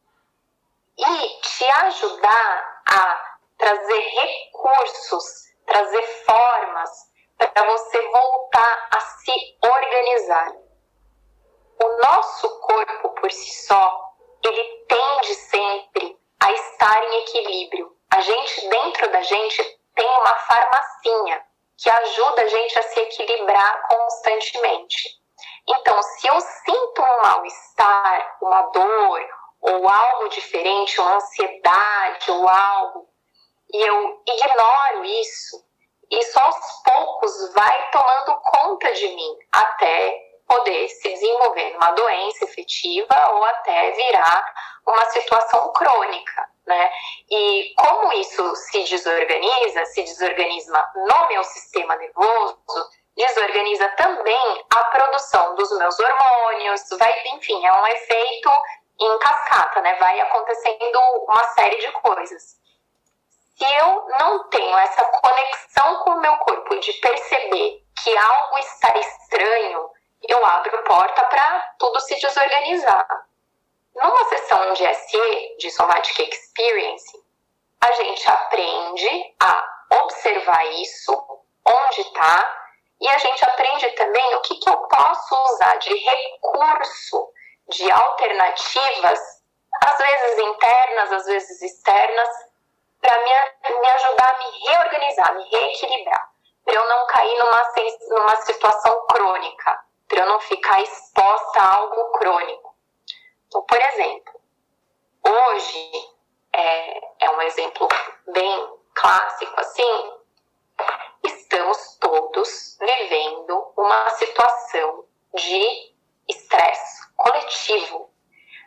E 0.96 1.40
te 1.40 1.64
ajudar 1.64 2.82
a 2.88 3.38
trazer 3.56 4.00
recursos, 4.00 5.24
trazer 5.66 6.02
formas 6.24 6.90
para 7.36 7.66
você 7.66 8.02
voltar 8.08 8.88
a 8.90 9.00
se 9.00 9.58
organizar. 9.62 10.52
O 11.80 12.02
nosso 12.02 12.60
corpo 12.60 13.10
por 13.10 13.30
si 13.30 13.66
só, 13.66 14.14
ele 14.44 14.84
tende 14.88 15.34
sempre 15.34 16.18
a 16.40 16.52
estar 16.52 17.04
em 17.04 17.22
equilíbrio. 17.22 17.96
A 18.10 18.20
gente, 18.20 18.68
dentro 18.68 19.12
da 19.12 19.22
gente, 19.22 19.62
tem 19.94 20.06
uma 20.06 20.34
farmacinha 20.34 21.46
que 21.78 21.88
ajuda 21.88 22.42
a 22.42 22.46
gente 22.48 22.78
a 22.78 22.82
se 22.82 23.00
equilibrar 23.00 23.88
constantemente. 23.88 25.18
Então, 25.68 26.02
se 26.02 26.26
eu 26.26 26.40
sinto 26.40 27.02
um 27.02 27.22
mal-estar, 27.22 28.36
uma 28.42 28.62
dor, 28.62 29.28
ou 29.60 29.88
algo 29.88 30.28
diferente, 30.28 31.00
uma 31.00 31.16
ansiedade, 31.16 32.30
ou 32.30 32.48
algo, 32.48 33.08
e 33.72 33.80
eu 33.80 34.22
ignoro 34.26 35.04
isso, 35.04 35.64
isso 36.10 36.40
aos 36.40 36.56
poucos 36.82 37.52
vai 37.52 37.90
tomando 37.90 38.40
conta 38.40 38.92
de 38.94 39.08
mim, 39.08 39.36
até 39.52 40.28
poder 40.46 40.88
se 40.88 41.08
desenvolver 41.10 41.74
numa 41.74 41.90
doença 41.92 42.44
efetiva 42.46 43.30
ou 43.34 43.44
até 43.44 43.92
virar 43.92 44.54
uma 44.86 45.04
situação 45.06 45.70
crônica, 45.72 46.48
né? 46.68 46.90
E 47.30 47.74
como 47.76 48.12
isso 48.12 48.54
se 48.54 48.84
desorganiza, 48.84 49.84
se 49.86 50.02
desorganiza 50.02 50.92
no 50.94 51.28
meu 51.28 51.42
sistema 51.42 51.96
nervoso, 51.96 52.58
desorganiza 53.16 53.88
também 53.96 54.64
a 54.70 54.84
produção 54.84 55.56
dos 55.56 55.76
meus 55.76 55.98
hormônios, 55.98 56.82
vai, 56.98 57.12
enfim, 57.34 57.66
é 57.66 57.72
um 57.72 57.86
efeito 57.86 58.50
em 59.00 59.18
cascata, 59.18 59.80
né? 59.80 59.94
Vai 59.96 60.20
acontecendo 60.20 60.98
uma 61.26 61.44
série 61.54 61.78
de 61.78 61.90
coisas. 61.92 62.58
Se 63.56 63.64
eu 63.64 64.06
não 64.20 64.48
tenho 64.50 64.78
essa 64.78 65.04
conexão 65.04 65.96
com 66.04 66.10
o 66.10 66.20
meu 66.20 66.36
corpo 66.36 66.78
de 66.78 66.92
perceber 66.92 67.82
que 68.02 68.16
algo 68.16 68.58
está 68.58 68.96
estranho, 68.96 69.90
eu 70.28 70.44
abro 70.44 70.84
porta 70.84 71.24
para 71.24 71.74
tudo 71.78 71.98
se 72.00 72.14
desorganizar. 72.20 73.27
Numa 74.00 74.24
sessão 74.28 74.72
de 74.74 74.94
SE, 74.94 75.56
de 75.58 75.70
Somatic 75.70 76.18
Experience, 76.20 77.24
a 77.80 77.92
gente 77.92 78.30
aprende 78.30 79.34
a 79.40 79.68
observar 80.02 80.64
isso, 80.72 81.12
onde 81.66 82.00
está, 82.00 82.70
e 83.00 83.08
a 83.08 83.18
gente 83.18 83.44
aprende 83.44 83.90
também 83.92 84.34
o 84.36 84.40
que, 84.42 84.56
que 84.56 84.68
eu 84.68 84.76
posso 84.76 85.34
usar 85.52 85.76
de 85.76 85.94
recurso, 85.94 87.32
de 87.68 87.90
alternativas, 87.90 89.20
às 89.84 89.98
vezes 89.98 90.38
internas, 90.38 91.12
às 91.12 91.26
vezes 91.26 91.62
externas, 91.62 92.28
para 93.00 93.16
me, 93.18 93.80
me 93.80 93.86
ajudar 93.88 94.34
a 94.34 94.38
me 94.38 94.58
reorganizar, 94.66 95.34
me 95.34 95.48
reequilibrar, 95.48 96.30
para 96.64 96.74
eu 96.74 96.88
não 96.88 97.06
cair 97.06 97.38
numa, 97.38 97.72
numa 98.10 98.36
situação 98.42 99.06
crônica 99.06 99.88
para 100.08 100.20
eu 100.20 100.26
não 100.26 100.40
ficar 100.40 100.80
exposta 100.80 101.60
a 101.60 101.74
algo 101.76 102.10
crônico. 102.12 102.67
Então, 103.48 103.62
por 103.62 103.80
exemplo, 103.80 104.40
hoje 105.26 105.90
é, 106.52 107.24
é 107.24 107.30
um 107.30 107.42
exemplo 107.42 107.88
bem 108.32 108.78
clássico 108.94 109.58
assim. 109.58 110.12
Estamos 111.24 111.96
todos 111.98 112.76
vivendo 112.78 113.72
uma 113.76 114.10
situação 114.10 115.04
de 115.34 115.94
estresse 116.28 117.10
coletivo. 117.16 118.10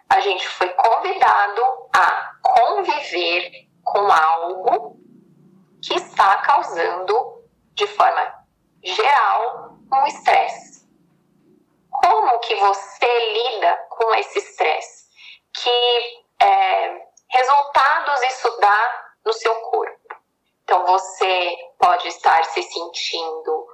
A 0.10 0.20
gente 0.20 0.48
foi 0.48 0.70
convidado 0.70 1.62
a 1.94 2.34
conviver 2.42 3.70
com 3.84 4.12
algo 4.12 5.00
que 5.82 5.94
está 5.94 6.42
causando, 6.42 7.44
de 7.76 7.86
forma 7.86 8.46
geral, 8.84 9.78
um 9.94 10.08
estresse 10.08 10.72
como 12.02 12.40
que 12.40 12.56
você 12.56 13.34
lida 13.34 13.86
com 13.90 14.14
esse 14.16 14.40
estresse? 14.40 15.06
Que 15.54 16.26
é, 16.40 17.08
resultados 17.30 18.22
isso 18.24 18.58
dá 18.60 19.14
no 19.26 19.34
seu 19.34 19.54
corpo? 19.56 20.16
Então, 20.64 20.86
você 20.86 21.56
pode 21.78 22.08
estar 22.08 22.44
se 22.46 22.64
sentindo 22.64 23.68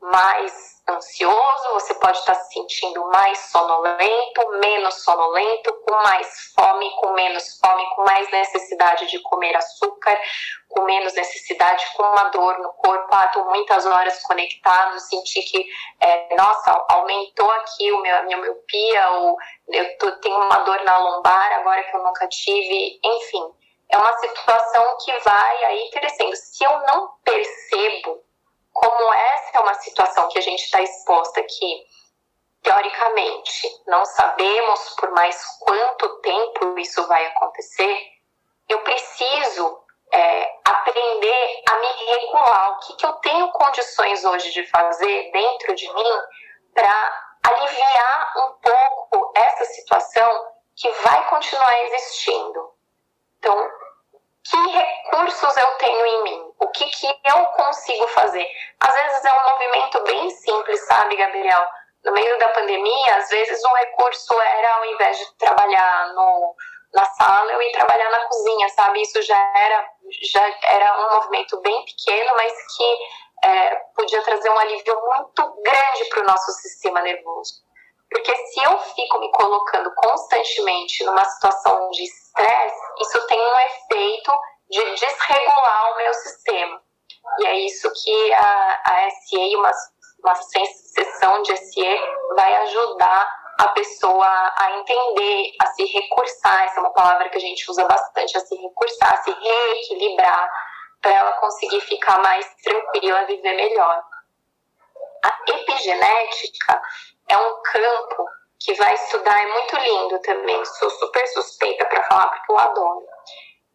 mais 0.00 0.82
ansioso, 0.88 1.72
você 1.72 1.94
pode 1.94 2.18
estar 2.18 2.34
se 2.34 2.52
sentindo 2.52 3.04
mais 3.08 3.38
sonolento, 3.54 4.50
menos 4.58 5.04
sonolento, 5.04 5.72
com 5.86 5.94
mais 6.02 6.52
fome, 6.56 6.90
com 6.96 7.12
menos 7.12 7.56
fome, 7.60 7.88
com 7.94 8.02
mais 8.02 8.28
necessidade 8.32 9.06
de 9.06 9.20
comer 9.20 9.54
açúcar, 9.56 10.20
com 10.68 10.82
menos 10.82 11.14
necessidade, 11.14 11.86
com 11.96 12.02
uma 12.02 12.24
dor 12.30 12.58
no 12.58 12.72
corpo. 12.72 13.06
Ah, 13.12 13.26
estou 13.26 13.44
muitas 13.44 13.86
horas 13.86 14.20
conectado, 14.24 14.98
senti 14.98 15.40
que, 15.42 15.64
é, 16.00 16.34
nossa, 16.34 16.84
aumentou 16.88 17.48
aqui 17.52 17.92
o 17.92 18.02
meu, 18.02 18.16
a 18.16 18.22
minha 18.22 18.38
miopia, 18.38 19.10
ou 19.10 19.36
eu 19.68 19.98
tô, 19.98 20.10
tenho 20.18 20.36
uma 20.36 20.58
dor 20.58 20.82
na 20.82 20.98
lombar 20.98 21.52
agora 21.52 21.84
que 21.84 21.96
eu 21.96 22.02
nunca 22.02 22.26
tive. 22.26 22.98
Enfim, 23.04 23.54
é 23.88 23.96
uma 23.96 24.12
situação 24.18 24.96
que 25.04 25.16
vai 25.20 25.64
aí 25.66 25.90
crescendo. 25.92 26.34
Se 26.34 26.64
eu 26.64 26.76
não 26.88 27.12
percebo 27.22 28.20
como 28.72 29.14
essa 29.14 29.58
é 29.58 29.60
uma 29.60 29.74
situação 29.74 30.28
que 30.28 30.38
a 30.38 30.42
gente 30.42 30.64
está 30.64 30.82
exposta 30.82 31.38
aqui, 31.38 31.93
teoricamente, 32.64 33.68
não 33.86 34.04
sabemos 34.06 34.96
por 34.98 35.10
mais 35.12 35.40
quanto 35.60 36.20
tempo 36.20 36.78
isso 36.78 37.06
vai 37.06 37.26
acontecer, 37.26 38.12
eu 38.68 38.80
preciso 38.80 39.84
é, 40.12 40.58
aprender 40.64 41.62
a 41.68 41.76
me 41.76 41.86
regular. 41.86 42.72
O 42.72 42.78
que, 42.78 42.96
que 42.96 43.06
eu 43.06 43.12
tenho 43.14 43.52
condições 43.52 44.24
hoje 44.24 44.50
de 44.52 44.66
fazer 44.66 45.30
dentro 45.30 45.74
de 45.74 45.92
mim 45.92 46.20
para 46.74 47.24
aliviar 47.44 48.32
um 48.38 48.52
pouco 48.54 49.32
essa 49.36 49.64
situação 49.66 50.54
que 50.74 50.90
vai 50.90 51.28
continuar 51.28 51.82
existindo. 51.84 52.72
Então, 53.38 53.70
que 54.42 54.56
recursos 54.56 55.56
eu 55.56 55.66
tenho 55.78 56.06
em 56.06 56.22
mim? 56.24 56.52
O 56.58 56.68
que, 56.68 56.84
que 56.86 57.06
eu 57.06 57.46
consigo 57.46 58.08
fazer? 58.08 58.46
Às 58.80 58.94
vezes 58.94 59.24
é 59.24 59.32
um 59.32 59.50
movimento 59.50 60.02
bem 60.04 60.30
simples, 60.30 60.84
sabe, 60.86 61.16
Gabriel? 61.16 61.68
No 62.04 62.12
meio 62.12 62.38
da 62.38 62.48
pandemia, 62.48 63.16
às 63.16 63.28
vezes 63.28 63.64
um 63.64 63.72
recurso 63.72 64.34
era, 64.40 64.74
ao 64.76 64.84
invés 64.86 65.18
de 65.18 65.36
trabalhar 65.36 66.12
no, 66.14 66.54
na 66.94 67.04
sala, 67.06 67.50
eu 67.52 67.62
ir 67.62 67.72
trabalhar 67.72 68.10
na 68.10 68.26
cozinha, 68.26 68.68
sabe? 68.70 69.02
Isso 69.02 69.20
já 69.22 69.36
era, 69.56 69.88
já 70.32 70.58
era 70.64 70.98
um 70.98 71.14
movimento 71.16 71.60
bem 71.60 71.84
pequeno, 71.84 72.34
mas 72.36 72.52
que 72.76 72.98
é, 73.44 73.74
podia 73.96 74.22
trazer 74.22 74.50
um 74.50 74.58
alívio 74.58 75.00
muito 75.06 75.62
grande 75.62 76.04
para 76.10 76.20
o 76.20 76.26
nosso 76.26 76.52
sistema 76.52 77.02
nervoso. 77.02 77.64
Porque 78.10 78.34
se 78.36 78.62
eu 78.62 78.78
fico 78.78 79.18
me 79.18 79.30
colocando 79.32 79.92
constantemente 79.96 81.04
numa 81.04 81.24
situação 81.24 81.90
de 81.90 82.04
estresse, 82.04 82.80
isso 83.00 83.26
tem 83.26 83.40
um 83.40 83.58
efeito 83.58 84.32
de 84.70 84.94
desregular 84.94 85.92
o 85.92 85.96
meu 85.96 86.14
sistema. 86.14 86.80
E 87.40 87.46
é 87.46 87.54
isso 87.60 87.90
que 87.92 88.32
a, 88.34 88.82
a 88.84 89.10
SE, 89.10 89.56
uma, 89.56 89.72
uma 90.24 90.34
sessão 90.34 91.42
de 91.42 91.56
SE, 91.56 92.00
vai 92.34 92.54
ajudar 92.62 93.44
a 93.58 93.68
pessoa 93.68 94.26
a 94.26 94.78
entender, 94.78 95.52
a 95.60 95.66
se 95.66 95.84
recursar, 95.84 96.64
essa 96.64 96.78
é 96.78 96.80
uma 96.80 96.92
palavra 96.92 97.28
que 97.28 97.36
a 97.36 97.40
gente 97.40 97.70
usa 97.70 97.84
bastante, 97.84 98.36
a 98.36 98.40
se 98.40 98.56
recursar, 98.56 99.12
a 99.12 99.16
se 99.18 99.30
reequilibrar, 99.30 100.50
para 101.00 101.12
ela 101.12 101.32
conseguir 101.32 101.80
ficar 101.82 102.20
mais 102.22 102.46
tranquila, 102.62 103.26
viver 103.26 103.54
melhor. 103.54 104.02
A 105.22 105.38
epigenética 105.52 106.82
é 107.28 107.36
um 107.36 107.62
campo 107.62 108.26
que 108.58 108.74
vai 108.74 108.94
estudar, 108.94 109.38
é 109.40 109.46
muito 109.46 109.76
lindo 109.76 110.18
também, 110.20 110.64
sou 110.64 110.90
super 110.90 111.26
suspeita 111.28 111.84
para 111.84 112.02
falar 112.04 112.28
porque 112.28 112.52
eu 112.52 112.58
adoro. 112.58 113.06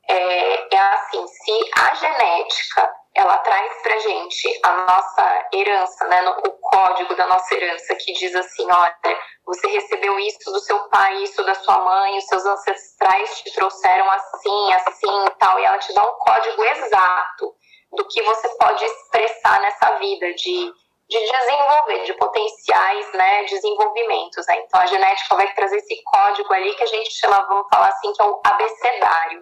É, 0.09 0.75
é 0.75 0.79
assim, 0.79 1.27
se 1.27 1.71
a 1.77 1.93
genética 1.93 2.98
ela 3.19 3.37
traz 3.39 3.81
para 3.81 3.99
gente 3.99 4.59
a 4.63 4.85
nossa 4.85 5.49
herança, 5.53 6.07
né, 6.07 6.29
o 6.29 6.51
código 6.51 7.15
da 7.15 7.27
nossa 7.27 7.53
herança 7.53 7.93
que 7.95 8.13
diz 8.13 8.33
assim, 8.33 8.65
olha, 8.71 8.95
você 9.45 9.67
recebeu 9.67 10.17
isso 10.19 10.51
do 10.51 10.59
seu 10.59 10.79
pai, 10.89 11.23
isso 11.23 11.43
da 11.43 11.53
sua 11.55 11.79
mãe, 11.79 12.17
os 12.17 12.25
seus 12.25 12.45
ancestrais 12.45 13.41
te 13.41 13.53
trouxeram 13.53 14.09
assim, 14.09 14.73
assim 14.73 15.25
tal, 15.37 15.59
e 15.59 15.65
ela 15.65 15.77
te 15.79 15.93
dá 15.93 16.01
um 16.01 16.13
código 16.13 16.63
exato 16.63 17.53
do 17.91 18.07
que 18.07 18.21
você 18.21 18.47
pode 18.57 18.85
expressar 18.85 19.59
nessa 19.61 19.97
vida 19.97 20.33
de 20.35 20.71
de 21.09 21.17
desenvolver, 21.19 22.03
de 22.03 22.13
potenciais 22.13 23.13
né, 23.13 23.43
desenvolvimentos. 23.45 24.45
Né? 24.45 24.59
Então, 24.59 24.79
a 24.79 24.85
genética 24.85 25.35
vai 25.35 25.51
trazer 25.55 25.77
esse 25.77 26.03
código 26.03 26.53
ali 26.53 26.71
que 26.75 26.83
a 26.83 26.85
gente 26.85 27.11
chama, 27.13 27.47
vamos 27.47 27.67
falar 27.67 27.87
assim, 27.87 28.13
que 28.13 28.21
é 28.21 28.25
o 28.25 28.39
abecedário. 28.45 29.41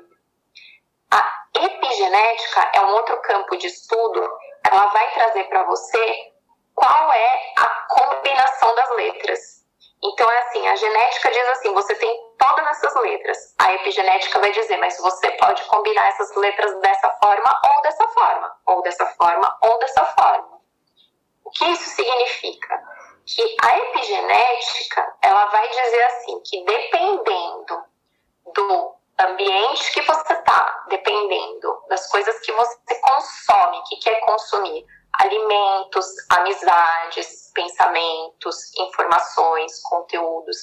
A 1.11 1.23
epigenética 1.55 2.71
é 2.73 2.81
um 2.81 2.93
outro 2.93 3.21
campo 3.21 3.55
de 3.57 3.67
estudo, 3.67 4.29
ela 4.69 4.87
vai 4.87 5.11
trazer 5.11 5.43
para 5.45 5.63
você 5.63 6.33
qual 6.75 7.11
é 7.11 7.53
a 7.57 7.65
combinação 7.89 8.75
das 8.75 8.89
letras. 8.91 9.57
Então, 10.03 10.29
é 10.29 10.39
assim, 10.39 10.67
a 10.67 10.75
genética 10.75 11.31
diz 11.31 11.49
assim, 11.49 11.73
você 11.73 11.95
tem 11.95 12.33
todas 12.37 12.67
essas 12.67 12.95
letras. 13.01 13.55
A 13.57 13.73
epigenética 13.73 14.39
vai 14.39 14.51
dizer, 14.51 14.77
mas 14.77 14.97
você 14.99 15.31
pode 15.31 15.63
combinar 15.65 16.07
essas 16.09 16.35
letras 16.35 16.79
dessa 16.81 17.09
forma 17.21 17.61
ou 17.75 17.81
dessa 17.81 18.07
forma, 18.09 18.57
ou 18.67 18.81
dessa 18.83 19.05
forma 19.07 19.57
ou 19.63 19.79
dessa 19.79 20.05
forma. 20.05 20.61
O 21.43 21.49
que 21.49 21.65
isso 21.65 21.89
significa? 21.89 22.83
Que 23.25 23.55
a 23.61 23.77
epigenética, 23.77 25.15
ela 25.21 25.45
vai 25.47 25.67
dizer 25.67 26.03
assim, 26.03 26.41
que 26.41 26.63
dependendo 26.63 27.83
do 28.53 28.96
ambiente 29.19 29.91
que 29.93 30.01
você 30.01 30.33
está, 30.33 30.85
dependendo 30.89 31.83
das 31.89 32.07
coisas 32.09 32.39
que 32.39 32.51
você 32.51 33.01
consome, 33.01 33.81
que 33.87 33.97
quer 33.97 34.19
consumir, 34.21 34.85
alimentos, 35.19 36.05
amizades, 36.29 37.51
pensamentos, 37.53 38.71
informações, 38.77 39.81
conteúdos, 39.83 40.57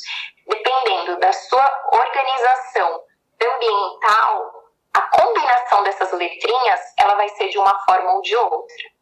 dependendo 0.46 1.18
da 1.18 1.32
sua 1.32 1.88
organização 1.92 3.02
ambiental, 3.42 4.64
a 4.94 5.00
combinação 5.02 5.82
dessas 5.82 6.12
letrinhas, 6.12 6.80
ela 6.98 7.14
vai 7.16 7.28
ser 7.30 7.48
de 7.48 7.59
uma 7.59 7.78
forma 7.84 8.12
ou 8.12 8.22
de 8.22 8.36
outra. 8.36 8.94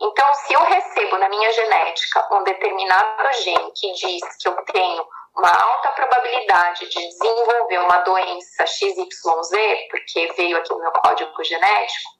Então, 0.00 0.34
se 0.34 0.52
eu 0.52 0.60
recebo 0.60 1.18
na 1.18 1.28
minha 1.28 1.52
genética 1.52 2.28
um 2.32 2.42
determinado 2.44 3.32
gene 3.34 3.72
que 3.72 3.92
diz 3.92 4.36
que 4.36 4.48
eu 4.48 4.56
tenho 4.64 5.06
uma 5.36 5.50
alta 5.50 5.90
probabilidade 5.92 6.88
de 6.88 7.08
desenvolver 7.08 7.78
uma 7.78 7.98
doença 7.98 8.66
XYZ, 8.66 9.08
porque 9.90 10.32
veio 10.36 10.56
aqui 10.58 10.72
o 10.72 10.78
meu 10.78 10.92
código 10.92 11.44
genético, 11.44 12.10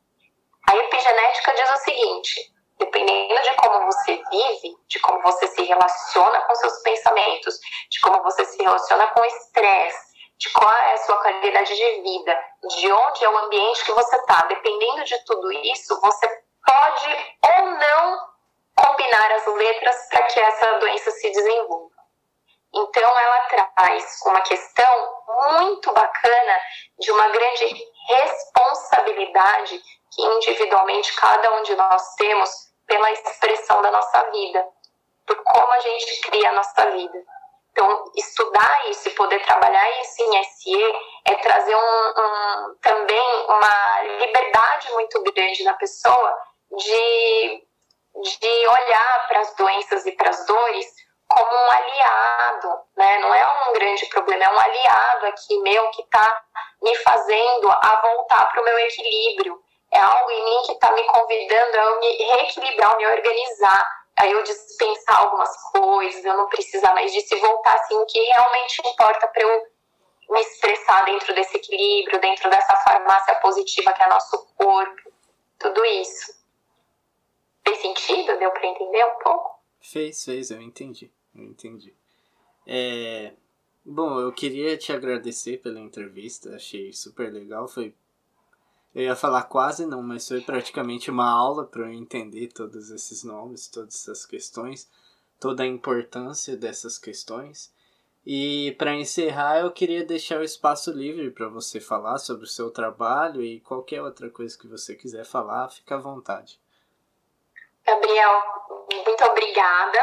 a 0.68 0.76
epigenética 0.76 1.54
diz 1.54 1.70
o 1.70 1.76
seguinte: 1.76 2.52
dependendo 2.78 3.42
de 3.42 3.54
como 3.54 3.86
você 3.86 4.22
vive, 4.30 4.76
de 4.88 5.00
como 5.00 5.20
você 5.22 5.46
se 5.48 5.62
relaciona 5.62 6.40
com 6.42 6.54
seus 6.54 6.82
pensamentos, 6.82 7.58
de 7.90 8.00
como 8.00 8.22
você 8.22 8.44
se 8.44 8.62
relaciona 8.62 9.06
com 9.08 9.20
o 9.20 9.24
estresse, 9.24 10.12
de 10.38 10.50
qual 10.50 10.72
é 10.72 10.92
a 10.94 10.98
sua 10.98 11.16
qualidade 11.18 11.74
de 11.74 12.02
vida, 12.02 12.44
de 12.78 12.92
onde 12.92 13.24
é 13.24 13.28
o 13.28 13.38
ambiente 13.38 13.84
que 13.84 13.92
você 13.92 14.16
está, 14.16 14.46
dependendo 14.46 15.04
de 15.04 15.24
tudo 15.24 15.52
isso, 15.52 16.00
você 16.00 16.28
pode 16.64 17.36
ou 17.42 17.66
não 17.70 18.32
combinar 18.76 19.32
as 19.32 19.46
letras 19.46 20.08
para 20.08 20.22
que 20.22 20.40
essa 20.40 20.78
doença 20.78 21.10
se 21.10 21.30
desenvolva. 21.30 21.91
Então, 22.74 23.18
ela 23.18 23.40
traz 23.76 24.20
uma 24.24 24.40
questão 24.40 25.22
muito 25.50 25.92
bacana 25.92 26.60
de 26.98 27.10
uma 27.10 27.28
grande 27.28 27.86
responsabilidade 28.08 29.78
que 30.14 30.22
individualmente 30.22 31.14
cada 31.16 31.54
um 31.54 31.62
de 31.62 31.74
nós 31.74 32.14
temos 32.14 32.50
pela 32.86 33.10
expressão 33.12 33.80
da 33.82 33.90
nossa 33.90 34.30
vida, 34.30 34.66
por 35.26 35.36
como 35.44 35.72
a 35.72 35.80
gente 35.80 36.20
cria 36.22 36.50
a 36.50 36.52
nossa 36.52 36.90
vida. 36.90 37.18
Então, 37.72 38.04
estudar 38.16 38.90
isso 38.90 39.08
e 39.08 39.12
poder 39.12 39.42
trabalhar 39.44 40.00
isso 40.00 40.22
em 40.22 40.44
SE 40.44 40.94
é 41.24 41.34
trazer 41.36 41.74
um, 41.74 41.78
um, 41.78 42.76
também 42.82 43.46
uma 43.48 44.02
liberdade 44.02 44.92
muito 44.92 45.22
grande 45.22 45.64
na 45.64 45.72
pessoa 45.74 46.38
de, 46.76 47.64
de 48.22 48.68
olhar 48.68 49.26
para 49.28 49.40
as 49.40 49.54
doenças 49.56 50.04
e 50.04 50.12
para 50.12 50.28
as 50.28 50.44
dores 50.46 50.86
como 51.32 51.50
um 51.50 51.70
aliado, 51.70 52.80
né? 52.96 53.18
Não 53.18 53.34
é 53.34 53.68
um 53.68 53.72
grande 53.72 54.06
problema, 54.06 54.44
é 54.44 54.52
um 54.52 54.58
aliado 54.58 55.26
aqui 55.26 55.58
meu 55.60 55.90
que 55.90 56.02
está 56.02 56.42
me 56.82 56.94
fazendo 56.96 57.70
a 57.70 58.00
voltar 58.02 58.50
para 58.50 58.60
o 58.60 58.64
meu 58.64 58.78
equilíbrio. 58.78 59.58
É 59.90 59.98
algo 59.98 60.30
em 60.30 60.44
mim 60.44 60.62
que 60.66 60.72
está 60.72 60.92
me 60.92 61.02
convidando 61.04 61.76
a 61.78 61.82
eu 61.82 62.00
me 62.00 62.16
reequilibrar, 62.16 62.96
me 62.96 63.06
organizar, 63.06 63.86
a 64.16 64.26
eu 64.26 64.42
dispensar 64.42 65.20
algumas 65.20 65.50
coisas, 65.70 66.24
eu 66.24 66.36
não 66.36 66.48
precisar 66.48 66.94
mais 66.94 67.12
disso 67.12 67.34
e 67.34 67.40
voltar 67.40 67.74
assim 67.74 67.96
o 67.96 68.06
que 68.06 68.18
realmente 68.18 68.86
importa 68.86 69.26
para 69.28 69.42
eu 69.42 69.66
me 70.28 70.40
expressar 70.40 71.04
dentro 71.04 71.34
desse 71.34 71.56
equilíbrio, 71.56 72.20
dentro 72.20 72.48
dessa 72.50 72.74
farmácia 72.76 73.34
positiva 73.36 73.92
que 73.92 74.02
é 74.02 74.08
nosso 74.08 74.46
corpo, 74.54 75.12
tudo 75.58 75.84
isso. 75.84 76.34
Fez 77.64 77.80
sentido? 77.80 78.38
Deu 78.38 78.50
para 78.50 78.66
entender 78.66 79.04
um 79.04 79.18
pouco? 79.18 79.62
Fez, 79.80 80.24
fez, 80.24 80.50
eu 80.50 80.60
entendi. 80.60 81.12
Entendi. 81.34 81.94
É... 82.66 83.32
Bom, 83.84 84.20
eu 84.20 84.32
queria 84.32 84.76
te 84.76 84.92
agradecer 84.92 85.60
pela 85.60 85.80
entrevista, 85.80 86.54
achei 86.54 86.92
super 86.92 87.32
legal. 87.32 87.66
Foi. 87.66 87.94
Eu 88.94 89.02
ia 89.02 89.16
falar 89.16 89.44
quase 89.44 89.86
não, 89.86 90.02
mas 90.02 90.28
foi 90.28 90.40
praticamente 90.40 91.10
uma 91.10 91.30
aula 91.30 91.66
para 91.66 91.82
eu 91.82 91.92
entender 91.92 92.48
todos 92.48 92.90
esses 92.90 93.24
nomes, 93.24 93.66
todas 93.68 93.94
essas 93.94 94.24
questões. 94.26 94.88
toda 95.42 95.64
a 95.64 95.66
importância 95.66 96.56
dessas 96.56 96.96
questões. 96.96 97.74
E 98.24 98.76
para 98.78 98.94
encerrar, 98.94 99.58
eu 99.58 99.72
queria 99.72 100.04
deixar 100.04 100.38
o 100.38 100.44
espaço 100.44 100.92
livre 100.92 101.32
para 101.32 101.48
você 101.48 101.80
falar 101.80 102.18
sobre 102.18 102.44
o 102.44 102.48
seu 102.48 102.70
trabalho 102.70 103.42
e 103.42 103.58
qualquer 103.58 104.00
outra 104.00 104.30
coisa 104.30 104.56
que 104.56 104.68
você 104.68 104.94
quiser 104.94 105.24
falar, 105.24 105.68
fica 105.68 105.96
à 105.96 105.98
vontade. 105.98 106.60
Gabriel, 107.84 108.30
muito 108.88 109.24
obrigada. 109.24 109.98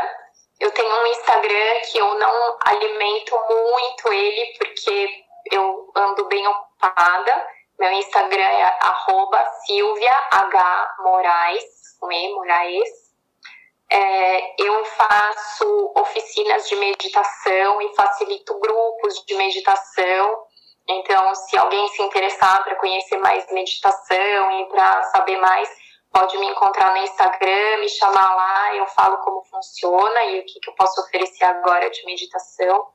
Eu 0.59 0.71
tenho 0.71 0.93
um 0.93 1.07
Instagram 1.07 1.81
que 1.89 1.97
eu 1.97 2.15
não 2.15 2.57
alimento 2.65 3.39
muito 3.47 4.11
ele 4.11 4.57
porque 4.57 5.23
eu 5.51 5.91
ando 5.95 6.27
bem 6.27 6.45
ocupada. 6.47 7.47
Meu 7.79 7.91
Instagram 7.93 8.43
é 8.43 8.77
arroba 8.81 9.43
Silvia 9.65 10.13
com 11.99 12.11
E, 12.11 12.33
Moraes. 12.33 12.89
É, 13.91 14.61
eu 14.61 14.85
faço 14.85 15.93
oficinas 15.95 16.67
de 16.67 16.75
meditação 16.75 17.81
e 17.81 17.95
facilito 17.95 18.59
grupos 18.59 19.23
de 19.25 19.35
meditação. 19.35 20.43
Então, 20.87 21.33
se 21.35 21.57
alguém 21.57 21.87
se 21.89 22.01
interessar 22.01 22.63
para 22.63 22.75
conhecer 22.75 23.17
mais 23.17 23.49
meditação 23.51 24.51
e 24.59 24.65
para 24.69 25.03
saber 25.03 25.37
mais, 25.37 25.69
pode 26.11 26.37
me 26.37 26.47
encontrar 26.47 26.91
no 26.91 26.97
Instagram, 26.97 27.77
me 27.79 27.89
chamar 27.89 28.35
lá, 28.35 28.75
eu 28.75 28.87
falo 28.87 29.17
como 29.17 29.43
funciona 29.45 30.23
e 30.25 30.39
o 30.39 30.45
que, 30.45 30.59
que 30.59 30.69
eu 30.69 30.75
posso 30.75 31.01
oferecer 31.01 31.45
agora 31.45 31.89
de 31.89 32.05
meditação. 32.05 32.87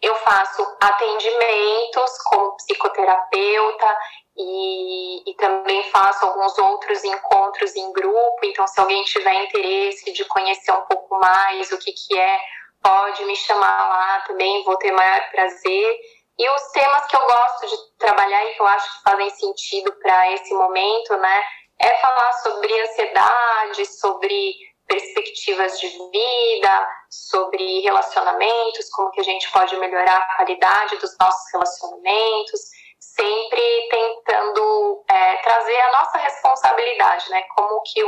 Eu 0.00 0.14
faço 0.16 0.62
atendimentos 0.80 2.18
como 2.24 2.56
psicoterapeuta, 2.56 3.96
e, 4.38 5.30
e, 5.30 5.34
também 5.34 5.82
faço 5.90 6.24
alguns 6.24 6.56
outros 6.58 7.02
encontros 7.02 7.74
em 7.74 7.92
grupo. 7.92 8.38
Então, 8.44 8.66
se 8.68 8.80
alguém 8.80 9.02
tiver 9.02 9.34
interesse 9.44 10.12
de 10.12 10.24
conhecer 10.26 10.70
um 10.70 10.82
pouco 10.82 11.18
mais 11.18 11.72
o 11.72 11.78
que, 11.78 11.92
que 11.92 12.16
é, 12.16 12.38
pode 12.80 13.24
me 13.24 13.34
chamar 13.34 13.88
lá 13.88 14.20
também, 14.20 14.62
vou 14.62 14.76
ter 14.76 14.92
maior 14.92 15.28
prazer. 15.32 16.00
E 16.38 16.50
os 16.50 16.62
temas 16.70 17.04
que 17.06 17.16
eu 17.16 17.26
gosto 17.26 17.66
de 17.66 17.76
trabalhar 17.98 18.44
e 18.44 18.54
que 18.54 18.62
eu 18.62 18.66
acho 18.66 18.96
que 18.96 19.02
fazem 19.02 19.30
sentido 19.30 19.92
para 20.00 20.32
esse 20.32 20.54
momento, 20.54 21.16
né, 21.16 21.42
é 21.80 21.94
falar 22.00 22.32
sobre 22.34 22.80
ansiedade, 22.80 23.86
sobre 23.86 24.54
perspectivas 24.86 25.78
de 25.78 25.88
vida, 25.88 26.88
sobre 27.10 27.80
relacionamentos, 27.80 28.88
como 28.90 29.10
que 29.10 29.20
a 29.20 29.24
gente 29.24 29.50
pode 29.52 29.76
melhorar 29.76 30.16
a 30.16 30.36
qualidade 30.36 30.96
dos 30.96 31.16
nossos 31.18 31.52
relacionamentos 31.52 32.60
sempre 32.98 33.88
tentando 33.90 35.04
é, 35.08 35.36
trazer 35.36 35.80
a 35.80 35.92
nossa 35.92 36.18
responsabilidade, 36.18 37.30
né? 37.30 37.42
Como 37.54 37.82
que 37.82 38.00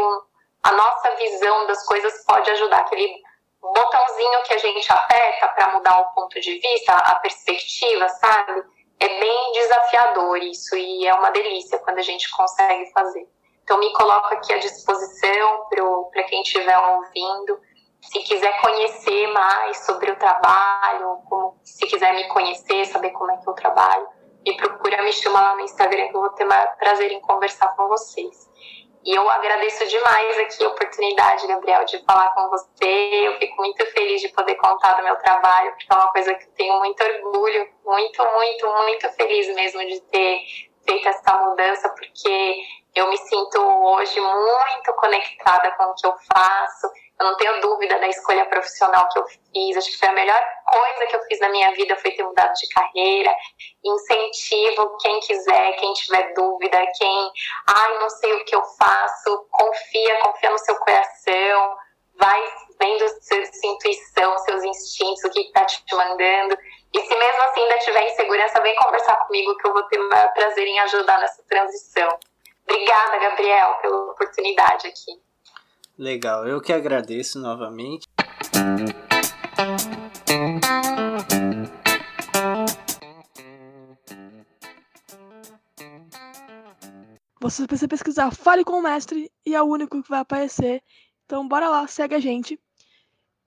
a 0.62 0.72
nossa 0.72 1.14
visão 1.16 1.66
das 1.66 1.84
coisas 1.84 2.24
pode 2.24 2.50
ajudar. 2.50 2.80
Aquele 2.80 3.14
botãozinho 3.60 4.42
que 4.44 4.54
a 4.54 4.58
gente 4.58 4.92
aperta 4.92 5.48
para 5.48 5.72
mudar 5.72 6.00
o 6.00 6.14
ponto 6.14 6.40
de 6.40 6.58
vista, 6.58 6.92
a 6.92 7.14
perspectiva, 7.16 8.08
sabe? 8.08 8.62
É 8.98 9.08
bem 9.08 9.52
desafiador 9.52 10.38
isso 10.38 10.76
e 10.76 11.06
é 11.06 11.14
uma 11.14 11.30
delícia 11.30 11.78
quando 11.78 11.98
a 11.98 12.02
gente 12.02 12.30
consegue 12.30 12.90
fazer. 12.92 13.26
Então, 13.70 13.78
me 13.78 13.92
coloco 13.92 14.34
aqui 14.34 14.52
à 14.52 14.58
disposição 14.58 15.68
para 16.10 16.24
quem 16.24 16.42
estiver 16.42 16.76
ouvindo. 16.76 17.60
Se 18.02 18.18
quiser 18.18 18.60
conhecer 18.60 19.28
mais 19.28 19.76
sobre 19.86 20.10
o 20.10 20.16
trabalho, 20.16 21.18
como, 21.28 21.56
se 21.62 21.86
quiser 21.86 22.12
me 22.12 22.26
conhecer, 22.26 22.84
saber 22.86 23.10
como 23.10 23.30
é 23.30 23.36
que 23.36 23.48
eu 23.48 23.52
trabalho, 23.52 24.08
me 24.44 24.56
procura, 24.56 25.00
me 25.02 25.12
chama 25.12 25.40
lá 25.40 25.54
no 25.54 25.60
Instagram 25.60 26.08
que 26.08 26.16
eu 26.16 26.20
vou 26.20 26.30
ter 26.30 26.46
maior 26.46 26.76
prazer 26.78 27.12
em 27.12 27.20
conversar 27.20 27.68
com 27.76 27.86
vocês. 27.86 28.50
E 29.04 29.14
eu 29.14 29.30
agradeço 29.30 29.86
demais 29.86 30.38
aqui 30.40 30.64
a 30.64 30.68
oportunidade, 30.70 31.46
Gabriel, 31.46 31.84
de 31.84 32.04
falar 32.04 32.34
com 32.34 32.48
você. 32.48 33.28
Eu 33.28 33.38
fico 33.38 33.54
muito 33.54 33.86
feliz 33.92 34.20
de 34.20 34.30
poder 34.30 34.56
contar 34.56 34.94
do 34.94 35.04
meu 35.04 35.14
trabalho, 35.14 35.70
porque 35.70 35.86
é 35.88 35.94
uma 35.94 36.10
coisa 36.10 36.34
que 36.34 36.42
eu 36.42 36.52
tenho 36.56 36.76
muito 36.80 37.00
orgulho, 37.04 37.68
muito, 37.84 38.32
muito, 38.32 38.66
muito 38.82 39.08
feliz 39.12 39.54
mesmo 39.54 39.86
de 39.86 40.00
ter 40.10 40.40
feito 40.84 41.08
essa 41.08 41.36
mudança, 41.38 41.88
porque 41.90 42.62
eu 42.94 43.08
me 43.08 43.16
sinto 43.16 43.60
hoje 43.60 44.20
muito 44.20 44.92
conectada 44.94 45.70
com 45.72 45.84
o 45.84 45.94
que 45.94 46.06
eu 46.06 46.14
faço. 46.32 46.88
Eu 47.20 47.26
não 47.26 47.36
tenho 47.36 47.60
dúvida 47.60 47.98
da 47.98 48.08
escolha 48.08 48.46
profissional 48.46 49.08
que 49.10 49.18
eu 49.18 49.26
fiz. 49.26 49.76
Acho 49.76 49.90
que 49.90 49.98
foi 49.98 50.08
a 50.08 50.12
melhor 50.12 50.40
coisa 50.66 51.06
que 51.06 51.16
eu 51.16 51.22
fiz 51.24 51.38
na 51.38 51.50
minha 51.50 51.70
vida 51.72 51.96
foi 51.96 52.10
ter 52.12 52.22
mudado 52.22 52.52
de 52.54 52.68
carreira. 52.68 53.34
Incentivo 53.84 54.96
quem 54.98 55.20
quiser, 55.20 55.72
quem 55.74 55.92
tiver 55.94 56.32
dúvida, 56.34 56.78
quem, 56.96 57.30
ai, 57.68 57.98
não 57.98 58.10
sei 58.10 58.32
o 58.32 58.44
que 58.44 58.56
eu 58.56 58.62
faço, 58.78 59.46
confia, 59.50 60.20
confia 60.22 60.50
no 60.50 60.58
seu 60.58 60.76
coração, 60.76 61.76
vai 62.18 62.42
vendo 62.78 63.08
sua, 63.08 63.44
sua 63.44 63.70
intuição, 63.70 64.38
seus 64.38 64.64
instintos, 64.64 65.24
o 65.24 65.30
que 65.30 65.40
está 65.42 65.64
te 65.64 65.94
mandando. 65.94 66.56
E 66.92 67.00
se 67.00 67.16
mesmo 67.16 67.42
assim 67.42 67.62
ainda 67.62 67.78
tiver 67.78 68.10
insegurança, 68.10 68.60
vem 68.62 68.74
conversar 68.76 69.16
comigo 69.26 69.56
que 69.58 69.68
eu 69.68 69.72
vou 69.72 69.82
ter 69.84 70.00
o 70.00 70.08
maior 70.08 70.32
prazer 70.32 70.66
em 70.66 70.80
ajudar 70.80 71.20
nessa 71.20 71.42
transição. 71.44 72.18
Obrigada, 72.68 73.18
Gabriel, 73.18 73.74
pela 73.82 74.12
oportunidade 74.12 74.86
aqui. 74.86 75.20
Legal, 75.98 76.46
eu 76.46 76.60
que 76.60 76.72
agradeço 76.72 77.38
novamente. 77.38 78.06
Você 87.40 87.66
precisa 87.66 87.88
pesquisar 87.88 88.30
Fale 88.30 88.64
com 88.64 88.78
o 88.78 88.82
Mestre 88.82 89.30
e 89.44 89.54
é 89.54 89.62
o 89.62 89.66
único 89.66 90.02
que 90.02 90.08
vai 90.08 90.20
aparecer. 90.20 90.82
Então 91.26 91.46
bora 91.46 91.68
lá, 91.68 91.86
segue 91.86 92.14
a 92.14 92.20
gente. 92.20 92.58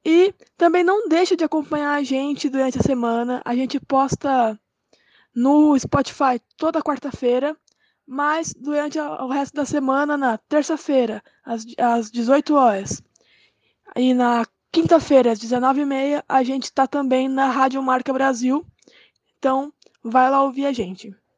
E 0.05 0.33
também 0.57 0.83
não 0.83 1.07
deixe 1.07 1.35
de 1.35 1.43
acompanhar 1.43 1.93
a 1.93 2.03
gente 2.03 2.49
durante 2.49 2.77
a 2.77 2.83
semana. 2.83 3.41
A 3.45 3.55
gente 3.55 3.79
posta 3.79 4.59
no 5.33 5.77
Spotify 5.79 6.39
toda 6.57 6.81
quarta-feira 6.81 7.57
mas 8.05 8.53
durante 8.53 8.99
o 8.99 9.27
resto 9.27 9.55
da 9.55 9.65
semana, 9.65 10.17
na 10.17 10.37
terça-feira, 10.37 11.23
às, 11.43 11.65
às 11.77 12.11
18 12.11 12.55
horas, 12.55 13.01
e 13.95 14.13
na 14.13 14.45
quinta-feira, 14.71 15.31
às 15.31 15.39
19h30, 15.39 16.23
a 16.27 16.43
gente 16.43 16.63
está 16.63 16.87
também 16.87 17.29
na 17.29 17.49
Rádio 17.49 17.81
Marca 17.81 18.11
Brasil. 18.11 18.65
Então, 19.37 19.71
vai 20.03 20.29
lá 20.29 20.43
ouvir 20.43 20.65
a 20.65 20.73
gente. 20.73 21.15